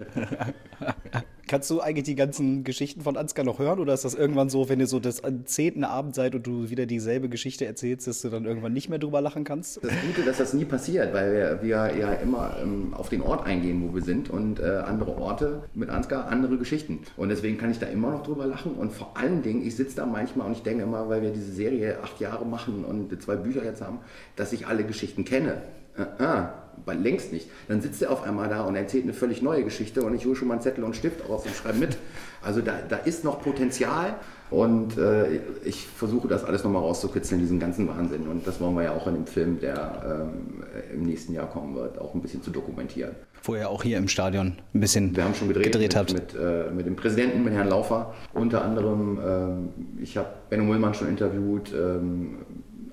Kannst 1.48 1.70
du 1.70 1.82
eigentlich 1.82 2.06
die 2.06 2.16
ganzen 2.16 2.64
Geschichten 2.64 3.02
von 3.02 3.18
Ansgar 3.18 3.44
noch 3.44 3.60
hören 3.60 3.80
oder 3.80 3.94
ist 3.94 4.06
das 4.06 4.14
irgendwann 4.14 4.50
so, 4.50 4.70
wenn 4.70 4.80
ihr 4.80 4.88
so 4.88 5.00
das 5.00 5.22
zehnten 5.46 5.84
Abend 5.84 6.16
seid 6.16 6.36
und 6.36 6.48
du 6.48 6.70
wieder 6.70 6.86
dieselbe 6.86 7.28
Geschichte 7.28 7.66
erzählst, 7.66 8.08
dass 8.08 8.22
du 8.22 8.30
dann 8.30 8.46
irgendwann 8.46 8.72
nicht 8.72 8.90
mehr 8.90 9.00
drüber 9.00 9.20
lachen 9.20 9.44
kannst? 9.44 9.84
Das 9.84 9.92
Gute, 10.08 10.26
dass 10.26 10.38
das 10.38 10.54
nie 10.54 10.64
passiert, 10.64 11.14
weil 11.14 11.34
wir, 11.34 11.60
wir 11.62 11.98
ja 11.98 12.14
immer 12.14 12.56
ähm, 12.62 12.94
auf 12.94 13.10
den 13.10 13.22
Ort 13.22 13.46
eingehen, 13.46 13.88
wo 13.88 13.94
wir 13.94 14.02
sind 14.02 14.30
und 14.30 14.60
äh, 14.60 14.64
andere 14.64 15.18
Orte 15.18 15.64
mit 15.74 15.90
Ansgar, 15.90 16.28
andere 16.28 16.58
Geschichten. 16.58 17.00
Und 17.18 17.30
deswegen 17.30 17.58
kann 17.58 17.72
ich 17.72 17.80
da 17.80 17.88
immer 17.88 18.12
noch 18.12 18.24
drüber 18.24 18.46
lachen 18.46 18.74
und 18.74 18.94
vor 18.94 19.18
allen 19.18 19.42
Dingen, 19.42 19.68
ich 19.68 19.76
sitze 19.76 19.98
da 19.98 20.06
manchmal 20.06 20.48
und 20.48 20.54
ich 20.54 20.64
denke 20.64 20.84
immer, 20.84 21.10
weil 21.10 21.22
wir 21.22 21.32
diese 21.32 21.52
Serie 21.52 22.00
acht 22.02 22.22
Jahre 22.22 22.46
machen 22.46 22.86
und 22.86 23.22
zwei 23.22 23.36
Bücher 23.36 23.66
jetzt 23.66 23.82
haben, 23.82 24.00
dass 24.38 24.54
ich 24.54 24.68
alle 24.68 24.86
Geschichten 24.86 25.26
kenne. 25.26 25.62
Uh 25.98 26.24
-uh 26.24 26.63
bei 26.86 26.94
längst 26.94 27.32
nicht. 27.32 27.50
Dann 27.68 27.82
sitzt 27.82 28.02
er 28.02 28.12
auf 28.12 28.24
einmal 28.24 28.50
da 28.50 28.64
und 28.64 28.76
erzählt 28.76 29.04
eine 29.04 29.14
völlig 29.14 29.42
neue 29.42 29.64
Geschichte 29.64 30.04
und 30.04 30.16
ich 30.16 30.26
hole 30.26 30.36
schon 30.36 30.48
mal 30.48 30.56
einen 30.56 30.64
Zettel 30.64 30.84
und 30.84 30.96
Stift 30.96 31.28
raus 31.30 31.44
und 31.46 31.56
schreibe 31.56 31.80
mit. 31.80 31.98
Also 32.42 32.62
da, 32.62 32.74
da 32.88 32.98
ist 32.98 33.24
noch 33.24 33.42
Potenzial 33.42 34.16
und 34.50 34.98
äh, 34.98 35.40
ich 35.64 35.88
versuche 35.88 36.28
das 36.28 36.44
alles 36.44 36.64
nochmal 36.64 36.82
rauszukitzeln, 36.82 37.40
diesen 37.40 37.60
ganzen 37.60 37.88
Wahnsinn. 37.88 38.28
Und 38.28 38.46
das 38.46 38.60
wollen 38.60 38.76
wir 38.76 38.84
ja 38.84 38.94
auch 38.94 39.08
in 39.08 39.16
dem 39.16 39.26
Film, 39.26 39.60
der 39.60 40.30
ähm, 40.30 40.64
im 40.94 41.04
nächsten 41.04 41.34
Jahr 41.34 41.50
kommen 41.50 41.76
wird, 41.76 41.98
auch 41.98 42.14
ein 42.14 42.22
bisschen 42.22 42.44
zu 42.44 42.52
dokumentieren. 42.52 43.16
Vorher 43.42 43.70
auch 43.70 43.84
hier 43.84 43.98
im 43.98 44.08
Stadion 44.08 44.58
ein 44.74 44.80
bisschen 44.80 45.16
wir 45.16 45.24
haben 45.24 45.36
schon 45.36 45.48
gedreht, 45.48 45.66
gedreht 45.66 45.82
mit, 45.82 45.96
habt. 45.96 46.14
Mit, 46.14 46.36
äh, 46.36 46.72
mit 46.72 46.86
dem 46.86 46.96
Präsidenten, 46.96 47.44
mit 47.44 47.54
Herrn 47.54 47.70
Laufer. 47.70 48.14
Unter 48.34 48.64
anderem, 48.64 49.20
ähm, 49.26 49.70
ich 50.02 50.18
habe 50.18 50.30
Benno 50.50 50.64
Mullmann 50.66 50.94
schon 50.94 51.10
interviewt, 51.10 51.74
ähm, 51.74 52.38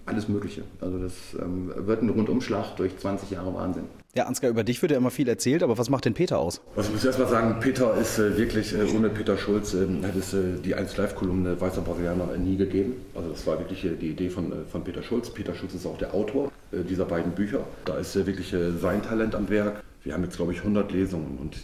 alles 0.06 0.28
Mögliche. 0.28 0.62
Also 0.80 0.98
das 0.98 1.12
ähm, 1.40 1.72
wird 1.76 2.02
ein 2.02 2.08
Rundumschlag 2.08 2.76
durch 2.76 2.96
20 2.96 3.30
Jahre 3.30 3.54
Wahnsinn. 3.54 3.84
Ja, 4.12 4.26
Ansgar, 4.26 4.50
über 4.50 4.64
dich 4.64 4.82
wird 4.82 4.90
ja 4.90 4.98
immer 4.98 5.12
viel 5.12 5.28
erzählt, 5.28 5.62
aber 5.62 5.78
was 5.78 5.88
macht 5.88 6.04
denn 6.04 6.14
Peter 6.14 6.40
aus? 6.40 6.60
Also 6.74 6.88
ich 6.88 6.96
muss 6.96 7.04
erst 7.04 7.20
mal 7.20 7.28
sagen, 7.28 7.60
Peter 7.60 7.96
ist 7.96 8.18
äh, 8.18 8.36
wirklich, 8.36 8.74
äh, 8.74 8.82
ohne 8.96 9.08
Peter 9.08 9.36
Schulz 9.36 9.72
äh, 9.72 9.86
hätte 10.02 10.18
es 10.18 10.34
äh, 10.34 10.58
die 10.64 10.74
1 10.74 10.96
Live-Kolumne 10.96 11.60
Weißer 11.60 11.82
Brasilianer 11.82 12.36
nie 12.36 12.56
gegeben. 12.56 12.94
Also 13.14 13.30
das 13.30 13.46
war 13.46 13.60
wirklich 13.60 13.84
äh, 13.84 13.94
die 13.94 14.08
Idee 14.08 14.28
von, 14.28 14.50
äh, 14.50 14.54
von 14.68 14.82
Peter 14.82 15.04
Schulz. 15.04 15.30
Peter 15.30 15.54
Schulz 15.54 15.74
ist 15.74 15.86
auch 15.86 15.98
der 15.98 16.12
Autor 16.12 16.50
dieser 16.72 17.04
beiden 17.04 17.32
Bücher. 17.32 17.64
Da 17.84 17.96
ist 17.96 18.14
wirklich 18.14 18.54
sein 18.80 19.02
Talent 19.02 19.34
am 19.34 19.48
Werk. 19.48 19.82
Wir 20.04 20.14
haben 20.14 20.22
jetzt, 20.22 20.36
glaube 20.36 20.52
ich, 20.52 20.58
100 20.58 20.92
Lesungen 20.92 21.36
und 21.38 21.56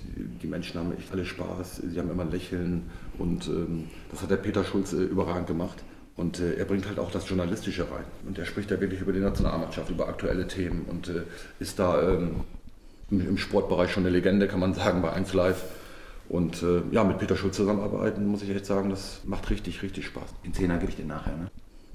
die 0.43 0.49
Menschen 0.49 0.81
haben 0.81 0.93
echt 0.99 1.13
alle 1.13 1.25
Spaß. 1.25 1.83
Sie 1.89 1.99
haben 1.99 2.11
immer 2.11 2.25
ein 2.25 2.33
Lächeln 2.33 2.83
und 3.17 3.47
ähm, 3.47 3.85
das 4.11 4.23
hat 4.23 4.33
der 4.33 4.37
Peter 4.37 4.65
Schulz 4.65 4.93
überragend 4.93 5.47
gemacht. 5.47 5.85
Und 6.17 6.41
äh, 6.41 6.55
er 6.55 6.65
bringt 6.65 6.87
halt 6.89 6.99
auch 6.99 7.11
das 7.11 7.29
Journalistische 7.29 7.83
rein. 7.83 8.05
Und 8.27 8.39
er 8.39 8.47
spricht 8.47 8.71
ja 8.71 8.81
wirklich 8.81 9.01
über 9.01 9.13
die 9.13 9.21
Nationalmannschaft, 9.21 9.91
über 9.91 10.09
aktuelle 10.09 10.47
Themen 10.47 10.87
und 10.89 11.09
äh, 11.09 11.23
ist 11.61 11.79
da 11.79 12.03
ähm, 12.03 12.41
im, 13.11 13.37
Sportbereich 13.37 13.93
schon 13.93 14.05
eine 14.05 14.11
Legende, 14.11 14.49
kann 14.49 14.61
man 14.61 14.75
sagen, 14.75 15.03
bei 15.03 15.13
1 15.13 15.35
Live. 15.35 15.65
Und 16.29 16.63
äh, 16.63 16.81
ja, 16.91 17.05
mit 17.05 17.19
Peter 17.19 17.37
Schulz 17.37 17.57
zusammenarbeiten, 17.57 18.27
muss 18.27 18.43
ich 18.43 18.51
echt 18.51 18.67
sagen, 18.67 18.91
das 18.91 19.21
macht 19.25 19.51
richtig, 19.51 19.83
richtig 19.83 20.07
Spaß. 20.07 20.35
Den 20.45 20.55
Zehner 20.55 20.79
gebe 20.79 20.91
ich 20.91 20.97
dir 20.97 21.05
nachher, 21.05 21.37
ne? 21.37 21.51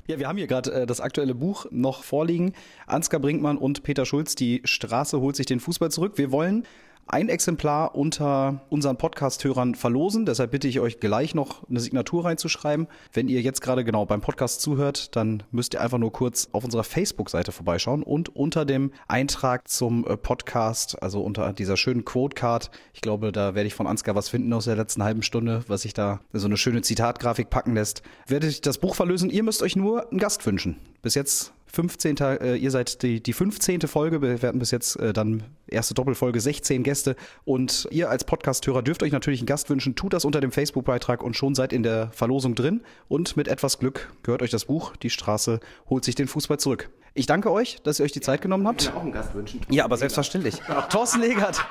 Ja, 0.08 0.20
wir 0.20 0.28
haben 0.28 0.38
hier 0.38 0.48
gerade 0.48 0.72
äh, 0.72 0.86
das 0.86 1.00
aktuelle 1.00 1.36
Buch 1.36 1.66
noch 1.72 2.04
vorliegen. 2.04 2.54
Ansgar 2.86 3.20
Brinkmann 3.20 3.58
und 3.58 3.84
Peter 3.84 4.06
Schulz, 4.06 4.36
die 4.36 4.62
Straße 4.66 5.20
holt 5.20 5.36
sich 5.36 5.46
den 5.46 5.60
Fußball 5.60 5.92
zurück. 5.92 6.18
Wir 6.18 6.32
wollen 6.32 6.66
ein 7.08 7.30
Exemplar 7.30 7.96
unter 7.96 8.62
unseren 8.70 8.98
Podcast-Hörern 8.98 9.76
verlosen. 9.76 10.26
Deshalb 10.26 10.52
bitte 10.52 10.68
ich 10.68 10.80
euch 10.80 11.00
gleich 11.00 11.36
noch 11.36 11.68
eine 11.70 11.80
Signatur 11.80 12.26
reinzuschreiben. 12.26 12.88
Wenn 13.14 13.28
ihr 13.28 13.42
jetzt 13.42 13.62
gerade 13.62 13.84
genau 13.84 14.06
beim 14.06 14.22
Podcast 14.22 14.62
zuhört, 14.62 15.16
dann 15.16 15.44
müsst 15.52 15.74
ihr 15.74 15.82
einfach 15.82 15.98
nur 15.98 16.12
kurz 16.12 16.50
auf 16.52 16.64
unserer 16.64 16.84
Facebook-Seite 16.84 17.52
vorbeischauen 17.52 18.04
und 18.04 18.36
unter 18.36 18.66
dem 18.66 18.92
Eintrag 19.08 19.68
zum 19.68 20.06
äh, 20.08 20.18
Podcast, 20.18 21.02
also 21.02 21.22
unter 21.22 21.54
dieser 21.54 21.78
schönen 21.78 22.06
Quote-Card, 22.06 22.72
ich 22.94 23.02
glaube, 23.02 23.32
da 23.32 23.56
werde 23.56 23.68
ich 23.68 23.74
von 23.74 23.88
Ansgar 23.88 24.16
was 24.16 24.30
finden 24.30 24.54
aus 24.54 24.66
der 24.66 24.76
letzten 24.76 25.04
halben 25.04 25.24
Stunde, 25.24 25.64
was 25.68 25.82
sich 25.82 25.94
da 25.94 26.22
so 26.34 26.48
eine 26.48 26.58
schöne 26.58 26.82
Zitatgrafik 26.82 27.50
packen 27.50 27.74
lässt, 27.74 28.02
werde 28.28 28.48
ich 28.48 28.62
das 28.62 28.78
Buch 28.78 28.96
verlösen. 28.96 29.30
Ihr 29.30 29.44
müsst 29.44 29.62
euch 29.64 29.76
nur 29.76 30.10
einen 30.10 30.20
Gast 30.20 30.46
wünschen. 30.46 30.78
Bis 31.02 31.16
jetzt 31.16 31.54
15. 31.74 32.18
Äh, 32.18 32.56
ihr 32.56 32.72
seid 32.72 33.02
die, 33.02 33.22
die 33.22 33.34
15. 33.34 33.82
Folge. 33.82 34.22
Wir 34.22 34.42
werden 34.42 34.60
bis 34.60 34.72
jetzt 34.72 34.98
äh, 34.98 35.14
dann 35.14 35.44
erste 35.68 35.94
Doppelfolge 35.94 36.40
16 36.40 36.84
Gäste. 36.84 37.16
Und 37.46 37.88
ihr 37.92 38.10
als 38.10 38.24
Podcasthörer 38.24 38.82
dürft 38.82 39.04
euch 39.04 39.12
natürlich 39.12 39.40
einen 39.40 39.48
Gast 39.48 39.70
wünschen. 39.70 39.96
Tut 39.96 40.14
das 40.14 40.26
unter 40.26 40.42
dem 40.42 40.52
Facebook-Beitrag 40.52 41.24
und 41.24 41.36
schon 41.36 41.56
seid 41.56 41.74
in 41.74 41.84
der 41.84 42.12
Verlosung 42.12 42.56
drin. 42.56 42.82
Und 43.08 43.38
mit 43.38 43.48
etwas 43.48 43.80
Glück 43.80 44.12
gehört 44.24 44.42
euch 44.42 44.52
das 44.52 44.66
Buch. 44.66 44.96
Die 44.98 45.10
Straße 45.10 45.60
holt 45.90 46.04
sich 46.04 46.16
den 46.16 46.28
Fußball 46.28 46.60
zurück. 46.60 46.90
Ich 47.14 47.26
danke 47.26 47.52
euch, 47.52 47.82
dass 47.84 48.00
ihr 48.00 48.06
euch 48.06 48.14
die 48.14 48.22
Zeit 48.22 48.42
genommen 48.42 48.68
habt. 48.68 48.84
Ich 48.84 48.94
auch 48.94 49.02
einen 49.02 49.12
Gast 49.12 49.34
wünschen. 49.34 49.62
Ja, 49.70 49.86
aber 49.86 49.98
selbstverständlich. 49.98 50.62
Thorsten 50.90 51.22
Legert. 51.22 51.66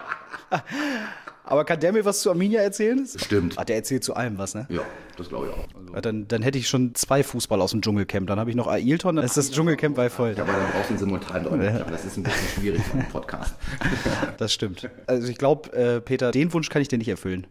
Aber 1.51 1.65
kann 1.65 1.81
der 1.81 1.93
mir 1.93 2.05
was 2.05 2.21
zu 2.21 2.31
Arminia 2.31 2.61
erzählen? 2.61 3.05
Stimmt. 3.17 3.59
Ah, 3.59 3.65
der 3.65 3.75
erzählt 3.75 4.05
zu 4.05 4.15
allem 4.15 4.39
was, 4.39 4.55
ne? 4.55 4.67
Ja, 4.71 4.83
das 5.17 5.29
glaube 5.29 5.49
ich 5.49 5.53
auch. 5.53 5.81
Also 5.81 5.95
ja, 5.95 6.01
dann, 6.01 6.29
dann 6.29 6.43
hätte 6.43 6.59
ich 6.59 6.69
schon 6.69 6.95
zwei 6.95 7.25
Fußball 7.25 7.61
aus 7.61 7.73
dem 7.73 7.83
Dschungelcamp. 7.83 8.29
Dann 8.29 8.39
habe 8.39 8.51
ich 8.51 8.57
noch 8.57 8.69
Ailton, 8.69 9.17
dann 9.17 9.25
ist 9.25 9.37
das 9.37 9.51
Dschungelcamp 9.51 9.97
bei 9.97 10.11
voll. 10.11 10.35
Ja, 10.37 10.45
aber 10.45 10.53
dann 10.53 10.71
brauchst 10.71 10.91
du 10.91 10.95
einen 10.95 10.99
simultan 10.99 11.45
ja. 11.61 11.79
Das 11.81 12.05
ist 12.05 12.17
ein 12.17 12.23
bisschen 12.23 12.49
schwierig 12.55 12.83
beim 12.93 13.09
Podcast. 13.09 13.57
das 14.39 14.53
stimmt. 14.53 14.89
Also 15.09 15.27
ich 15.27 15.39
glaube, 15.39 15.73
äh, 15.73 16.01
Peter, 16.01 16.31
den 16.31 16.53
Wunsch 16.53 16.69
kann 16.69 16.83
ich 16.83 16.89
dir 16.89 16.99
nicht 16.99 17.09
erfüllen. 17.09 17.49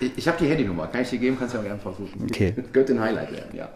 Ich, 0.00 0.12
ich 0.16 0.26
habe 0.26 0.38
die 0.42 0.48
Handynummer. 0.48 0.86
Kann 0.86 1.02
ich 1.02 1.10
dir 1.10 1.18
geben? 1.18 1.36
Kannst 1.38 1.54
du 1.54 1.58
auch 1.58 1.62
gerne 1.62 1.78
versuchen. 1.78 2.22
Okay. 2.22 2.54
Das 2.56 2.64
könnte 2.72 2.94
ein 2.94 3.00
Highlight 3.00 3.30
werden, 3.30 3.54
ja. 3.54 3.68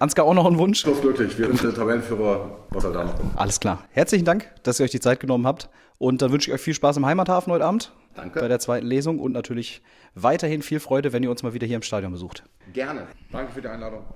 Ansgar, 0.00 0.26
auch 0.26 0.34
noch 0.34 0.44
ein 0.44 0.58
Wunsch? 0.58 0.82
Das 0.82 1.00
glücklich. 1.00 1.38
Wir 1.38 1.46
sind 1.46 1.62
der 1.62 1.74
Tabellenführer. 1.74 2.58
Was 2.68 2.82
soll 2.82 2.92
da 2.92 3.04
noch 3.04 3.16
kommen? 3.16 3.30
Alles 3.36 3.58
klar. 3.58 3.84
Herzlichen 3.92 4.26
Dank, 4.26 4.50
dass 4.64 4.78
ihr 4.80 4.84
euch 4.84 4.90
die 4.90 5.00
Zeit 5.00 5.18
genommen 5.18 5.46
habt. 5.46 5.70
Und 5.96 6.20
dann 6.20 6.30
wünsche 6.30 6.50
ich 6.50 6.54
euch 6.54 6.60
viel 6.60 6.74
Spaß 6.74 6.98
im 6.98 7.06
Heimathafen 7.06 7.50
heute 7.50 7.64
Abend. 7.64 7.90
Danke. 8.18 8.40
Bei 8.40 8.48
der 8.48 8.58
zweiten 8.58 8.86
Lesung 8.86 9.20
und 9.20 9.32
natürlich 9.32 9.80
weiterhin 10.14 10.62
viel 10.62 10.80
Freude, 10.80 11.12
wenn 11.12 11.22
ihr 11.22 11.30
uns 11.30 11.44
mal 11.44 11.54
wieder 11.54 11.66
hier 11.66 11.76
im 11.76 11.82
Stadion 11.82 12.10
besucht. 12.10 12.42
Gerne. 12.72 13.06
Danke 13.30 13.52
für 13.52 13.62
die 13.62 13.68
Einladung. 13.68 14.04